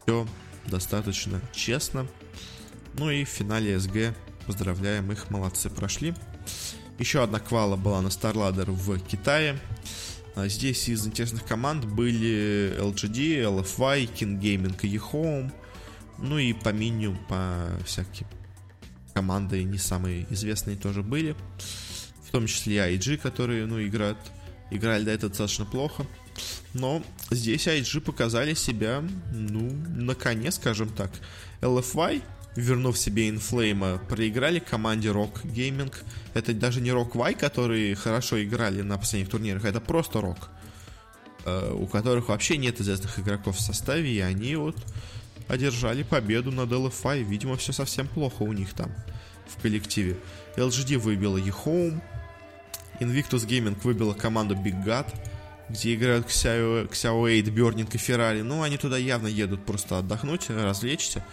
Все 0.03 0.26
достаточно 0.66 1.41
честно. 1.53 2.07
Ну 2.95 3.11
и 3.11 3.24
в 3.24 3.29
финале 3.29 3.79
СГ 3.79 4.14
поздравляем 4.47 5.11
их, 5.12 5.31
молодцы, 5.31 5.68
прошли. 5.68 6.14
Еще 6.99 7.22
одна 7.22 7.39
квала 7.39 7.76
была 7.76 8.01
на 8.01 8.09
StarLadder 8.09 8.70
в 8.70 8.99
Китае. 9.01 9.59
А 10.41 10.47
здесь 10.47 10.89
из 10.89 11.05
интересных 11.05 11.45
команд 11.45 11.84
были 11.84 12.72
LGD, 12.78 13.43
LFY, 13.43 14.09
King 14.14 14.39
Gaming 14.39 14.78
и 14.82 14.97
eHome. 14.97 15.51
Ну 16.18 16.39
и 16.39 16.53
по 16.53 16.68
меню, 16.68 17.18
по 17.28 17.66
всяким 17.84 18.28
команды 19.14 19.64
не 19.64 19.78
самые 19.78 20.32
известные 20.32 20.76
тоже 20.76 21.03
были. 21.03 21.34
В 22.24 22.30
том 22.30 22.47
числе 22.47 22.76
IG, 22.76 23.16
которые, 23.16 23.66
ну, 23.66 23.84
играют, 23.84 24.18
играли 24.70 25.03
до 25.03 25.11
этого 25.11 25.28
достаточно 25.30 25.64
плохо. 25.64 26.07
Но 26.72 27.03
здесь 27.32 27.66
IG 27.66 28.01
показали 28.01 28.55
себя, 28.55 29.03
ну, 29.32 29.72
на 29.89 30.14
коне, 30.14 30.53
скажем 30.53 30.89
так. 30.91 31.11
LFY, 31.62 32.22
вернув 32.59 32.98
себе 32.98 33.28
Inflame, 33.28 33.98
проиграли 34.06 34.59
команде 34.59 35.09
Rock 35.09 35.44
Gaming. 35.44 35.94
Это 36.34 36.52
даже 36.52 36.80
не 36.80 36.90
Rock 36.90 37.16
Y, 37.16 37.34
которые 37.34 37.94
хорошо 37.94 38.42
играли 38.42 38.82
на 38.82 38.98
последних 38.98 39.30
турнирах, 39.30 39.64
это 39.64 39.80
просто 39.80 40.18
Rock. 40.18 40.48
Э, 41.44 41.72
у 41.72 41.86
которых 41.86 42.28
вообще 42.28 42.56
нет 42.56 42.80
известных 42.80 43.18
игроков 43.18 43.56
в 43.56 43.61
составе, 43.61 44.11
и 44.11 44.20
они 44.20 44.56
вот 44.56 44.76
одержали 45.46 46.02
победу 46.02 46.50
над 46.50 46.70
LFI. 46.70 47.22
Видимо, 47.22 47.56
все 47.56 47.72
совсем 47.72 48.09
плохо 48.09 48.42
у 48.42 48.52
них 48.52 48.74
там. 48.74 48.92
в 49.46 49.62
коллективе. 49.62 50.16
LGD 50.56 50.98
выбила 50.98 51.38
eHome, 51.38 52.02
Invictus 53.00 53.46
Gaming 53.46 53.80
выбила 53.82 54.12
команду 54.12 54.54
Big 54.54 54.84
God, 54.84 55.06
где 55.70 55.94
играют 55.94 56.26
Xiao, 56.26 56.90
Xiao 56.90 57.20
8, 57.20 57.44
Burning 57.54 57.88
и 57.90 57.96
Ferrari. 57.96 58.42
Ну, 58.42 58.62
они 58.62 58.76
туда 58.76 58.98
явно 58.98 59.28
едут 59.28 59.64
просто 59.64 59.98
отдохнуть, 59.98 60.50
развлечься. 60.50 61.24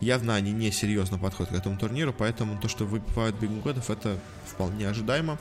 Явно 0.00 0.36
они 0.36 0.52
не 0.52 0.70
серьезно 0.70 1.18
подходят 1.18 1.52
к 1.52 1.56
этому 1.56 1.76
турниру, 1.76 2.14
поэтому 2.16 2.60
то, 2.60 2.68
что 2.68 2.84
выбивают 2.84 3.36
Big 3.36 3.62
Godов, 3.62 3.90
это 3.90 4.18
вполне 4.46 4.88
ожидаемо. 4.88 5.38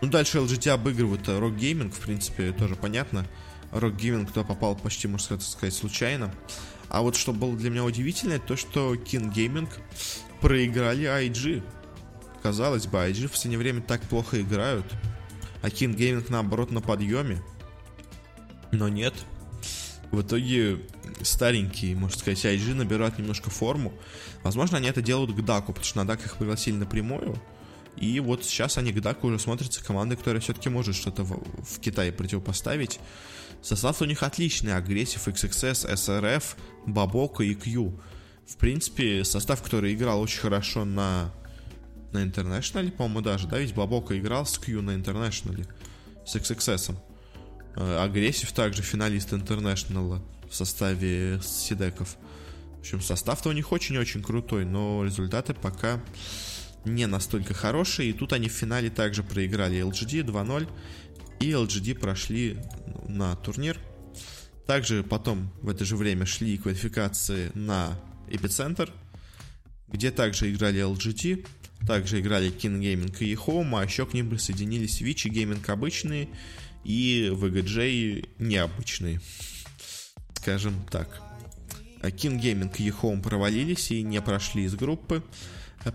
Ну, 0.00 0.08
дальше 0.08 0.38
LGT 0.38 0.70
обыгрывают 0.70 1.26
Rock 1.26 1.56
Gaming, 1.56 1.90
в 1.90 1.98
принципе, 2.00 2.52
тоже 2.52 2.76
понятно. 2.76 3.26
Rock 3.72 3.96
Gaming 3.96 4.26
туда 4.26 4.44
попал 4.44 4.76
почти, 4.76 5.08
можно 5.08 5.38
сказать, 5.40 5.74
случайно. 5.74 6.32
А 6.88 7.02
вот 7.02 7.16
что 7.16 7.32
было 7.32 7.56
для 7.56 7.70
меня 7.70 7.84
удивительно, 7.84 8.38
то 8.38 8.56
что 8.56 8.94
King 8.94 9.32
Gaming 9.32 9.68
проиграли 10.40 11.04
IG. 11.04 11.62
Казалось 12.42 12.86
бы, 12.86 12.98
IG 12.98 13.26
в 13.26 13.32
последнее 13.32 13.58
время 13.58 13.82
так 13.82 14.00
плохо 14.02 14.40
играют. 14.40 14.86
А 15.62 15.68
King 15.68 15.96
Gaming 15.96 16.26
наоборот 16.28 16.70
на 16.70 16.80
подъеме. 16.80 17.42
Но 18.70 18.88
нет. 18.88 19.14
В 20.10 20.22
итоге 20.22 20.80
старенькие, 21.22 21.94
можно 21.94 22.18
сказать, 22.18 22.44
IG 22.44 22.74
набирают 22.74 23.18
немножко 23.18 23.50
форму. 23.50 23.92
Возможно, 24.42 24.78
они 24.78 24.88
это 24.88 25.02
делают 25.02 25.32
к 25.32 25.44
Даку, 25.44 25.72
потому 25.72 25.84
что 25.84 25.98
на 25.98 26.06
Дак 26.06 26.24
их 26.24 26.36
пригласили 26.36 26.76
напрямую. 26.76 27.40
И 27.96 28.20
вот 28.20 28.44
сейчас 28.44 28.78
они 28.78 28.92
к 28.92 29.00
Даку 29.00 29.26
уже 29.26 29.38
смотрятся 29.38 29.84
командой, 29.84 30.16
которая 30.16 30.40
все-таки 30.40 30.68
может 30.68 30.94
что-то 30.94 31.24
в, 31.24 31.42
в 31.62 31.80
Китае 31.80 32.12
противопоставить. 32.12 33.00
Состав 33.60 34.00
у 34.00 34.04
них 34.04 34.22
отличный. 34.22 34.74
Agressif, 34.74 35.26
Xxs, 35.26 35.92
Srf, 35.92 36.44
BoBoKa 36.86 37.42
и 37.42 37.54
Q. 37.54 37.92
В 38.46 38.56
принципе, 38.56 39.24
состав, 39.24 39.62
который 39.62 39.92
играл 39.92 40.20
очень 40.22 40.40
хорошо 40.40 40.84
на, 40.84 41.34
на 42.12 42.24
International, 42.24 42.90
по-моему, 42.90 43.20
даже, 43.20 43.46
да, 43.46 43.58
ведь 43.58 43.74
BoBoKa 43.74 44.18
играл 44.18 44.46
с 44.46 44.56
Q 44.58 44.80
на 44.80 44.92
International, 44.92 45.66
с 46.24 46.34
XXS. 46.36 46.94
Э, 46.94 47.07
Agressif 47.78 48.50
также 48.52 48.82
финалист 48.82 49.32
International 49.32 50.20
в 50.50 50.54
составе 50.54 51.40
CDEC 51.42 51.84
ов. 51.84 52.16
В 52.76 52.80
общем, 52.80 53.00
состав-то 53.00 53.50
у 53.50 53.52
них 53.52 53.70
очень-очень 53.70 54.22
крутой, 54.22 54.64
но 54.64 55.04
результаты 55.04 55.54
пока 55.54 56.02
не 56.84 57.06
настолько 57.06 57.54
хорошие. 57.54 58.10
И 58.10 58.12
тут 58.12 58.32
они 58.32 58.48
в 58.48 58.52
финале 58.52 58.90
также 58.90 59.22
проиграли 59.22 59.78
LGD 59.80 60.24
2-0 60.24 60.68
и 61.40 61.50
LGD 61.50 61.98
прошли 61.98 62.58
на 63.06 63.36
турнир. 63.36 63.78
Также 64.66 65.04
потом 65.04 65.52
в 65.62 65.68
это 65.68 65.84
же 65.84 65.96
время 65.96 66.26
шли 66.26 66.58
квалификации 66.58 67.52
на 67.54 67.98
Эпицентр, 68.28 68.92
где 69.86 70.10
также 70.10 70.52
играли 70.52 70.80
LGD, 70.82 71.46
также 71.86 72.20
играли 72.20 72.50
King 72.50 72.80
Gaming 72.80 73.16
и 73.20 73.34
Home, 73.34 73.80
а 73.80 73.84
еще 73.84 74.04
к 74.04 74.14
ним 74.14 74.28
присоединились 74.30 75.00
Вичи 75.00 75.28
Gaming 75.28 75.64
обычные 75.70 76.28
и 76.88 77.30
VGJ 77.34 78.30
необычные, 78.38 79.20
скажем 80.34 80.74
так. 80.90 81.20
King 82.00 82.40
Gaming 82.40 82.74
и 82.78 82.88
Home 82.88 83.22
провалились 83.22 83.90
и 83.90 84.02
не 84.02 84.22
прошли 84.22 84.64
из 84.64 84.74
группы. 84.74 85.22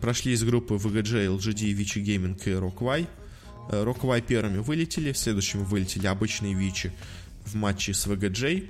Прошли 0.02 0.34
из 0.34 0.44
группы 0.44 0.76
VGJ, 0.76 1.36
LGD, 1.36 1.72
Вичи 1.72 1.98
Gaming 1.98 2.40
и 2.46 2.52
RockY. 2.52 3.08
Роковай 3.70 4.22
первыми 4.22 4.60
вылетели, 4.60 5.12
в 5.14 5.18
следующем 5.18 5.64
вылетели 5.64 6.06
обычные 6.06 6.54
Вичи 6.54 6.92
в 7.44 7.56
матче 7.56 7.96
с 7.96 8.06
VGJ, 8.06 8.70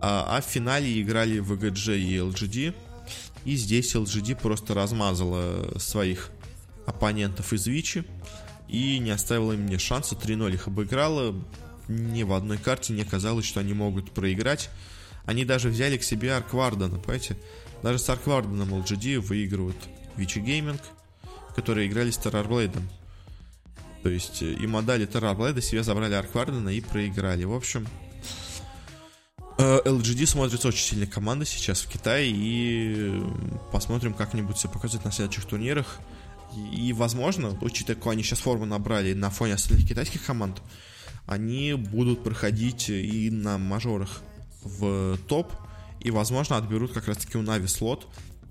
а, 0.00 0.36
а 0.36 0.40
в 0.40 0.44
финале 0.44 1.00
играли 1.00 1.40
VGJ 1.40 1.98
и 1.98 2.16
LGD, 2.16 2.74
и 3.44 3.56
здесь 3.56 3.94
LGD 3.94 4.40
просто 4.40 4.74
размазала 4.74 5.78
своих 5.78 6.30
оппонентов 6.86 7.52
из 7.52 7.66
Вичи 7.66 8.04
и 8.74 8.98
не 8.98 9.12
оставила 9.12 9.52
мне 9.52 9.78
шанса, 9.78 10.16
3-0 10.16 10.54
их 10.54 10.66
обыграла, 10.66 11.34
ни 11.86 12.24
в 12.24 12.32
одной 12.32 12.58
карте 12.58 12.92
не 12.92 13.04
казалось, 13.04 13.44
что 13.44 13.60
они 13.60 13.72
могут 13.72 14.10
проиграть. 14.10 14.68
Они 15.26 15.44
даже 15.44 15.68
взяли 15.68 15.96
к 15.96 16.02
себе 16.02 16.34
Арквардена, 16.34 16.98
понимаете? 16.98 17.36
Даже 17.82 17.98
с 17.98 18.08
Аркварденом 18.08 18.74
LGD 18.74 19.20
выигрывают 19.20 19.76
Вичи 20.16 20.40
Гейминг, 20.40 20.80
которые 21.54 21.86
играли 21.88 22.10
с 22.10 22.18
Террорблейдом. 22.18 22.88
То 24.02 24.08
есть 24.08 24.42
э, 24.42 24.52
им 24.52 24.76
отдали 24.76 25.06
Террорблейда, 25.06 25.62
себе 25.62 25.82
забрали 25.82 26.14
Арквардена 26.14 26.70
и 26.70 26.80
проиграли. 26.80 27.44
В 27.44 27.54
общем, 27.54 27.86
э, 29.58 29.80
LGD 29.84 30.26
смотрится 30.26 30.68
очень 30.68 30.84
сильной 30.84 31.06
командой 31.06 31.46
сейчас 31.46 31.82
в 31.82 31.88
Китае, 31.88 32.32
и 32.34 33.22
посмотрим, 33.72 34.14
как-нибудь 34.14 34.56
все 34.56 34.68
показывать 34.68 35.04
на 35.04 35.12
следующих 35.12 35.44
турнирах. 35.44 36.00
И, 36.72 36.92
возможно, 36.92 37.56
учитывая, 37.60 37.96
какую 37.96 38.12
они 38.12 38.22
сейчас 38.22 38.40
форму 38.40 38.66
набрали 38.66 39.12
на 39.14 39.30
фоне 39.30 39.54
остальных 39.54 39.88
китайских 39.88 40.24
команд, 40.24 40.62
они 41.26 41.74
будут 41.74 42.22
проходить 42.22 42.88
и 42.88 43.30
на 43.30 43.58
мажорах 43.58 44.20
в 44.62 45.18
топ, 45.28 45.52
и, 46.00 46.10
возможно, 46.10 46.56
отберут 46.56 46.92
как 46.92 47.08
раз-таки 47.08 47.38
у 47.38 47.42
Нави 47.42 47.66
слот, 47.66 48.06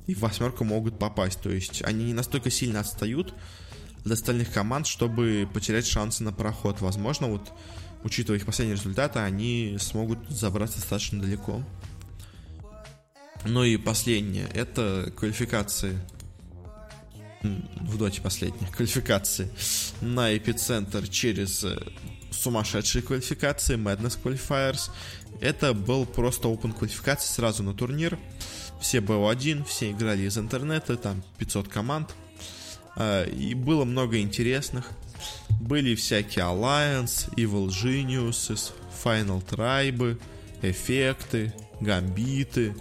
и 0.08 0.16
в 0.16 0.20
восьмерку 0.20 0.64
могут 0.64 1.00
попасть. 1.00 1.40
То 1.42 1.50
есть 1.50 1.84
они 1.84 2.06
не 2.06 2.14
настолько 2.14 2.50
сильно 2.50 2.80
отстают, 2.80 3.34
для 4.04 4.14
остальных 4.16 4.52
команд, 4.52 4.86
чтобы 4.88 5.48
потерять 5.54 5.88
шансы 5.88 6.24
на 6.24 6.34
проход. 6.34 6.82
Возможно, 6.82 7.28
вот 7.28 7.52
учитывая 8.04 8.40
их 8.40 8.46
последние 8.46 8.78
результаты, 8.78 9.20
они 9.20 9.78
смогут 9.80 10.20
забраться 10.30 10.80
достаточно 10.80 11.22
далеко. 11.22 11.64
Ну 13.46 13.64
и 13.64 13.78
последнее, 13.78 14.48
это 14.54 15.12
квалификации 15.16 15.98
в 17.44 17.98
доте 17.98 18.22
последних 18.22 18.72
квалификации 18.72 19.50
на 20.02 20.36
эпицентр 20.36 21.08
через 21.08 21.64
э, 21.64 21.78
сумасшедшие 22.32 23.02
квалификации, 23.02 23.76
Madness 23.76 24.18
Qualifiers. 24.22 24.90
Это 25.42 25.74
был 25.74 26.06
просто 26.06 26.48
open 26.48 26.74
квалификации 26.74 27.34
сразу 27.34 27.64
на 27.64 27.74
турнир. 27.74 28.18
Все 28.80 29.00
БО1, 29.00 29.66
все 29.66 29.92
играли 29.92 30.24
из 30.24 30.38
интернета, 30.38 30.98
там 30.98 31.24
500 31.38 31.68
команд. 31.68 32.16
А, 32.96 33.24
и 33.26 33.54
было 33.54 33.86
много 33.86 34.20
интересных. 34.20 34.92
Были 35.62 35.96
всякие 35.96 36.46
Alliance, 36.46 37.34
Evil 37.36 37.68
Geniuses, 37.68 38.72
Final 39.04 39.44
Tribe, 39.46 40.20
эффекты, 40.62 41.54
гамбиты, 41.80 42.76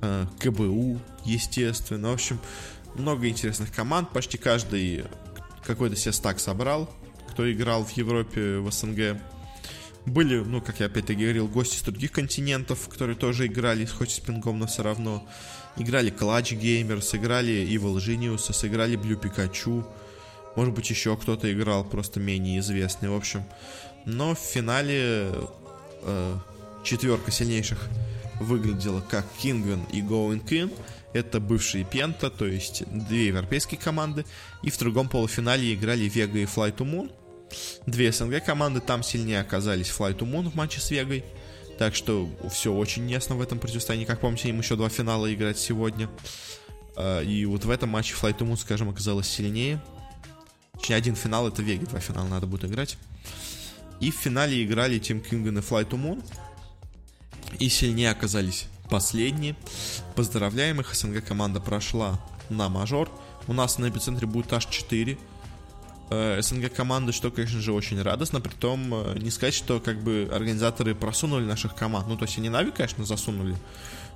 а, 0.00 0.26
КБУ, 0.38 1.00
естественно. 1.24 2.10
В 2.10 2.14
общем, 2.14 2.38
много 2.94 3.28
интересных 3.28 3.72
команд. 3.72 4.10
Почти 4.10 4.38
каждый 4.38 5.04
какой-то 5.64 5.96
себе 5.96 6.12
стак 6.12 6.40
собрал, 6.40 6.90
кто 7.30 7.50
играл 7.50 7.84
в 7.84 7.90
Европе, 7.92 8.58
в 8.58 8.70
СНГ. 8.70 9.20
Были, 10.04 10.38
ну, 10.40 10.60
как 10.60 10.80
я 10.80 10.86
опять-таки 10.86 11.22
говорил, 11.22 11.46
гости 11.46 11.76
с 11.76 11.82
других 11.82 12.10
континентов, 12.12 12.88
которые 12.88 13.16
тоже 13.16 13.46
играли, 13.46 13.84
хоть 13.84 14.10
с 14.10 14.18
пингом, 14.18 14.58
но 14.58 14.66
все 14.66 14.82
равно. 14.82 15.26
Играли 15.76 16.12
Clutch 16.12 16.58
Gamers, 16.60 17.16
играли 17.16 17.66
Evil 17.66 17.96
Genius, 17.96 18.52
сыграли 18.52 18.98
Blue 18.98 19.18
Pikachu. 19.18 19.84
Может 20.56 20.74
быть, 20.74 20.90
еще 20.90 21.16
кто-то 21.16 21.50
играл, 21.52 21.84
просто 21.84 22.20
менее 22.20 22.58
известный. 22.58 23.08
В 23.08 23.14
общем, 23.14 23.44
но 24.04 24.34
в 24.34 24.38
финале 24.38 25.32
э, 26.02 26.36
четверка 26.82 27.30
сильнейших 27.30 27.88
выглядела 28.40 29.00
как 29.00 29.24
Kingwin 29.42 29.80
и 29.92 30.02
Going 30.02 30.44
In. 30.48 30.72
Это 31.12 31.40
бывшие 31.40 31.84
Пента, 31.84 32.30
то 32.30 32.46
есть 32.46 32.84
две 32.86 33.26
европейские 33.28 33.78
команды. 33.78 34.24
И 34.62 34.70
в 34.70 34.78
другом 34.78 35.08
полуфинале 35.08 35.74
играли 35.74 36.04
Вега 36.04 36.38
и 36.38 36.44
Fly 36.44 36.74
to 36.74 36.90
Moon. 36.90 37.12
Две 37.86 38.12
СНГ 38.12 38.44
команды 38.44 38.80
там 38.80 39.02
сильнее 39.02 39.40
оказались 39.40 39.88
Fly 39.88 40.16
to 40.16 40.30
Moon 40.30 40.50
в 40.50 40.54
матче 40.54 40.80
с 40.80 40.90
Вегой. 40.90 41.24
Так 41.78 41.94
что 41.94 42.28
все 42.50 42.72
очень 42.72 43.10
ясно 43.10 43.34
в 43.34 43.42
этом 43.42 43.58
противостоянии. 43.58 44.04
Как 44.04 44.20
помните, 44.20 44.48
им 44.48 44.58
еще 44.58 44.76
два 44.76 44.88
финала 44.88 45.32
играть 45.32 45.58
сегодня. 45.58 46.08
А, 46.96 47.20
и 47.20 47.44
вот 47.44 47.64
в 47.64 47.70
этом 47.70 47.90
матче 47.90 48.14
Flight 48.14 48.38
to 48.38 48.46
Moon, 48.46 48.56
скажем, 48.56 48.88
оказалось 48.88 49.28
сильнее. 49.28 49.82
Точнее, 50.74 50.96
один 50.96 51.14
финал 51.14 51.48
это 51.48 51.62
Веги, 51.62 51.84
два 51.84 52.00
финала 52.00 52.26
надо 52.26 52.46
будет 52.46 52.64
играть. 52.64 52.96
И 54.00 54.10
в 54.10 54.14
финале 54.14 54.64
играли 54.64 54.98
Team 54.98 55.22
Kingen 55.22 55.58
и 55.58 55.62
Flight 55.62 55.90
to 55.90 56.00
Moon. 56.00 56.24
И 57.58 57.68
сильнее 57.68 58.10
оказались 58.10 58.66
последние. 58.92 59.56
Поздравляем 60.14 60.80
их, 60.80 60.94
СНГ 60.94 61.24
команда 61.24 61.60
прошла 61.60 62.20
на 62.50 62.68
мажор. 62.68 63.10
У 63.48 63.52
нас 63.52 63.78
на 63.78 63.88
эпицентре 63.88 64.26
будет 64.26 64.52
аж 64.52 64.66
4 64.66 65.18
Э, 66.12 66.42
СНГ 66.42 66.70
команды, 66.70 67.10
что, 67.12 67.30
конечно 67.30 67.60
же, 67.60 67.72
очень 67.72 68.00
радостно. 68.02 68.40
Притом, 68.40 68.92
э, 68.92 69.18
не 69.18 69.30
сказать, 69.30 69.54
что 69.54 69.80
как 69.80 70.02
бы 70.02 70.28
организаторы 70.30 70.94
просунули 70.94 71.44
наших 71.44 71.74
команд. 71.74 72.06
Ну, 72.06 72.18
то 72.18 72.26
есть 72.26 72.36
они 72.36 72.50
Нави, 72.50 72.70
конечно, 72.70 73.06
засунули. 73.06 73.56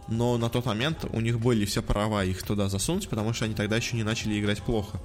Но 0.06 0.36
на 0.36 0.50
тот 0.50 0.66
момент 0.66 1.06
у 1.10 1.20
них 1.20 1.40
были 1.40 1.64
все 1.64 1.82
права 1.82 2.22
их 2.22 2.42
туда 2.42 2.68
засунуть, 2.68 3.08
потому 3.08 3.32
что 3.32 3.46
они 3.46 3.54
тогда 3.54 3.76
еще 3.76 3.96
не 3.96 4.04
начали 4.04 4.38
играть 4.38 4.62
плохо, 4.62 5.00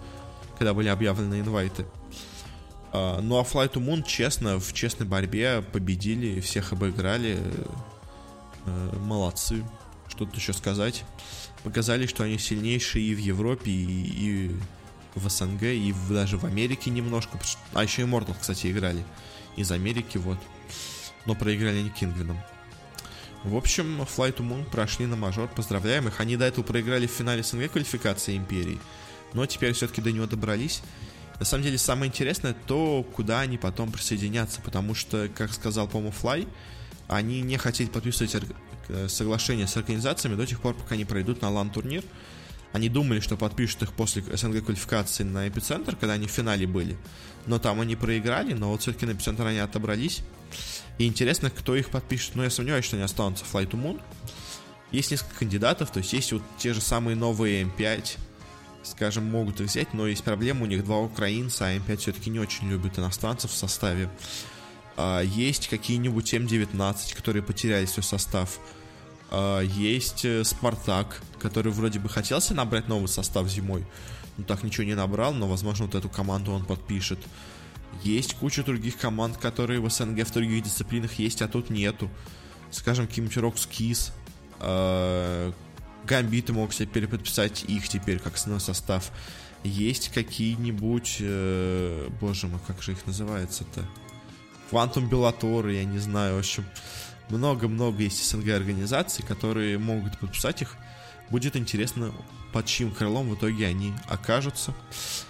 когда 0.57 0.73
были 0.73 0.89
объявлены 0.89 1.39
инвайты. 1.39 1.85
А, 2.91 3.21
ну 3.21 3.39
а 3.39 3.43
Fly 3.43 3.71
to 3.71 3.81
Moon, 3.81 4.03
честно, 4.05 4.59
в 4.59 4.73
честной 4.73 5.07
борьбе 5.07 5.63
победили, 5.71 6.41
всех 6.41 6.73
обыграли. 6.73 7.39
Э, 8.65 8.97
молодцы. 8.99 9.63
что 10.07 10.25
тут 10.25 10.35
еще 10.35 10.53
сказать. 10.53 11.03
Показали, 11.63 12.05
что 12.05 12.23
они 12.23 12.37
сильнейшие 12.37 13.05
и 13.05 13.15
в 13.15 13.19
Европе, 13.19 13.71
и, 13.71 13.75
и 13.75 14.55
в 15.15 15.29
СНГ, 15.29 15.63
и 15.63 15.91
в, 15.91 16.13
даже 16.13 16.37
в 16.37 16.45
Америке 16.45 16.89
немножко. 16.89 17.39
А 17.73 17.83
еще 17.83 18.01
и 18.01 18.05
Immortal, 18.05 18.35
кстати, 18.39 18.71
играли. 18.71 19.03
Из 19.55 19.71
Америки, 19.71 20.17
вот. 20.17 20.37
Но 21.25 21.35
проиграли 21.35 21.79
они 21.79 21.89
Кингвином. 21.89 22.37
В 23.43 23.55
общем, 23.55 24.01
Flight 24.01 24.37
to 24.37 24.47
Moon 24.47 24.69
прошли 24.69 25.07
на 25.07 25.15
мажор, 25.15 25.49
поздравляем 25.49 26.07
их. 26.07 26.19
Они 26.19 26.37
до 26.37 26.45
этого 26.45 26.63
проиграли 26.63 27.07
в 27.07 27.11
финале 27.11 27.41
СНГ 27.41 27.71
квалификации 27.71 28.37
Империи, 28.37 28.79
но 29.33 29.45
теперь 29.47 29.73
все-таки 29.73 30.01
до 30.01 30.11
него 30.11 30.27
добрались. 30.27 30.81
На 31.39 31.45
самом 31.45 31.63
деле, 31.63 31.79
самое 31.79 32.09
интересное 32.09 32.55
то, 32.67 33.03
куда 33.15 33.39
они 33.39 33.57
потом 33.57 33.91
присоединятся, 33.91 34.61
потому 34.61 34.93
что, 34.93 35.27
как 35.33 35.51
сказал, 35.51 35.87
по-моему, 35.87 36.13
Fly, 36.21 36.47
они 37.11 37.41
не 37.41 37.57
хотели 37.57 37.89
подписывать 37.89 38.35
э, 38.87 39.07
соглашение 39.09 39.67
с 39.67 39.75
организациями 39.75 40.35
до 40.35 40.47
тех 40.47 40.61
пор, 40.61 40.75
пока 40.75 40.95
не 40.95 41.03
пройдут 41.03 41.41
на 41.41 41.49
лан-турнир. 41.49 42.03
Они 42.71 42.87
думали, 42.87 43.19
что 43.19 43.35
подпишут 43.35 43.83
их 43.83 43.91
после 43.91 44.21
СНГ 44.23 44.63
квалификации 44.63 45.23
на 45.23 45.49
эпицентр, 45.49 45.97
когда 45.97 46.13
они 46.13 46.27
в 46.27 46.31
финале 46.31 46.65
были. 46.65 46.97
Но 47.47 47.59
там 47.59 47.81
они 47.81 47.97
проиграли, 47.97 48.53
но 48.53 48.71
вот 48.71 48.81
все-таки 48.81 49.05
на 49.05 49.11
эпицентр 49.11 49.45
они 49.45 49.59
отобрались. 49.59 50.21
И 50.99 51.05
интересно, 51.05 51.49
кто 51.49 51.75
их 51.75 51.89
подпишет. 51.89 52.35
Но 52.35 52.45
я 52.45 52.49
сомневаюсь, 52.49 52.85
что 52.85 52.95
они 52.95 53.03
останутся 53.03 53.43
в 53.43 53.53
Flight 53.53 53.69
to 53.71 53.81
Moon. 53.81 54.01
Есть 54.91 55.11
несколько 55.11 55.35
кандидатов, 55.39 55.91
то 55.91 55.99
есть 55.99 56.13
есть 56.13 56.31
вот 56.31 56.43
те 56.57 56.73
же 56.73 56.79
самые 56.79 57.17
новые 57.17 57.63
М5, 57.63 58.17
скажем, 58.83 59.25
могут 59.25 59.59
их 59.59 59.67
взять, 59.67 59.93
но 59.93 60.07
есть 60.07 60.23
проблема, 60.23 60.63
у 60.63 60.65
них 60.65 60.85
два 60.85 60.99
украинца, 60.99 61.67
а 61.67 61.75
М5 61.75 61.97
все-таки 61.97 62.29
не 62.29 62.39
очень 62.39 62.69
любят 62.69 62.97
иностранцев 62.97 63.51
в 63.51 63.55
составе. 63.55 64.09
А, 65.03 65.21
есть 65.21 65.67
какие-нибудь 65.67 66.31
М19, 66.31 67.15
которые 67.15 67.41
потеряли 67.41 67.85
свой 67.85 68.03
состав. 68.03 68.59
А, 69.31 69.61
есть 69.61 70.25
э, 70.25 70.43
Спартак, 70.43 71.23
который 71.39 71.71
вроде 71.71 71.97
бы 71.97 72.07
хотелся 72.07 72.53
набрать 72.53 72.87
новый 72.87 73.07
состав 73.07 73.47
зимой, 73.47 73.83
но 74.37 74.43
так 74.43 74.61
ничего 74.61 74.83
не 74.83 74.93
набрал, 74.93 75.33
но, 75.33 75.47
возможно, 75.47 75.87
вот 75.87 75.95
эту 75.95 76.07
команду 76.07 76.51
он 76.51 76.65
подпишет. 76.65 77.17
Есть 78.03 78.35
куча 78.35 78.63
других 78.63 78.95
команд, 78.97 79.37
которые 79.37 79.79
в 79.79 79.89
СНГ 79.89 80.27
в 80.27 80.33
других 80.33 80.63
дисциплинах 80.63 81.13
есть, 81.13 81.41
а 81.41 81.47
тут 81.47 81.71
нету. 81.71 82.07
Скажем, 82.69 83.07
какие-нибудь 83.07 83.37
Рокскис, 83.37 84.13
э, 84.59 85.51
Гамбиты 86.05 86.53
могут 86.53 86.75
себе 86.75 86.87
переподписать 86.87 87.63
их 87.63 87.89
теперь 87.89 88.19
как 88.19 88.35
основной 88.35 88.61
состав. 88.61 89.11
Есть 89.63 90.09
какие-нибудь, 90.09 91.17
э, 91.21 92.07
боже 92.19 92.47
мой, 92.47 92.59
как 92.67 92.83
же 92.83 92.91
их 92.91 93.07
называется-то? 93.07 93.83
Quantum 94.71 95.09
Bellator, 95.09 95.71
я 95.71 95.83
не 95.83 95.99
знаю, 95.99 96.35
в 96.35 96.39
общем, 96.39 96.65
много-много 97.29 98.01
есть 98.01 98.25
СНГ 98.29 98.49
организаций, 98.49 99.25
которые 99.25 99.77
могут 99.77 100.17
подписать 100.17 100.61
их. 100.61 100.75
Будет 101.29 101.55
интересно, 101.55 102.13
под 102.53 102.65
чьим 102.65 102.91
крылом 102.91 103.29
в 103.29 103.35
итоге 103.35 103.67
они 103.67 103.93
окажутся. 104.07 104.73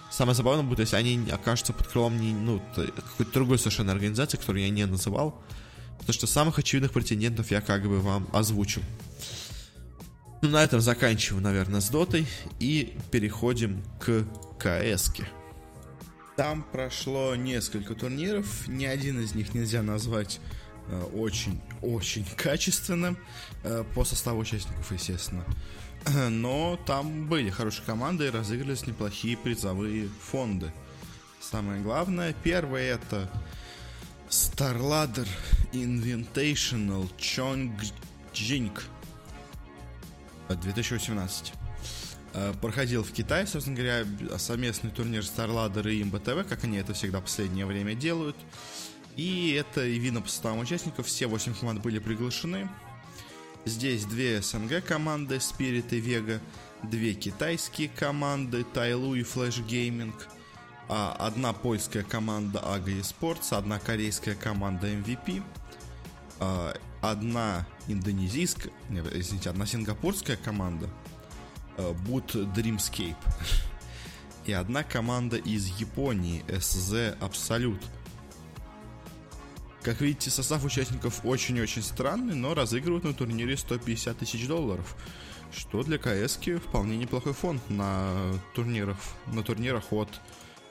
Самое 0.09 0.35
забавное 0.35 0.63
будет, 0.63 0.79
если 0.79 0.95
они 0.95 1.29
окажутся 1.31 1.73
под 1.73 1.87
крылом 1.87 2.19
не, 2.19 2.33
ну, 2.33 2.61
какой-то 2.75 3.31
другой 3.31 3.59
совершенно 3.59 3.91
организации, 3.91 4.37
которую 4.37 4.63
я 4.63 4.69
не 4.69 4.85
называл. 4.85 5.41
Потому 5.99 6.13
что 6.13 6.27
самых 6.27 6.57
очевидных 6.59 6.91
претендентов 6.91 7.51
я 7.51 7.61
как 7.61 7.83
бы 7.83 7.99
вам 7.99 8.27
озвучил. 8.33 8.81
Ну, 10.41 10.49
на 10.49 10.63
этом 10.63 10.81
заканчиваем, 10.81 11.43
наверное, 11.43 11.81
с 11.81 11.89
дотой 11.89 12.27
и 12.59 12.97
переходим 13.11 13.83
к 13.99 14.25
КС. 14.57 15.11
-ке. 15.11 15.40
Там 16.41 16.63
прошло 16.63 17.35
несколько 17.35 17.93
турниров, 17.93 18.67
ни 18.67 18.85
один 18.85 19.21
из 19.21 19.35
них 19.35 19.53
нельзя 19.53 19.83
назвать 19.83 20.39
очень-очень 21.13 22.23
э, 22.23 22.35
качественным 22.35 23.15
э, 23.63 23.83
по 23.93 24.03
составу 24.03 24.39
участников, 24.39 24.91
естественно. 24.91 25.45
Но 26.31 26.79
там 26.87 27.27
были 27.27 27.51
хорошие 27.51 27.85
команды 27.85 28.25
и 28.25 28.29
разыгрывались 28.31 28.87
неплохие 28.87 29.37
призовые 29.37 30.09
фонды. 30.19 30.73
Самое 31.39 31.79
главное, 31.79 32.33
первое 32.43 32.95
это 32.95 33.29
StarLadder 34.27 35.27
Invitational 35.73 37.07
Chongqing 37.19 38.81
2018. 40.49 41.53
Э, 42.33 42.53
проходил 42.61 43.03
в 43.03 43.11
Китае, 43.11 43.45
собственно 43.45 43.75
говоря, 43.75 44.05
совместный 44.37 44.89
турнир 44.89 45.21
StarLadder 45.21 45.91
и 45.93 46.03
МБТВ, 46.03 46.47
как 46.47 46.63
они 46.63 46.77
это 46.77 46.93
всегда 46.93 47.19
в 47.19 47.23
последнее 47.23 47.65
время 47.65 47.93
делают. 47.93 48.37
И 49.17 49.51
это 49.51 49.85
и 49.85 49.99
видно 49.99 50.21
по 50.21 50.29
составам 50.29 50.59
участников, 50.59 51.07
все 51.07 51.27
8 51.27 51.53
команд 51.55 51.81
были 51.81 51.99
приглашены. 51.99 52.69
Здесь 53.65 54.05
две 54.05 54.41
СНГ 54.41 54.83
команды, 54.83 55.35
Spirit 55.35 55.89
и 55.91 55.99
Vega, 55.99 56.39
две 56.83 57.13
китайские 57.13 57.89
команды, 57.89 58.63
Тайлу 58.63 59.13
и 59.13 59.21
Flash 59.21 59.65
Gaming, 59.67 60.13
а 60.87 61.13
одна 61.19 61.51
польская 61.51 62.03
команда 62.03 62.59
AGA 62.59 63.01
Esports, 63.01 63.55
одна 63.55 63.77
корейская 63.77 64.35
команда 64.35 64.87
MVP, 64.87 65.43
а 66.39 66.73
одна 67.01 67.67
индонезийская, 67.87 68.71
извините, 68.89 69.49
одна 69.49 69.65
сингапурская 69.65 70.37
команда, 70.37 70.89
Boot 71.77 72.53
Dreamscape, 72.53 73.15
и 74.45 74.53
одна 74.53 74.83
команда 74.83 75.37
из 75.37 75.67
Японии, 75.79 76.43
SZ 76.47 77.17
Absolute– 77.19 77.83
как 79.83 79.99
видите, 79.99 80.29
состав 80.29 80.63
участников 80.63 81.21
очень-очень 81.23 81.81
странный, 81.81 82.35
но 82.35 82.53
разыгрывают 82.53 83.03
на 83.03 83.13
турнире 83.13 83.57
150 83.57 84.17
тысяч 84.17 84.47
долларов. 84.47 84.95
Что 85.51 85.83
для 85.83 85.97
КС 85.97 86.37
вполне 86.37 86.97
неплохой 86.97 87.33
фонд 87.33 87.61
на 87.69 88.39
турнирах, 88.53 88.97
на 89.27 89.43
турнирах 89.43 89.91
от 89.91 90.21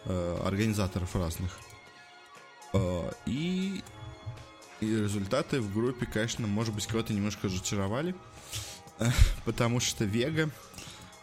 э, 0.04 0.42
организаторов 0.44 1.16
разных. 1.16 1.58
Э, 2.72 3.10
и, 3.26 3.82
и 4.80 4.86
результаты 4.86 5.60
в 5.60 5.74
группе, 5.74 6.06
конечно, 6.06 6.46
может 6.46 6.72
быть, 6.72 6.86
кого-то 6.86 7.12
немножко 7.12 7.48
разочаровали, 7.48 8.14
э, 9.00 9.08
потому 9.44 9.80
что 9.80 10.04
Вега 10.04 10.50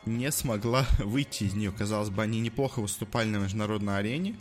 не 0.07 0.31
смогла 0.31 0.85
выйти 0.99 1.45
из 1.45 1.53
нее. 1.53 1.71
Казалось 1.71 2.09
бы, 2.09 2.23
они 2.23 2.39
неплохо 2.39 2.79
выступали 2.81 3.27
на 3.29 3.37
международной 3.37 3.97
арене, 3.97 4.35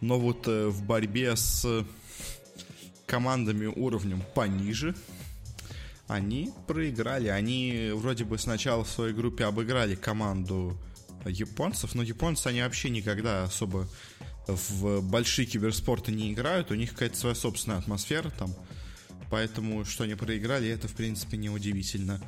но 0.00 0.18
вот 0.18 0.48
э, 0.48 0.68
в 0.68 0.82
борьбе 0.82 1.36
с 1.36 1.84
командами 3.06 3.66
уровнем 3.66 4.22
пониже, 4.34 4.94
они 6.08 6.50
проиграли. 6.66 7.28
Они 7.28 7.90
вроде 7.94 8.24
бы 8.24 8.38
сначала 8.38 8.84
в 8.84 8.88
своей 8.88 9.14
группе 9.14 9.44
обыграли 9.44 9.94
команду 9.94 10.76
японцев, 11.24 11.94
но 11.94 12.02
японцы, 12.02 12.48
они 12.48 12.62
вообще 12.62 12.90
никогда 12.90 13.44
особо 13.44 13.88
в 14.46 15.00
большие 15.02 15.46
киберспорты 15.46 16.10
не 16.10 16.32
играют, 16.32 16.70
у 16.70 16.74
них 16.74 16.92
какая-то 16.92 17.16
своя 17.16 17.34
собственная 17.34 17.78
атмосфера 17.78 18.30
там, 18.30 18.54
поэтому 19.32 19.86
что 19.86 20.04
они 20.04 20.14
проиграли, 20.14 20.68
это 20.68 20.88
в 20.88 20.92
принципе 20.92 21.38
не 21.38 21.48
удивительно. 21.48 22.20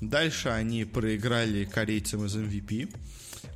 Дальше 0.00 0.50
они 0.50 0.84
проиграли 0.84 1.64
корейцам 1.64 2.24
из 2.26 2.36
MVP, 2.36 2.94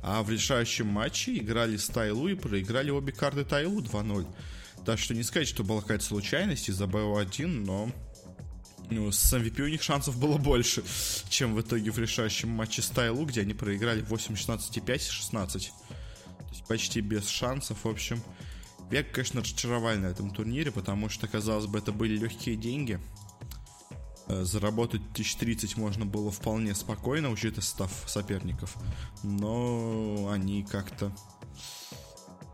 а 0.03 0.21
в 0.21 0.29
решающем 0.29 0.87
матче 0.87 1.37
играли 1.37 1.77
с 1.77 1.87
Тайлу 1.87 2.27
и 2.27 2.35
проиграли 2.35 2.89
обе 2.89 3.13
карты 3.13 3.45
Тайлу 3.45 3.81
2-0. 3.81 4.27
Так 4.85 4.99
что 4.99 5.13
не 5.13 5.23
сказать, 5.23 5.47
что 5.47 5.63
была 5.63 5.79
какая-то 5.79 6.03
случайность 6.03 6.67
из-за 6.67 6.83
BO1, 6.83 7.47
но 7.47 7.89
ну, 8.89 9.13
с 9.13 9.33
MVP 9.33 9.61
у 9.61 9.69
них 9.69 9.81
шансов 9.81 10.19
было 10.19 10.37
больше, 10.37 10.83
чем 11.29 11.55
в 11.55 11.61
итоге 11.61 11.91
в 11.91 11.99
решающем 11.99 12.49
матче 12.49 12.81
с 12.81 12.89
Тайлу, 12.89 13.25
где 13.25 13.41
они 13.41 13.53
проиграли 13.53 14.03
8-16 14.03 14.59
и 14.75 14.79
5-16. 14.81 15.31
То 15.31 15.57
есть 16.49 16.67
почти 16.67 16.99
без 16.99 17.29
шансов, 17.29 17.85
в 17.85 17.87
общем. 17.87 18.21
Век, 18.89 19.11
конечно, 19.11 19.41
разочаровали 19.41 19.97
на 19.97 20.07
этом 20.07 20.31
турнире, 20.31 20.71
потому 20.71 21.09
что, 21.09 21.27
казалось 21.27 21.67
бы, 21.67 21.77
это 21.77 21.91
были 21.91 22.17
легкие 22.17 22.55
деньги. 22.55 22.99
Э, 24.27 24.43
заработать 24.43 25.01
1030 25.11 25.77
можно 25.77 26.05
было 26.05 26.31
вполне 26.31 26.73
спокойно, 26.75 27.29
учитывая 27.29 27.61
состав 27.61 27.91
соперников. 28.07 28.75
Но 29.23 30.29
они 30.31 30.63
как-то 30.63 31.11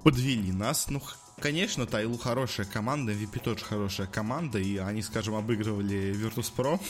подвели 0.03 0.51
нас. 0.51 0.89
Ну, 0.89 1.01
Конечно, 1.39 1.85
Тайлу 1.85 2.17
хорошая 2.17 2.65
команда, 2.65 3.11
MVP 3.11 3.41
тоже 3.41 3.65
хорошая 3.65 4.07
команда, 4.07 4.57
и 4.57 4.77
они, 4.77 5.01
скажем, 5.01 5.35
обыгрывали 5.35 6.13
Virtus.pro 6.13 6.81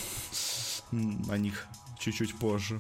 о 1.30 1.38
них 1.38 1.68
чуть-чуть 2.00 2.36
позже. 2.36 2.80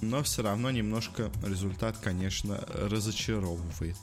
Но 0.00 0.22
все 0.22 0.42
равно 0.42 0.70
немножко 0.70 1.30
результат, 1.42 1.98
конечно, 1.98 2.58
разочаровывает, 2.68 3.96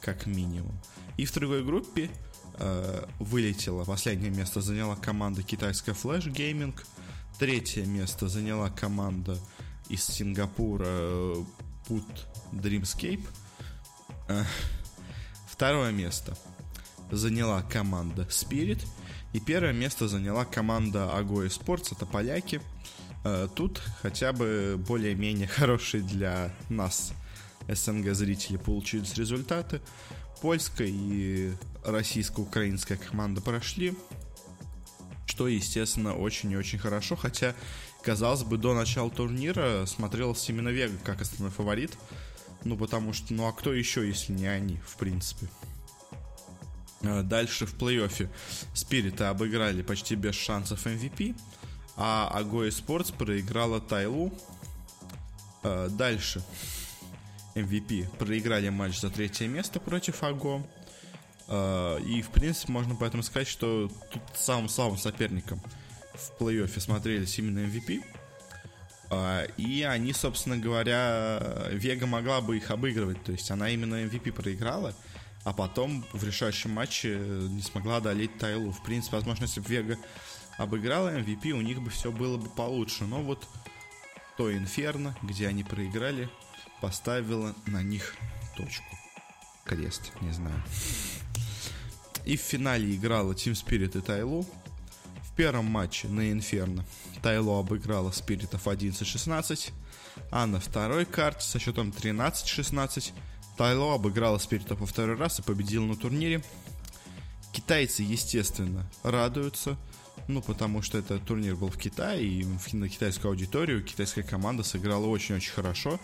как 0.00 0.26
минимум. 0.26 0.78
И 1.16 1.26
в 1.26 1.32
другой 1.32 1.64
группе 1.64 2.10
э, 2.58 3.04
вылетела, 3.18 3.84
последнее 3.84 4.30
место 4.30 4.60
заняла 4.60 4.96
команда 4.96 5.42
китайская 5.42 5.92
Flash 5.92 6.26
Gaming, 6.26 6.74
третье 7.38 7.84
место 7.84 8.28
заняла 8.28 8.70
команда 8.70 9.38
из 9.88 10.04
Сингапура 10.04 10.86
э, 10.86 11.44
Put 11.88 12.06
Dreamscape. 12.52 13.24
Э, 14.28 14.44
Второе 15.46 15.92
место 15.92 16.36
заняла 17.12 17.62
команда 17.62 18.22
Spirit. 18.22 18.84
И 19.32 19.40
первое 19.40 19.72
место 19.72 20.08
заняла 20.08 20.44
команда 20.44 21.12
Agoe 21.16 21.46
Sports, 21.46 21.88
это 21.92 22.06
поляки. 22.06 22.60
Э, 23.24 23.48
тут 23.54 23.80
хотя 24.02 24.32
бы 24.32 24.76
более-менее 24.84 25.46
хорошие 25.48 26.02
для 26.02 26.52
нас, 26.68 27.12
СНГ 27.68 28.14
зрителей, 28.14 28.58
получились 28.58 29.14
результаты. 29.14 29.80
Польская 30.40 30.88
и 30.88 31.52
российско-украинская 31.84 32.98
команда 32.98 33.40
прошли, 33.40 33.94
что, 35.26 35.48
естественно, 35.48 36.14
очень 36.14 36.50
и 36.52 36.56
очень 36.56 36.78
хорошо, 36.78 37.16
хотя, 37.16 37.54
казалось 38.02 38.42
бы, 38.42 38.58
до 38.58 38.74
начала 38.74 39.10
турнира 39.10 39.86
смотрелся 39.86 40.52
именно 40.52 40.68
Вега 40.68 40.98
как 41.02 41.22
основной 41.22 41.50
фаворит, 41.50 41.92
ну, 42.64 42.76
потому 42.76 43.12
что, 43.12 43.32
ну, 43.32 43.46
а 43.46 43.52
кто 43.52 43.72
еще, 43.72 44.06
если 44.06 44.32
не 44.32 44.46
они, 44.46 44.80
в 44.86 44.96
принципе. 44.96 45.48
Э, 47.02 47.22
дальше 47.22 47.66
в 47.66 47.74
плей-оффе 47.74 48.28
Спирита 48.74 49.30
обыграли 49.30 49.82
почти 49.82 50.14
без 50.14 50.34
шансов 50.34 50.86
MVP, 50.86 51.36
а 51.96 52.30
Агои 52.32 52.70
Спортс 52.70 53.10
проиграла 53.10 53.80
Тайлу. 53.80 54.32
Э, 55.62 55.88
дальше 55.90 56.42
MVP 57.54 58.16
проиграли 58.18 58.68
матч 58.68 59.00
за 59.00 59.10
третье 59.10 59.46
место 59.46 59.80
против 59.80 60.22
Аго. 60.22 60.62
Э, 61.48 62.00
и, 62.06 62.22
в 62.22 62.30
принципе, 62.30 62.72
можно 62.72 62.94
поэтому 62.94 63.22
сказать, 63.22 63.48
что 63.48 63.90
тут 64.12 64.22
самым 64.34 64.68
слабым 64.68 64.98
соперником 64.98 65.60
в 66.14 66.42
плей-оффе 66.42 66.80
смотрелись 66.80 67.38
именно 67.38 67.60
MVP. 67.60 68.02
И 69.58 69.82
они, 69.82 70.12
собственно 70.12 70.56
говоря, 70.56 71.68
Вега 71.70 72.06
могла 72.06 72.40
бы 72.40 72.56
их 72.56 72.70
обыгрывать. 72.72 73.22
То 73.22 73.32
есть 73.32 73.48
она 73.50 73.68
именно 73.68 74.02
MVP 74.02 74.32
проиграла 74.32 74.92
а 75.44 75.52
потом 75.52 76.04
в 76.12 76.24
решающем 76.24 76.70
матче 76.70 77.18
не 77.18 77.60
смогла 77.60 77.98
одолеть 77.98 78.38
Тайлу. 78.38 78.72
В 78.72 78.82
принципе, 78.82 79.16
возможно, 79.16 79.44
если 79.44 79.60
бы 79.60 79.68
Вега 79.68 79.98
обыграла 80.56 81.16
MVP, 81.18 81.50
у 81.50 81.60
них 81.60 81.82
бы 81.82 81.90
все 81.90 82.10
было 82.10 82.38
бы 82.38 82.48
получше. 82.48 83.04
Но 83.04 83.22
вот 83.22 83.46
то 84.38 84.52
Инферно, 84.52 85.16
где 85.22 85.46
они 85.46 85.62
проиграли, 85.62 86.30
поставила 86.84 87.54
на 87.64 87.82
них 87.82 88.14
точку. 88.58 88.84
Крест, 89.64 90.12
не 90.20 90.32
знаю. 90.32 90.62
И 92.26 92.36
в 92.36 92.40
финале 92.40 92.94
играла 92.94 93.32
Team 93.32 93.52
Spirit 93.52 93.96
и 93.96 94.02
Тайлу. 94.02 94.46
В 95.22 95.34
первом 95.34 95.64
матче 95.64 96.08
на 96.08 96.30
Инферно 96.30 96.84
Тайлу 97.22 97.58
обыграла 97.58 98.10
Спиритов 98.10 98.66
11-16, 98.66 99.72
а 100.30 100.46
на 100.46 100.60
второй 100.60 101.06
карте 101.06 101.46
со 101.46 101.58
счетом 101.58 101.88
13-16 101.88 103.12
Тайло 103.56 103.94
обыграла 103.94 104.36
Спирита 104.36 104.76
по 104.76 104.84
второй 104.84 105.16
раз 105.16 105.38
и 105.38 105.42
победила 105.42 105.86
на 105.86 105.96
турнире. 105.96 106.44
Китайцы, 107.54 108.02
естественно, 108.02 108.86
радуются, 109.02 109.78
ну, 110.28 110.42
потому 110.42 110.82
что 110.82 110.98
этот 110.98 111.24
турнир 111.24 111.56
был 111.56 111.70
в 111.70 111.78
Китае, 111.78 112.26
и 112.26 112.46
на 112.72 112.90
китайскую 112.90 113.30
аудиторию 113.30 113.82
китайская 113.82 114.22
команда 114.22 114.62
сыграла 114.62 115.06
очень-очень 115.06 115.52
хорошо, 115.52 115.98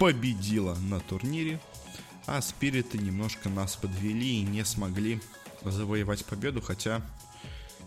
победила 0.00 0.74
на 0.76 0.98
турнире, 0.98 1.60
а 2.26 2.40
Спириты 2.40 2.96
немножко 2.96 3.50
нас 3.50 3.76
подвели 3.76 4.40
и 4.40 4.42
не 4.42 4.64
смогли 4.64 5.20
завоевать 5.62 6.24
победу, 6.24 6.62
хотя 6.62 7.02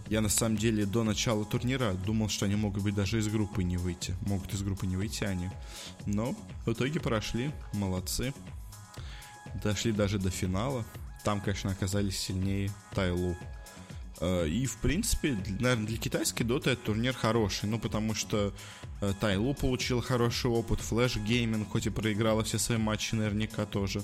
я 0.10 0.22
на 0.22 0.30
самом 0.30 0.58
деле 0.58 0.86
до 0.86 1.04
начала 1.04 1.44
турнира 1.44 1.94
думал, 1.94 2.30
что 2.30 2.46
они 2.46 2.56
могут 2.56 2.84
быть 2.84 2.94
даже 2.94 3.18
из 3.18 3.28
группы 3.30 3.64
не 3.64 3.78
выйти. 3.78 4.16
Могут 4.28 4.54
из 4.54 4.62
группы 4.62 4.86
не 4.86 4.96
выйти 4.96 5.24
они. 5.24 5.50
Но 6.06 6.36
в 6.68 6.74
итоге 6.74 7.00
прошли. 7.00 7.52
Молодцы 7.74 8.32
дошли 9.64 9.92
даже 9.92 10.20
до 10.20 10.30
финала. 10.30 10.86
Там, 11.24 11.42
конечно, 11.42 11.72
оказались 11.72 12.20
сильнее 12.20 12.70
Тайлу. 12.94 13.36
Э, 14.20 14.48
и, 14.48 14.66
в 14.66 14.78
принципе, 14.78 15.38
наверное, 15.60 15.88
для 15.88 15.98
китайской 15.98 16.44
доты 16.44 16.72
этот 16.72 16.86
турнир 16.86 17.14
хороший, 17.14 17.70
ну, 17.70 17.80
потому 17.80 18.14
что 18.14 18.54
э, 19.02 19.14
TyLoo 19.20 19.54
получил 19.54 20.02
хороший 20.02 20.52
опыт, 20.52 20.80
Flash 20.82 21.18
Gaming, 21.18 21.70
хоть 21.70 21.88
и 21.88 21.90
проиграла 21.90 22.44
все 22.44 22.60
свои 22.60 22.78
матчи, 22.78 23.16
наверняка 23.16 23.66
тоже 23.66 24.04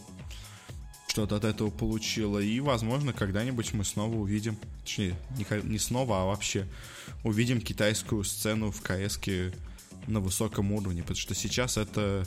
что-то 1.07 1.37
от 1.37 1.43
этого 1.43 1.69
получила. 1.69 2.39
И, 2.39 2.59
возможно, 2.59 3.13
когда-нибудь 3.13 3.73
мы 3.73 3.83
снова 3.83 4.15
увидим, 4.15 4.57
точнее, 4.83 5.15
не, 5.37 5.45
не 5.63 5.79
снова, 5.79 6.21
а 6.21 6.25
вообще 6.25 6.67
увидим 7.23 7.61
китайскую 7.61 8.23
сцену 8.23 8.71
в 8.71 8.81
КС 8.81 9.19
на 10.07 10.19
высоком 10.19 10.71
уровне, 10.71 11.01
потому 11.01 11.17
что 11.17 11.35
сейчас 11.35 11.77
это 11.77 12.25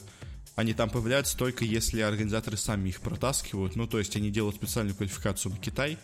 они 0.54 0.74
там 0.74 0.90
появляются 0.90 1.36
только 1.36 1.64
если 1.64 2.00
организаторы 2.00 2.56
сами 2.56 2.90
их 2.90 3.00
протаскивают. 3.00 3.76
Ну, 3.76 3.86
то 3.86 3.98
есть 3.98 4.16
они 4.16 4.30
делают 4.30 4.56
специальную 4.56 4.94
квалификацию 4.94 5.52
на 5.52 5.58
Китай, 5.58 5.96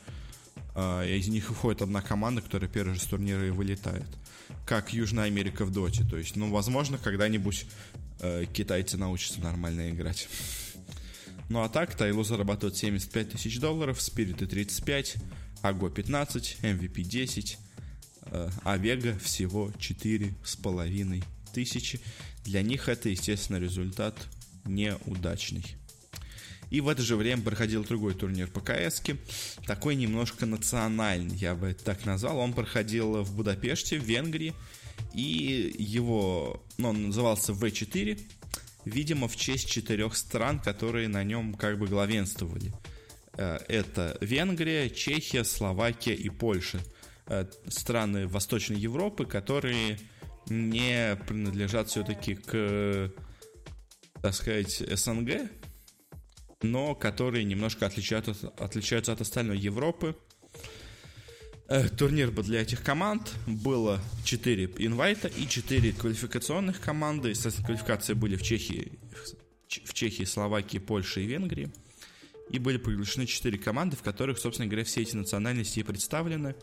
из 0.78 1.28
них 1.28 1.48
выходит 1.48 1.82
одна 1.82 2.02
команда, 2.02 2.40
которая 2.42 2.70
первый 2.70 2.94
же 2.94 3.00
с 3.00 3.04
турнира 3.04 3.46
и 3.46 3.50
вылетает. 3.50 4.06
Как 4.66 4.92
Южная 4.92 5.24
Америка 5.24 5.64
в 5.64 5.72
Доте. 5.72 6.04
То 6.04 6.16
есть, 6.16 6.36
ну, 6.36 6.50
возможно, 6.50 6.98
когда-нибудь 6.98 7.66
э, 8.20 8.44
китайцы 8.52 8.96
научатся 8.96 9.40
нормально 9.40 9.90
играть. 9.90 10.28
Ну 11.48 11.62
а 11.62 11.68
так, 11.68 11.94
Тайло 11.94 12.24
зарабатывает 12.24 12.76
75 12.76 13.30
тысяч 13.30 13.58
долларов, 13.58 14.00
Спириты 14.02 14.46
35, 14.46 15.16
Аго 15.62 15.88
15, 15.88 16.58
MVP 16.62 17.02
10, 17.02 17.58
а 18.30 18.76
Вега 18.76 19.18
всего 19.18 19.72
4 19.78 20.34
с 20.44 20.56
половиной 20.56 21.24
тысячи. 21.54 22.00
Для 22.44 22.62
них 22.62 22.88
это, 22.88 23.08
естественно, 23.08 23.56
результат 23.56 24.14
неудачный. 24.64 25.64
И 26.70 26.80
в 26.80 26.88
это 26.88 27.02
же 27.02 27.16
время 27.16 27.42
проходил 27.42 27.84
другой 27.84 28.14
турнир 28.14 28.48
по 28.48 28.60
КС, 28.60 29.02
такой 29.66 29.94
немножко 29.96 30.46
национальный, 30.46 31.36
я 31.36 31.54
бы 31.54 31.68
это 31.68 31.84
так 31.84 32.04
назвал. 32.04 32.38
Он 32.38 32.52
проходил 32.52 33.22
в 33.22 33.34
Будапеште, 33.34 33.98
в 33.98 34.04
Венгрии, 34.04 34.54
и 35.14 35.74
его, 35.78 36.62
ну, 36.76 36.90
он 36.90 37.06
назывался 37.06 37.52
В4, 37.52 38.20
видимо, 38.84 39.28
в 39.28 39.36
честь 39.36 39.70
четырех 39.70 40.16
стран, 40.16 40.60
которые 40.60 41.08
на 41.08 41.24
нем 41.24 41.54
как 41.54 41.78
бы 41.78 41.86
главенствовали. 41.86 42.72
Э, 43.34 43.58
это 43.68 44.18
Венгрия, 44.20 44.90
Чехия, 44.90 45.44
Словакия 45.44 46.14
и 46.14 46.28
Польша. 46.28 46.80
Э, 47.26 47.46
страны 47.68 48.26
Восточной 48.26 48.78
Европы, 48.78 49.24
которые 49.24 49.98
не 50.48 51.16
принадлежат 51.26 51.88
все-таки 51.88 52.34
к 52.34 53.12
так 54.22 54.34
сказать, 54.34 54.82
СНГ, 54.98 55.50
но 56.62 56.94
которые 56.94 57.44
немножко 57.44 57.86
отличаются, 57.86 58.52
отличаются 58.58 59.12
от 59.12 59.20
остальной 59.20 59.58
Европы. 59.58 60.16
Э, 61.68 61.88
турнир 61.88 62.30
был 62.30 62.42
для 62.42 62.62
этих 62.62 62.82
команд. 62.82 63.32
Было 63.46 64.00
4 64.24 64.74
инвайта 64.78 65.28
и 65.28 65.46
4 65.46 65.92
квалификационных 65.92 66.80
команды. 66.80 67.30
Естественно, 67.30 67.66
квалификации 67.66 68.14
были 68.14 68.36
в 68.36 68.42
Чехии, 68.42 68.98
в 69.84 69.94
Чехии, 69.94 70.24
Словакии, 70.24 70.78
Польше 70.78 71.22
и 71.22 71.26
Венгрии. 71.26 71.70
И 72.50 72.58
были 72.58 72.78
приглашены 72.78 73.26
4 73.26 73.58
команды, 73.58 73.96
в 73.96 74.02
которых, 74.02 74.38
собственно 74.38 74.68
говоря, 74.68 74.84
все 74.84 75.02
эти 75.02 75.14
национальности 75.14 75.80
и 75.80 75.84
представлены. 75.84 76.56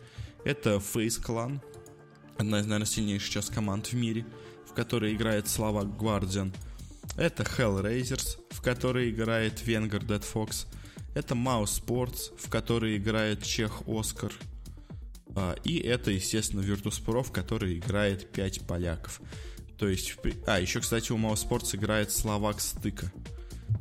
Это 0.44 0.76
Face 0.76 1.22
Clan, 1.24 1.60
одна 2.36 2.60
из, 2.60 2.66
наверное, 2.66 2.86
сильнейших 2.86 3.28
сейчас 3.28 3.48
команд 3.48 3.86
в 3.86 3.92
мире, 3.94 4.26
в 4.68 4.74
которой 4.74 5.14
играет 5.14 5.48
Словак 5.48 5.86
Guardian– 5.86 6.54
это 7.16 7.42
Hellraisers, 7.42 8.38
в 8.50 8.60
которой 8.60 9.10
играет 9.10 9.66
Венгер 9.66 10.02
Dead 10.02 10.22
Fox. 10.22 10.66
Это 11.14 11.34
Mouse 11.34 11.82
Sports, 11.82 12.36
в 12.38 12.50
которой 12.50 12.96
играет 12.96 13.42
Чех 13.42 13.82
Оскар. 13.86 14.32
А, 15.34 15.54
и 15.64 15.78
это, 15.78 16.10
естественно, 16.10 16.60
Virtus.pro, 16.60 17.22
в 17.22 17.32
которой 17.32 17.78
играет 17.78 18.30
5 18.32 18.66
поляков. 18.66 19.20
То 19.78 19.88
есть, 19.88 20.16
а, 20.46 20.60
еще, 20.60 20.80
кстати, 20.80 21.12
у 21.12 21.18
Mouse 21.18 21.48
Sports 21.48 21.76
играет 21.76 22.10
Словак 22.10 22.60
Стыка. 22.60 23.12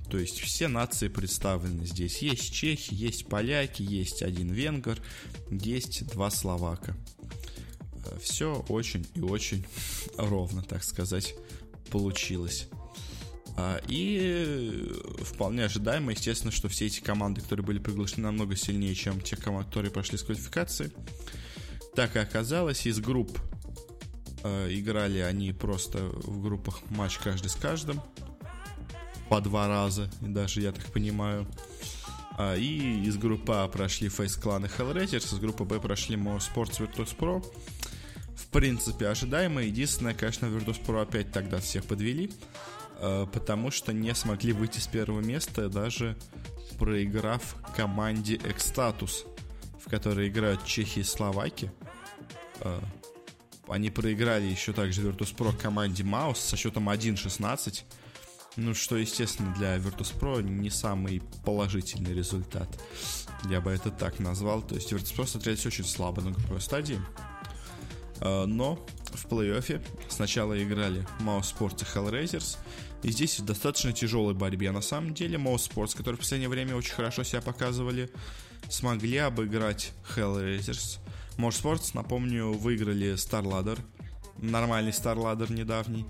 То 0.09 0.17
есть 0.17 0.39
все 0.39 0.67
нации 0.67 1.07
представлены 1.07 1.85
здесь. 1.85 2.19
Есть 2.19 2.53
чехи, 2.53 2.93
есть 2.93 3.27
поляки, 3.27 3.81
есть 3.81 4.21
один 4.21 4.49
венгер, 4.49 5.01
есть 5.49 6.07
два 6.07 6.29
словака. 6.29 6.95
А, 8.05 8.19
Все 8.19 8.65
очень 8.69 9.07
и 9.15 9.21
очень 9.21 9.65
ровно, 10.17 10.61
так 10.61 10.83
сказать, 10.83 11.35
получилось. 11.89 12.67
А, 13.57 13.79
и 13.87 14.91
вполне 15.21 15.65
ожидаемо, 15.65 16.11
естественно, 16.11 16.51
что 16.51 16.67
все 16.67 16.87
эти 16.87 16.99
команды, 16.99 17.41
которые 17.41 17.65
были 17.65 17.79
приглашены, 17.79 18.23
намного 18.23 18.55
сильнее, 18.55 18.95
чем 18.95 19.21
те 19.21 19.35
команды, 19.35 19.67
которые 19.67 19.91
прошли 19.91 20.17
с 20.17 20.23
квалификации. 20.23 20.91
Так 21.95 22.15
и 22.15 22.19
оказалось, 22.19 22.85
из 22.85 22.99
групп 22.99 23.39
э, 24.43 24.67
играли 24.71 25.19
они 25.19 25.53
просто 25.53 25.99
в 25.99 26.41
группах 26.41 26.81
матч 26.89 27.17
каждый 27.19 27.47
с 27.47 27.55
каждым 27.55 28.01
по 29.29 29.41
два 29.41 29.67
раза, 29.67 30.09
даже 30.21 30.61
я 30.61 30.71
так 30.71 30.85
понимаю. 30.91 31.47
А, 32.37 32.55
и 32.55 33.05
из 33.05 33.17
группы 33.17 33.53
А 33.53 33.67
прошли 33.67 34.09
Face 34.09 34.39
Clan 34.41 34.65
и 34.65 34.69
Hellraisers, 34.69 35.33
из 35.33 35.39
группы 35.39 35.63
Б 35.63 35.79
прошли 35.79 36.17
More 36.17 36.39
Sports 36.39 36.79
Virtus 36.79 37.15
Pro. 37.17 37.43
В 38.35 38.47
принципе, 38.47 39.07
ожидаемо. 39.07 39.63
Единственное, 39.63 40.13
конечно, 40.13 40.47
Virtus 40.47 40.83
Pro 40.85 41.01
опять 41.01 41.31
тогда 41.31 41.59
всех 41.59 41.85
подвели. 41.85 42.29
Э, 42.29 42.74
потому 42.99 43.71
что 43.71 43.93
не 43.93 44.13
смогли 44.15 44.53
выйти 44.53 44.79
с 44.79 44.87
первого 44.87 45.21
места, 45.21 45.69
даже 45.69 46.17
проиграв 46.79 47.55
команде 47.75 48.35
Экстатус, 48.35 49.25
в 49.83 49.89
которой 49.89 50.29
играют 50.29 50.65
чехи 50.65 50.99
и 50.99 51.03
словаки. 51.03 51.71
Э, 52.61 52.79
Они 53.67 53.89
проиграли 53.89 54.45
еще 54.45 54.73
также 54.73 55.01
Virtus.pro 55.01 55.55
команде 55.55 56.03
Маус 56.03 56.39
со 56.39 56.57
счетом 56.57 56.89
1-16. 56.89 57.83
Ну, 58.57 58.73
что, 58.73 58.95
естественно, 58.95 59.53
для 59.55 59.77
Virtus.pro 59.77 60.41
не 60.41 60.69
самый 60.69 61.21
положительный 61.43 62.13
результат. 62.13 62.69
Я 63.49 63.59
бы 63.59 63.71
это 63.71 63.91
так 63.91 64.19
назвал. 64.19 64.61
То 64.61 64.75
есть 64.75 64.91
Virtus.pro 64.93 65.25
смотрелись 65.25 65.65
очень 65.65 65.83
слабо 65.83 66.21
на 66.21 66.31
групповой 66.31 66.61
стадии. 66.61 67.01
А, 68.21 68.45
но 68.45 68.75
в 69.13 69.25
плей-оффе 69.25 69.81
сначала 70.09 70.61
играли 70.61 71.05
Mouse 71.19 71.53
Sports 71.57 71.81
и 71.81 71.97
Hellraisers. 71.97 72.57
И 73.03 73.11
здесь 73.11 73.39
в 73.39 73.45
достаточно 73.45 73.93
тяжелой 73.93 74.33
борьбе. 74.33 74.71
На 74.71 74.81
самом 74.81 75.13
деле 75.13 75.37
Mouse 75.37 75.69
Sports, 75.69 75.95
которые 75.95 76.17
в 76.17 76.19
последнее 76.19 76.49
время 76.49 76.75
очень 76.75 76.93
хорошо 76.93 77.23
себя 77.23 77.41
показывали, 77.41 78.09
смогли 78.69 79.17
обыграть 79.17 79.91
Hellraisers. 80.15 80.99
Mouse 81.37 81.61
Sports, 81.61 81.91
напомню, 81.93 82.53
выиграли 82.53 83.13
StarLadder. 83.13 83.79
Нормальный 84.37 84.91
StarLadder 84.91 85.51
недавний 85.51 86.05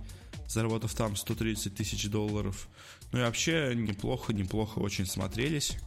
заработав 0.47 0.93
там 0.93 1.15
130 1.15 1.75
тысяч 1.75 2.09
долларов. 2.09 2.67
Ну 3.11 3.19
и 3.19 3.21
вообще 3.21 3.73
неплохо, 3.75 4.33
неплохо 4.33 4.79
очень 4.79 5.05
смотрелись 5.05 5.77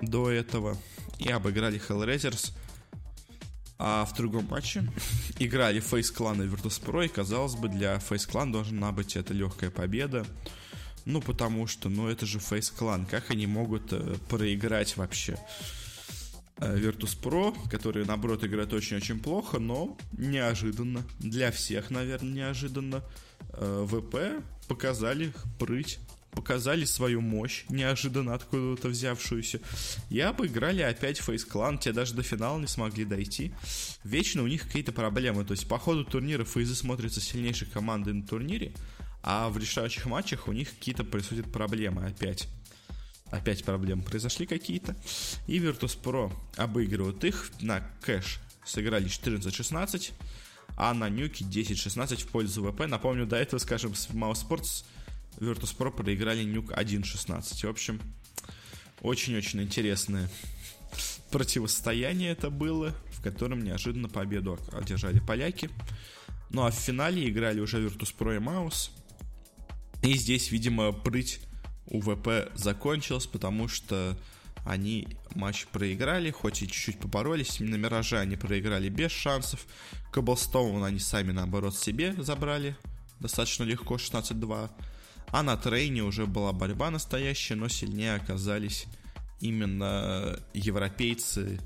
до 0.00 0.30
этого. 0.30 0.76
И 1.18 1.28
обыграли 1.28 1.80
Hellraisers. 1.80 2.52
А 3.78 4.04
в 4.04 4.14
другом 4.16 4.46
матче 4.48 4.84
играли 5.38 5.80
Face 5.80 6.12
Clan 6.14 6.44
и 6.44 6.48
Virtus.pro, 6.48 7.04
и 7.04 7.08
казалось 7.08 7.54
бы, 7.54 7.68
для 7.68 7.96
Face 7.96 8.28
Clan 8.28 8.52
должна 8.52 8.90
быть 8.90 9.16
это 9.16 9.32
легкая 9.32 9.70
победа. 9.70 10.26
Ну, 11.04 11.22
потому 11.22 11.66
что, 11.66 11.88
ну, 11.88 12.08
это 12.08 12.26
же 12.26 12.38
Face 12.38 12.72
Clan. 12.76 13.06
Как 13.08 13.30
они 13.30 13.46
могут 13.46 13.92
э, 13.92 14.16
проиграть 14.28 14.96
вообще? 14.96 15.38
Э, 16.58 16.76
Virtus.pro, 16.76 17.56
которые, 17.70 18.04
наоборот, 18.04 18.44
играют 18.44 18.72
очень-очень 18.72 19.20
плохо, 19.20 19.58
но 19.58 19.96
неожиданно. 20.12 21.02
Для 21.18 21.50
всех, 21.50 21.90
наверное, 21.90 22.32
неожиданно. 22.32 23.02
Э, 23.52 23.86
ВП 23.88 24.44
показали 24.66 25.32
прыть, 25.58 25.98
показали 26.38 26.84
свою 26.84 27.20
мощь, 27.20 27.64
неожиданно 27.68 28.32
откуда-то 28.32 28.86
взявшуюся. 28.88 29.60
И 30.08 30.20
обыграли 30.20 30.82
опять 30.82 31.18
Фейс 31.18 31.44
Клан, 31.44 31.78
те 31.78 31.92
даже 31.92 32.14
до 32.14 32.22
финала 32.22 32.60
не 32.60 32.68
смогли 32.68 33.04
дойти. 33.04 33.52
Вечно 34.04 34.44
у 34.44 34.46
них 34.46 34.62
какие-то 34.62 34.92
проблемы, 34.92 35.44
то 35.44 35.50
есть 35.50 35.66
по 35.66 35.80
ходу 35.80 36.04
турнира 36.04 36.44
Фейзы 36.44 36.76
смотрятся 36.76 37.20
сильнейшей 37.20 37.66
командой 37.66 38.14
на 38.14 38.24
турнире, 38.24 38.72
а 39.20 39.48
в 39.48 39.58
решающих 39.58 40.06
матчах 40.06 40.46
у 40.46 40.52
них 40.52 40.70
какие-то 40.70 41.02
происходят 41.02 41.50
проблемы 41.50 42.06
опять. 42.06 42.46
Опять 43.32 43.64
проблемы 43.64 44.04
произошли 44.04 44.46
какие-то. 44.46 44.96
И 45.48 45.58
Virtus.pro 45.58 46.32
обыгрывают 46.56 47.24
их 47.24 47.50
на 47.60 47.80
кэш. 48.00 48.38
Сыграли 48.64 49.06
14-16 49.06 50.12
а 50.76 50.94
на 50.94 51.08
нюке 51.08 51.44
10-16 51.44 52.22
в 52.22 52.28
пользу 52.28 52.62
ВП. 52.62 52.86
Напомню, 52.86 53.26
до 53.26 53.34
этого, 53.34 53.58
скажем, 53.58 53.96
с 53.96 54.08
Mouse 54.10 54.46
Sports 54.48 54.84
Virtus.pro 55.36 55.90
проиграли 55.90 56.42
нюк 56.42 56.72
1-16. 56.72 57.66
В 57.66 57.70
общем, 57.70 58.00
очень-очень 59.00 59.62
интересное 59.62 60.28
противостояние 61.30 62.32
это 62.32 62.50
было, 62.50 62.94
в 63.12 63.22
котором 63.22 63.62
неожиданно 63.62 64.08
победу 64.08 64.58
одержали 64.72 65.20
поляки. 65.20 65.70
Ну 66.50 66.64
а 66.64 66.70
в 66.70 66.74
финале 66.74 67.28
играли 67.28 67.60
уже 67.60 67.78
Virtus.pro 67.78 68.36
и 68.36 68.38
Маус. 68.38 68.90
И 70.02 70.14
здесь, 70.14 70.50
видимо, 70.50 70.92
прыть 70.92 71.40
у 71.86 72.00
ВП 72.00 72.50
закончилась, 72.54 73.26
потому 73.26 73.68
что 73.68 74.16
они 74.64 75.08
матч 75.34 75.66
проиграли, 75.66 76.30
хоть 76.30 76.62
и 76.62 76.68
чуть-чуть 76.68 77.00
поборолись. 77.00 77.60
На 77.60 77.76
Мираже 77.76 78.18
они 78.18 78.36
проиграли 78.36 78.88
без 78.88 79.10
шансов. 79.10 79.66
Коблстоун 80.12 80.84
они 80.84 80.98
сами, 80.98 81.32
наоборот, 81.32 81.76
себе 81.76 82.14
забрали 82.18 82.76
достаточно 83.20 83.64
легко, 83.64 83.96
16-2. 83.96 84.70
А 85.30 85.42
на 85.42 85.56
трейне 85.56 86.02
уже 86.02 86.26
была 86.26 86.52
борьба 86.52 86.90
настоящая, 86.90 87.54
но 87.54 87.68
сильнее 87.68 88.14
оказались 88.14 88.86
именно 89.40 90.38
европейцы 90.54 91.60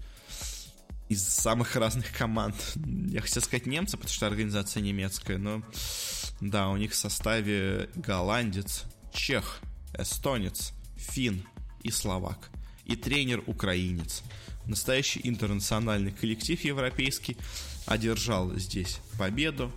из 1.09 1.27
самых 1.27 1.77
разных 1.77 2.13
команд. 2.13 2.57
Я 2.77 3.21
хотел 3.21 3.43
сказать 3.43 3.67
немцы, 3.67 3.97
потому 3.97 4.13
что 4.13 4.27
организация 4.27 4.83
немецкая, 4.83 5.39
но 5.39 5.63
да, 6.41 6.69
у 6.69 6.77
них 6.77 6.93
в 6.93 6.97
составе 6.97 7.89
голландец, 7.95 8.85
чех, 9.13 9.61
эстонец, 9.97 10.73
фин 10.97 11.47
и 11.83 11.91
словак 11.91 12.51
и 12.85 12.97
тренер 12.97 13.43
украинец. 13.47 14.23
Настоящий 14.67 15.21
интернациональный 15.25 16.13
коллектив 16.13 16.61
европейский 16.65 17.37
одержал 17.87 18.55
здесь 18.57 18.99
победу. 19.19 19.73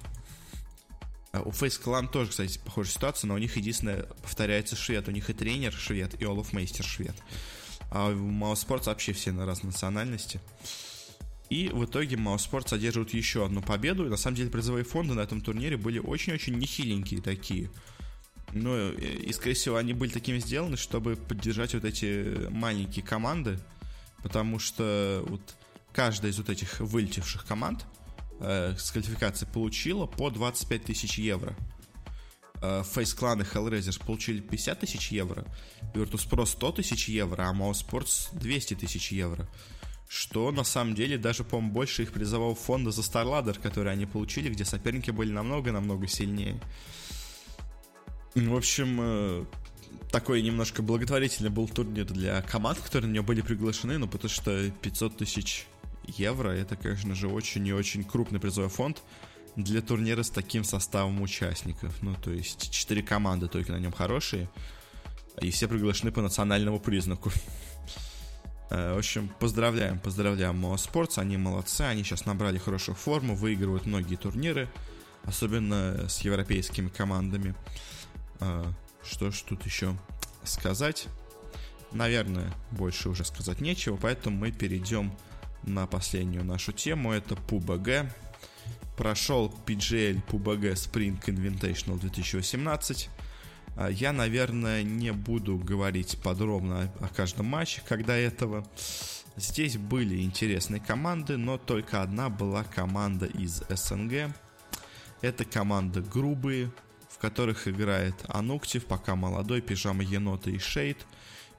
А 1.35 1.41
у 1.41 1.51
Face 1.51 1.81
Clan 1.83 2.09
тоже, 2.09 2.29
кстати, 2.29 2.57
похожая 2.63 2.93
ситуация, 2.93 3.27
но 3.27 3.33
у 3.33 3.37
них 3.37 3.57
единственное 3.57 4.03
повторяется 4.23 4.77
швед. 4.77 5.07
У 5.09 5.11
них 5.11 5.29
и 5.29 5.33
тренер 5.33 5.73
швед, 5.73 6.19
и 6.21 6.23
Олаф 6.23 6.53
Мейстер 6.53 6.85
швед. 6.85 7.15
А 7.91 8.11
Mouse 8.11 8.65
Sports 8.65 8.85
вообще 8.85 9.11
все 9.11 9.33
на 9.33 9.45
разной 9.45 9.73
национальности. 9.73 10.39
И 11.49 11.67
в 11.67 11.83
итоге 11.83 12.15
Sports 12.15 12.73
одерживают 12.73 13.13
еще 13.13 13.45
одну 13.45 13.61
победу. 13.61 14.05
И 14.05 14.09
на 14.09 14.15
самом 14.15 14.37
деле 14.37 14.49
призовые 14.49 14.85
фонды 14.85 15.13
на 15.13 15.19
этом 15.19 15.41
турнире 15.41 15.75
были 15.75 15.99
очень-очень 15.99 16.57
нехиленькие 16.57 17.21
такие. 17.21 17.69
Ну, 18.53 18.93
и, 18.93 19.33
скорее 19.33 19.55
всего, 19.55 19.75
они 19.75 19.93
были 19.93 20.11
такими 20.11 20.39
сделаны, 20.39 20.77
чтобы 20.77 21.17
поддержать 21.17 21.73
вот 21.73 21.83
эти 21.83 22.47
маленькие 22.49 23.03
команды, 23.03 23.59
потому 24.23 24.59
что 24.59 25.21
вот 25.27 25.41
каждая 25.91 26.31
из 26.31 26.37
вот 26.37 26.49
этих 26.49 26.79
вылетевших 26.79 27.45
команд 27.45 27.85
э, 28.39 28.75
с 28.77 28.91
квалификацией 28.91 29.51
получила 29.51 30.05
по 30.05 30.29
25 30.29 30.83
тысяч 30.85 31.17
евро. 31.17 31.55
Э, 32.61 32.81
Clan 32.81 33.41
и 33.41 33.43
Hellraiser 33.43 34.03
получили 34.05 34.39
50 34.39 34.79
тысяч 34.79 35.11
евро, 35.11 35.45
Virtus.pro 35.93 36.45
100 36.45 36.71
тысяч 36.73 37.09
евро, 37.09 37.43
а 37.43 37.53
Mouse 37.53 37.85
Sports 37.85 38.29
200 38.33 38.75
тысяч 38.75 39.11
евро. 39.11 39.47
Что 40.07 40.51
на 40.51 40.63
самом 40.63 40.93
деле 40.93 41.17
даже, 41.17 41.43
по-моему, 41.43 41.73
больше 41.73 42.03
их 42.03 42.11
призового 42.11 42.55
фонда 42.55 42.91
за 42.91 43.01
StarLadder, 43.01 43.59
который 43.59 43.91
они 43.91 44.05
получили, 44.05 44.49
где 44.49 44.63
соперники 44.63 45.11
были 45.11 45.31
намного-намного 45.31 46.07
сильнее. 46.07 46.59
В 48.35 48.55
общем, 48.55 48.97
э, 49.01 49.45
такой 50.11 50.41
немножко 50.41 50.81
благотворительный 50.81 51.49
был 51.49 51.67
турнир 51.67 52.05
для 52.05 52.41
команд, 52.41 52.79
которые 52.79 53.09
на 53.09 53.15
него 53.15 53.25
были 53.25 53.41
приглашены, 53.41 53.97
ну, 53.97 54.07
потому 54.07 54.29
что 54.29 54.69
500 54.81 55.17
тысяч 55.17 55.65
евро, 56.07 56.49
это, 56.49 56.75
конечно 56.75 57.15
же, 57.15 57.27
очень 57.27 57.65
и 57.67 57.73
очень 57.73 58.03
крупный 58.03 58.39
призовой 58.39 58.69
фонд 58.69 59.01
для 59.55 59.81
турнира 59.81 60.23
с 60.23 60.29
таким 60.29 60.63
составом 60.63 61.21
участников. 61.21 62.01
Ну, 62.01 62.15
то 62.15 62.31
есть, 62.31 62.71
4 62.71 63.03
команды 63.03 63.47
только 63.47 63.71
на 63.71 63.77
нем 63.77 63.91
хорошие, 63.91 64.49
и 65.41 65.51
все 65.51 65.67
приглашены 65.67 66.11
по 66.11 66.21
национальному 66.21 66.79
признаку. 66.79 67.31
Э, 68.69 68.95
в 68.95 68.97
общем, 68.97 69.29
поздравляем, 69.39 69.99
поздравляем 69.99 70.57
Моа 70.57 70.77
Спортс, 70.77 71.17
они 71.17 71.37
молодцы, 71.37 71.81
они 71.81 72.03
сейчас 72.03 72.25
набрали 72.25 72.57
хорошую 72.57 72.95
форму, 72.95 73.35
выигрывают 73.35 73.85
многие 73.85 74.15
турниры, 74.15 74.69
особенно 75.23 76.09
с 76.09 76.21
европейскими 76.21 76.89
командами. 76.89 77.55
А, 78.39 78.71
что 79.03 79.31
ж 79.31 79.41
тут 79.47 79.65
еще 79.65 79.95
сказать? 80.43 81.07
Наверное, 81.91 82.51
больше 82.71 83.09
уже 83.09 83.23
сказать 83.23 83.61
нечего, 83.61 83.97
поэтому 83.97 84.37
мы 84.37 84.51
перейдем 84.51 85.15
на 85.65 85.87
последнюю 85.87 86.43
нашу 86.43 86.71
тему. 86.71 87.11
Это 87.11 87.35
PUBG. 87.35 88.09
Прошел 88.97 89.53
PGL 89.65 90.21
PUBG 90.25 90.73
Spring 90.73 91.19
Invitational 91.25 91.99
2018. 91.99 93.09
А, 93.75 93.89
я, 93.89 94.13
наверное, 94.13 94.83
не 94.83 95.11
буду 95.11 95.57
говорить 95.57 96.17
подробно 96.23 96.91
о 96.99 97.09
каждом 97.09 97.47
матче, 97.47 97.81
когда 97.87 98.15
этого. 98.15 98.65
Здесь 99.35 99.77
были 99.77 100.21
интересные 100.21 100.79
команды, 100.79 101.35
но 101.35 101.57
только 101.57 102.01
одна 102.01 102.29
была 102.29 102.63
команда 102.63 103.25
из 103.25 103.63
СНГ. 103.69 104.33
Это 105.21 105.43
команда 105.43 106.01
грубые, 106.01 106.71
в 107.09 107.17
которых 107.17 107.67
играет 107.67 108.15
Ануктив, 108.27 108.85
пока 108.85 109.15
молодой, 109.15 109.61
Пижама 109.61 110.03
Енота 110.03 110.51
и 110.51 110.57
Шейд. 110.57 111.05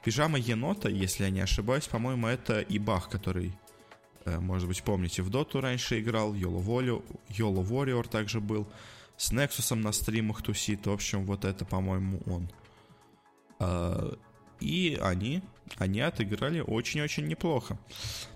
Пижама 0.04 0.38
Енота, 0.38 0.88
если 0.88 1.24
я 1.24 1.30
не 1.30 1.40
ошибаюсь, 1.40 1.86
по-моему, 1.86 2.28
это 2.28 2.60
Ибах, 2.60 3.10
который, 3.10 3.52
может 4.26 4.68
быть, 4.68 4.82
помните, 4.82 5.22
в 5.22 5.30
Доту 5.30 5.60
раньше 5.60 6.00
играл, 6.00 6.34
Йоло 6.34 6.60
Warrior 6.60 8.08
также 8.08 8.40
был, 8.40 8.66
с 9.16 9.32
Нексусом 9.32 9.80
на 9.80 9.92
стримах 9.92 10.42
тусит, 10.42 10.86
в 10.86 10.90
общем, 10.90 11.24
вот 11.24 11.44
это, 11.44 11.64
по-моему, 11.64 12.20
он. 12.26 12.50
А, 13.58 14.14
и 14.60 14.98
они, 15.00 15.42
они 15.78 16.00
отыграли 16.00 16.60
очень-очень 16.60 17.26
неплохо. 17.26 17.78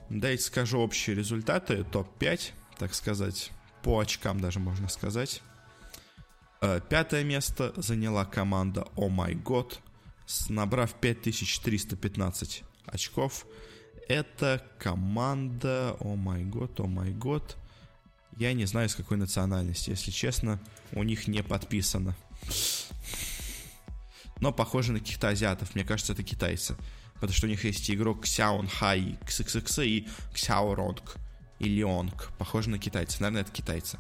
Дайте 0.08 0.42
скажу 0.42 0.78
общие 0.78 1.16
результаты, 1.16 1.84
топ-5, 1.84 2.52
так 2.78 2.94
сказать, 2.94 3.50
по 3.82 3.98
очкам 3.98 4.40
даже 4.40 4.58
можно 4.58 4.88
сказать. 4.88 5.42
Э, 6.60 6.80
пятое 6.86 7.24
место 7.24 7.72
заняла 7.76 8.24
команда 8.24 8.86
Oh 8.96 9.08
My 9.08 9.32
God, 9.42 9.78
набрав 10.48 10.94
5315 10.94 12.64
очков. 12.86 13.46
Это 14.10 14.60
команда 14.80 15.96
Oh 16.00 16.16
My 16.16 16.42
God, 16.42 16.74
Oh 16.78 16.92
My 16.92 17.16
God. 17.16 17.54
Я 18.38 18.52
не 18.54 18.64
знаю, 18.64 18.88
с 18.88 18.96
какой 18.96 19.16
национальности, 19.16 19.90
если 19.90 20.10
честно, 20.10 20.58
у 20.90 21.04
них 21.04 21.28
не 21.28 21.44
подписано. 21.44 22.16
Но 24.40 24.52
похоже 24.52 24.90
на 24.90 24.98
каких-то 24.98 25.28
азиатов, 25.28 25.76
мне 25.76 25.84
кажется, 25.84 26.12
это 26.12 26.24
китайцы. 26.24 26.74
Потому 27.14 27.32
что 27.34 27.46
у 27.46 27.48
них 27.48 27.64
есть 27.64 27.88
игрок 27.88 28.24
Xiaon 28.24 28.66
Хай 28.66 29.16
XXX 29.28 29.86
и 29.86 30.08
Xiaoronг 30.34 31.16
и 31.60 31.68
Леонг. 31.68 32.32
Похоже 32.36 32.70
на 32.70 32.80
китайцев. 32.80 33.20
Наверное, 33.20 33.42
это 33.42 33.52
китайцы. 33.52 33.96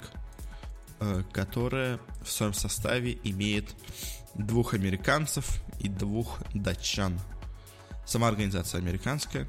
э, 1.00 1.22
которая 1.32 2.00
в 2.22 2.30
своем 2.30 2.54
составе 2.54 3.18
имеет 3.24 3.76
двух 4.34 4.72
американцев 4.72 5.62
и 5.78 5.88
двух 5.90 6.38
датчан. 6.54 7.20
Сама 8.06 8.28
организация 8.28 8.78
американская. 8.78 9.46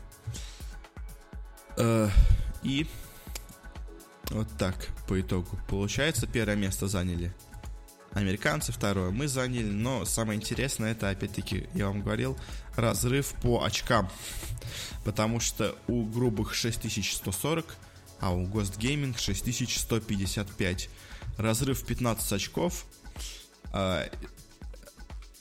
Э, 1.78 2.10
и 2.62 2.86
вот 4.32 4.49
так 4.57 4.89
по 5.07 5.20
итогу. 5.22 5.57
Получается, 5.70 6.28
первое 6.28 6.57
место 6.57 6.89
заняли 6.89 7.34
американцы, 8.14 8.72
второе 8.72 9.12
мы 9.12 9.28
заняли, 9.28 9.70
но 9.70 10.05
самое 10.05 10.38
интересное 10.38 10.91
это, 10.91 11.10
опять-таки, 11.10 11.68
я 11.74 11.88
вам 11.88 12.01
говорил, 12.01 12.38
разрыв 12.76 13.34
по 13.41 13.64
очкам. 13.64 14.10
Потому 15.03 15.39
что 15.39 15.76
у 15.88 16.03
грубых 16.05 16.53
6140, 16.53 17.76
а 18.20 18.32
у 18.32 18.45
Ghost 18.45 18.78
Gaming 18.78 19.18
6155. 19.18 20.89
Разрыв 21.38 21.86
15 21.86 22.34
очков. 22.34 22.86
А, 23.72 24.10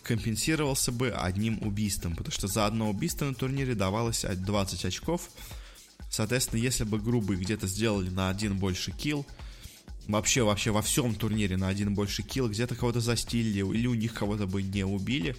компенсировался 0.03 0.91
бы 0.91 1.11
одним 1.11 1.63
убийством, 1.63 2.17
потому 2.17 2.33
что 2.33 2.49
за 2.49 2.67
одно 2.67 2.89
убийство 2.89 3.27
на 3.27 3.35
турнире 3.35 3.75
давалось 3.75 4.25
20 4.25 4.85
очков. 4.85 5.29
Соответственно, 6.11 6.61
если 6.61 6.85
бы 6.85 6.99
грубые 6.99 7.39
где-то 7.39 7.67
сделали 7.67 8.09
на 8.09 8.31
один 8.31 8.57
больше 8.57 8.93
килл, 8.93 9.27
вообще, 10.09 10.43
вообще 10.43 10.71
во 10.71 10.83
всем 10.83 11.15
турнире 11.15 11.57
на 11.57 11.69
один 11.69 11.95
больше 11.95 12.23
килл, 12.23 12.49
где-то 12.49 12.75
кого-то 12.75 13.01
застилили, 13.01 13.61
или 13.61 13.87
у 13.87 13.95
них 13.95 14.15
кого-то 14.15 14.47
бы 14.47 14.63
не 14.63 14.85
убили, 14.85 15.37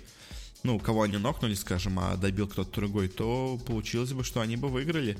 ну, 0.63 0.80
кого 0.80 1.03
они 1.03 1.17
нокнули, 1.17 1.55
скажем, 1.55 1.99
а 1.99 2.15
добил 2.15 2.47
кто-то 2.47 2.72
другой, 2.80 3.07
то 3.07 3.59
получилось 3.65 4.13
бы, 4.13 4.24
что 4.24 4.41
они 4.41 4.55
бы 4.55 4.70
выиграли. 4.70 5.17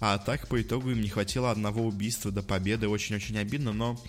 А 0.00 0.18
так, 0.18 0.48
по 0.48 0.60
итогу, 0.60 0.90
им 0.90 1.00
не 1.00 1.08
хватило 1.08 1.50
одного 1.50 1.84
убийства 1.84 2.30
до 2.30 2.42
победы, 2.42 2.88
очень-очень 2.88 3.36
обидно, 3.38 3.72
но 3.72 4.00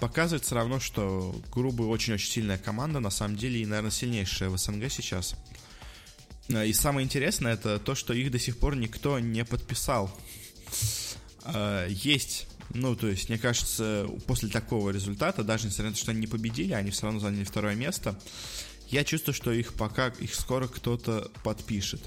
показывает 0.00 0.44
все 0.44 0.54
равно, 0.54 0.80
что 0.80 1.38
Грубый 1.52 1.86
очень-очень 1.86 2.30
сильная 2.30 2.58
команда, 2.58 3.00
на 3.00 3.10
самом 3.10 3.36
деле, 3.36 3.60
и, 3.60 3.66
наверное, 3.66 3.90
сильнейшая 3.90 4.48
в 4.48 4.56
СНГ 4.56 4.90
сейчас. 4.90 5.34
А, 6.50 6.64
и 6.64 6.72
самое 6.72 7.04
интересное, 7.04 7.54
это 7.54 7.78
то, 7.78 7.94
что 7.94 8.14
их 8.14 8.30
до 8.30 8.38
сих 8.38 8.58
пор 8.58 8.76
никто 8.76 9.18
не 9.18 9.44
подписал. 9.44 10.10
А, 11.42 11.86
есть, 11.88 12.46
ну, 12.74 12.94
то 12.96 13.06
есть, 13.08 13.28
мне 13.28 13.38
кажется, 13.38 14.06
после 14.26 14.48
такого 14.48 14.90
результата, 14.90 15.42
даже 15.42 15.66
несмотря 15.66 15.90
на 15.90 15.94
то, 15.94 16.00
что 16.00 16.10
они 16.10 16.20
не 16.20 16.26
победили, 16.26 16.72
они 16.72 16.90
все 16.90 17.04
равно 17.04 17.20
заняли 17.20 17.44
второе 17.44 17.74
место, 17.74 18.18
я 18.88 19.04
чувствую, 19.04 19.34
что 19.34 19.52
их 19.52 19.74
пока, 19.74 20.08
их 20.08 20.34
скоро 20.34 20.66
кто-то 20.66 21.30
подпишет. 21.42 22.00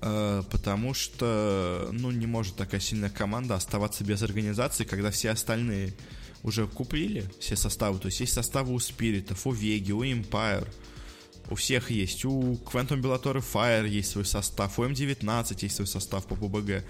А, 0.00 0.42
потому 0.44 0.94
что, 0.94 1.88
ну, 1.92 2.10
не 2.10 2.26
может 2.26 2.56
такая 2.56 2.80
сильная 2.80 3.10
команда 3.10 3.54
оставаться 3.54 4.04
без 4.04 4.22
организации, 4.22 4.84
когда 4.84 5.10
все 5.10 5.30
остальные 5.30 5.94
уже 6.42 6.66
купили 6.66 7.28
все 7.40 7.56
составы. 7.56 7.98
То 7.98 8.06
есть 8.06 8.20
есть 8.20 8.32
составы 8.32 8.72
у 8.72 8.78
Спиритов, 8.78 9.46
у 9.46 9.52
Веги, 9.52 9.92
у 9.92 10.04
Empire. 10.04 10.68
У 11.50 11.54
всех 11.54 11.90
есть. 11.90 12.24
У 12.24 12.54
Quantum 12.64 13.00
Bellator 13.00 13.42
Fire 13.42 13.88
есть 13.88 14.10
свой 14.10 14.24
состав. 14.24 14.78
У 14.78 14.84
М19 14.84 15.58
есть 15.60 15.76
свой 15.76 15.88
состав 15.88 16.26
по 16.26 16.36
ПБГ. 16.36 16.84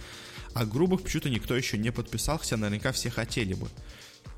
А 0.55 0.64
грубых 0.64 1.03
почему-то 1.03 1.30
никто 1.30 1.57
еще 1.57 1.78
не 1.78 1.92
подписал, 1.92 2.38
хотя 2.38 2.57
наверняка 2.57 2.92
все 2.92 3.11
хотели 3.11 3.55
бы. 3.55 3.68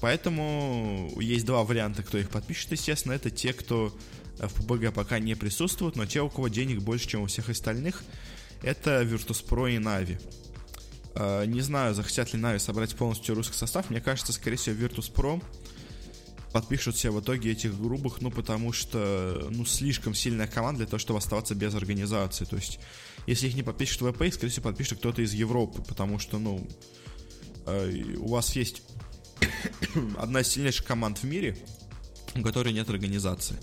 Поэтому 0.01 1.13
есть 1.21 1.45
два 1.45 1.63
варианта, 1.63 2.03
кто 2.03 2.19
их 2.19 2.31
подпишет, 2.31 2.73
естественно. 2.73 3.13
Это 3.13 3.31
те, 3.31 3.53
кто 3.53 3.95
в 4.39 4.67
ПБГ 4.67 4.95
пока 4.95 5.19
не 5.19 5.35
присутствуют, 5.35 5.97
но 5.97 6.07
те, 6.07 6.23
у 6.23 6.31
кого 6.31 6.49
денег 6.49 6.81
больше, 6.81 7.09
чем 7.09 7.23
у 7.23 7.27
всех 7.27 7.49
остальных, 7.49 8.03
это 8.63 9.03
Virtus.pro 9.03 9.71
и 9.71 9.79
Na'Vi. 9.79 10.21
Uh, 11.15 11.45
не 11.45 11.61
знаю, 11.61 11.93
захотят 11.93 12.33
ли 12.33 12.39
Нави 12.39 12.61
собрать 12.61 12.95
полностью 12.95 13.35
русский 13.35 13.57
состав. 13.57 13.91
Мне 13.91 14.01
кажется, 14.01 14.33
скорее 14.33 14.57
всего, 14.57 14.77
Virtus.pro 14.77 15.43
подпишут 16.53 16.95
все 16.95 17.11
в 17.11 17.21
итоге 17.21 17.51
этих 17.51 17.77
грубых, 17.81 18.21
ну, 18.21 18.31
потому 18.31 18.73
что, 18.73 19.49
ну, 19.51 19.65
слишком 19.65 20.15
сильная 20.15 20.47
команда 20.47 20.79
для 20.79 20.87
того, 20.87 20.99
чтобы 20.99 21.19
оставаться 21.19 21.57
без 21.57 21.75
организации. 21.75 22.45
То 22.45 22.57
есть, 22.57 22.79
если 23.27 23.49
их 23.49 23.55
не 23.55 23.63
подпишет 23.63 24.01
ВП, 24.01 24.33
скорее 24.33 24.51
всего, 24.51 24.65
подпишет 24.65 24.99
кто-то 24.99 25.23
из 25.23 25.33
Европы, 25.33 25.83
потому 25.83 26.19
что, 26.19 26.39
ну, 26.39 26.67
uh, 27.67 28.17
у 28.17 28.29
вас 28.29 28.55
есть 28.57 28.83
одна 30.19 30.41
из 30.41 30.49
сильнейших 30.49 30.87
команд 30.87 31.19
в 31.19 31.25
мире, 31.25 31.57
у 32.35 32.43
которой 32.43 32.73
нет 32.73 32.89
организации. 32.89 33.57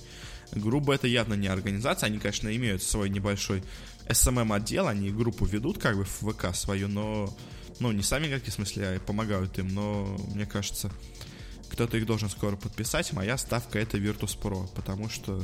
Грубо 0.52 0.94
это 0.94 1.08
явно 1.08 1.34
не 1.34 1.48
организация, 1.48 2.08
они, 2.08 2.20
конечно, 2.20 2.56
имеют 2.56 2.82
свой 2.82 3.10
небольшой 3.10 3.64
SMM 4.08 4.56
отдел, 4.56 4.88
они 4.88 5.12
группу 5.12 5.46
ведут 5.46 5.78
как 5.78 5.98
бы 5.98 6.06
в 6.06 6.32
ВК 6.32 6.56
свою, 6.56 6.88
но, 6.88 7.36
ну, 7.80 7.92
не 7.92 8.04
сами 8.04 8.30
как 8.30 8.48
в 8.48 8.52
смысле, 8.52 8.88
а 8.88 9.00
помогают 9.00 9.60
им, 9.60 9.74
но, 9.74 10.18
мне 10.34 10.46
кажется, 10.46 10.92
кто-то 11.70 11.98
их 11.98 12.06
должен 12.06 12.30
скоро 12.30 12.56
подписать. 12.56 13.12
Моя 13.12 13.38
ставка 13.38 13.80
это 13.80 13.98
Virtus.pro, 13.98 14.70
потому 14.74 15.10
что 15.10 15.44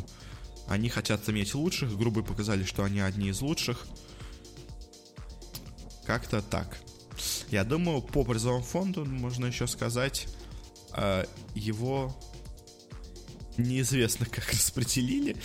они 0.67 0.89
хотят 0.89 1.27
иметь 1.29 1.53
лучших, 1.53 1.97
грубо 1.97 2.23
показали, 2.23 2.63
что 2.63 2.83
они 2.83 3.01
одни 3.01 3.29
из 3.29 3.41
лучших. 3.41 3.85
Как-то 6.05 6.41
так. 6.41 6.79
Я 7.49 7.63
думаю, 7.63 8.01
по 8.01 8.23
призовому 8.23 8.63
фонду 8.63 9.05
можно 9.05 9.45
еще 9.45 9.67
сказать, 9.67 10.27
э, 10.95 11.25
его 11.55 12.15
неизвестно 13.57 14.25
как 14.31 14.49
распределили. 14.51 15.35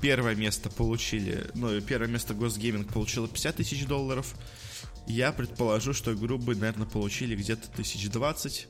Первое 0.00 0.34
место 0.34 0.70
получили, 0.70 1.50
ну, 1.54 1.80
первое 1.80 2.08
место 2.08 2.34
Госгейминг 2.34 2.92
получило 2.92 3.28
50 3.28 3.56
тысяч 3.56 3.86
долларов. 3.86 4.34
Я 5.06 5.32
предположу, 5.32 5.92
что 5.94 6.12
игру 6.14 6.38
бы, 6.38 6.54
наверное, 6.54 6.86
получили 6.86 7.34
где-то 7.34 7.68
тысяч 7.70 8.10
двадцать 8.10 8.68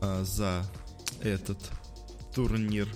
а, 0.00 0.24
за 0.24 0.70
этот 1.22 1.58
турнир. 2.34 2.86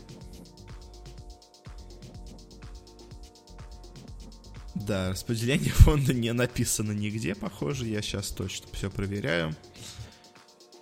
Да, 4.89 5.11
распределение 5.11 5.71
фонда 5.75 6.15
не 6.15 6.33
написано 6.33 6.93
нигде, 6.93 7.35
похоже. 7.35 7.87
Я 7.87 8.01
сейчас 8.01 8.29
точно 8.29 8.69
все 8.73 8.91
проверяю. 8.91 9.55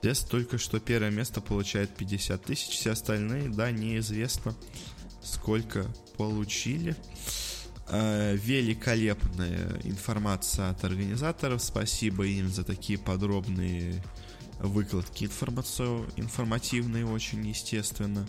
Здесь 0.00 0.20
только 0.20 0.58
что 0.58 0.78
первое 0.78 1.10
место 1.10 1.40
получает 1.40 1.90
50 1.96 2.40
тысяч, 2.44 2.68
все 2.76 2.92
остальные, 2.92 3.48
да, 3.48 3.72
неизвестно, 3.72 4.54
сколько 5.24 5.86
получили. 6.16 6.94
Э, 7.88 8.36
великолепная 8.36 9.80
информация 9.82 10.70
от 10.70 10.84
организаторов. 10.84 11.60
Спасибо 11.60 12.24
им 12.26 12.48
за 12.48 12.62
такие 12.62 13.00
подробные 13.00 14.00
выкладки 14.60 15.24
информацию, 15.24 16.08
информативные 16.14 17.04
очень, 17.04 17.44
естественно. 17.48 18.24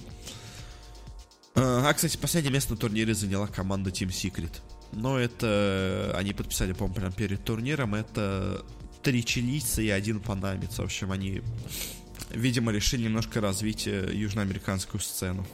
А, 1.53 1.93
кстати, 1.93 2.17
последнее 2.17 2.53
место 2.53 2.71
на 2.71 2.77
турнире 2.77 3.13
заняла 3.13 3.45
команда 3.45 3.91
Team 3.91 4.09
Secret. 4.09 4.59
Но 4.93 5.19
это... 5.19 6.13
Они 6.15 6.33
подписали, 6.33 6.73
по-моему, 6.73 6.95
прямо 6.95 7.11
перед 7.13 7.43
турниром. 7.43 7.95
Это 7.95 8.65
три 9.03 9.23
чилийца 9.23 9.81
и 9.81 9.89
один 9.89 10.19
панамец. 10.19 10.79
В 10.79 10.83
общем, 10.83 11.11
они, 11.11 11.41
видимо, 12.31 12.71
решили 12.71 13.03
немножко 13.03 13.41
развить 13.41 13.87
э, 13.87 14.09
южноамериканскую 14.13 15.01
сцену. 15.01 15.45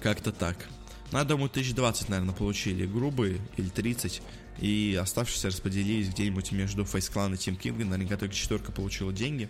Как-то 0.00 0.32
так. 0.32 0.68
Ну, 1.10 1.18
я 1.18 1.24
думаю, 1.24 1.48
1020, 1.48 2.08
наверное, 2.08 2.34
получили 2.34 2.86
грубые 2.86 3.40
или 3.56 3.68
30. 3.68 4.22
И 4.60 4.98
оставшиеся 5.00 5.48
распределились 5.48 6.08
где-нибудь 6.08 6.52
между 6.52 6.82
Face 6.82 7.12
Clan 7.12 7.32
и 7.32 7.36
Team 7.36 7.58
King. 7.58 7.84
Наверняка 7.84 8.16
только 8.16 8.34
четверка 8.34 8.72
получила 8.72 9.12
деньги. 9.12 9.48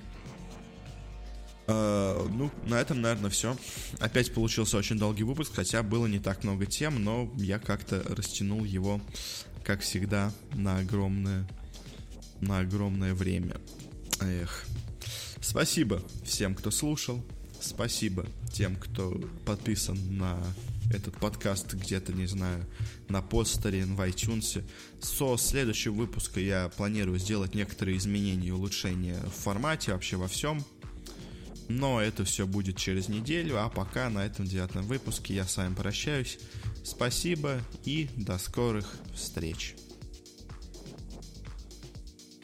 Uh, 1.68 2.26
ну, 2.32 2.50
на 2.64 2.80
этом, 2.80 3.02
наверное, 3.02 3.28
все. 3.28 3.54
Опять 4.00 4.32
получился 4.32 4.78
очень 4.78 4.98
долгий 4.98 5.24
выпуск, 5.24 5.52
хотя 5.54 5.82
было 5.82 6.06
не 6.06 6.18
так 6.18 6.42
много 6.42 6.64
тем, 6.64 7.04
но 7.04 7.30
я 7.36 7.58
как-то 7.58 8.02
растянул 8.08 8.64
его, 8.64 9.02
как 9.64 9.82
всегда, 9.82 10.32
на 10.54 10.78
огромное, 10.78 11.46
на 12.40 12.60
огромное 12.60 13.12
время. 13.12 13.56
Эх. 14.22 14.64
Спасибо 15.42 16.02
всем, 16.24 16.54
кто 16.54 16.70
слушал. 16.70 17.22
Спасибо 17.60 18.24
тем, 18.50 18.76
кто 18.76 19.20
подписан 19.44 19.98
на 20.16 20.38
этот 20.90 21.18
подкаст 21.18 21.74
где-то, 21.74 22.14
не 22.14 22.26
знаю, 22.26 22.64
на 23.10 23.20
постере, 23.20 23.84
в 23.84 24.00
iTunes. 24.00 24.64
Со 25.02 25.36
следующего 25.36 25.92
выпуска 25.92 26.40
я 26.40 26.70
планирую 26.70 27.18
сделать 27.18 27.54
некоторые 27.54 27.98
изменения 27.98 28.48
и 28.48 28.52
улучшения 28.52 29.20
в 29.20 29.42
формате, 29.42 29.92
вообще 29.92 30.16
во 30.16 30.28
всем. 30.28 30.64
Но 31.68 32.00
это 32.00 32.24
все 32.24 32.46
будет 32.46 32.76
через 32.76 33.08
неделю, 33.08 33.62
а 33.62 33.68
пока 33.68 34.08
на 34.08 34.24
этом 34.24 34.46
девятом 34.46 34.86
выпуске 34.86 35.34
я 35.34 35.44
с 35.44 35.56
вами 35.56 35.74
прощаюсь. 35.74 36.38
Спасибо 36.82 37.60
и 37.84 38.08
до 38.16 38.38
скорых 38.38 38.94
встреч. 39.14 39.74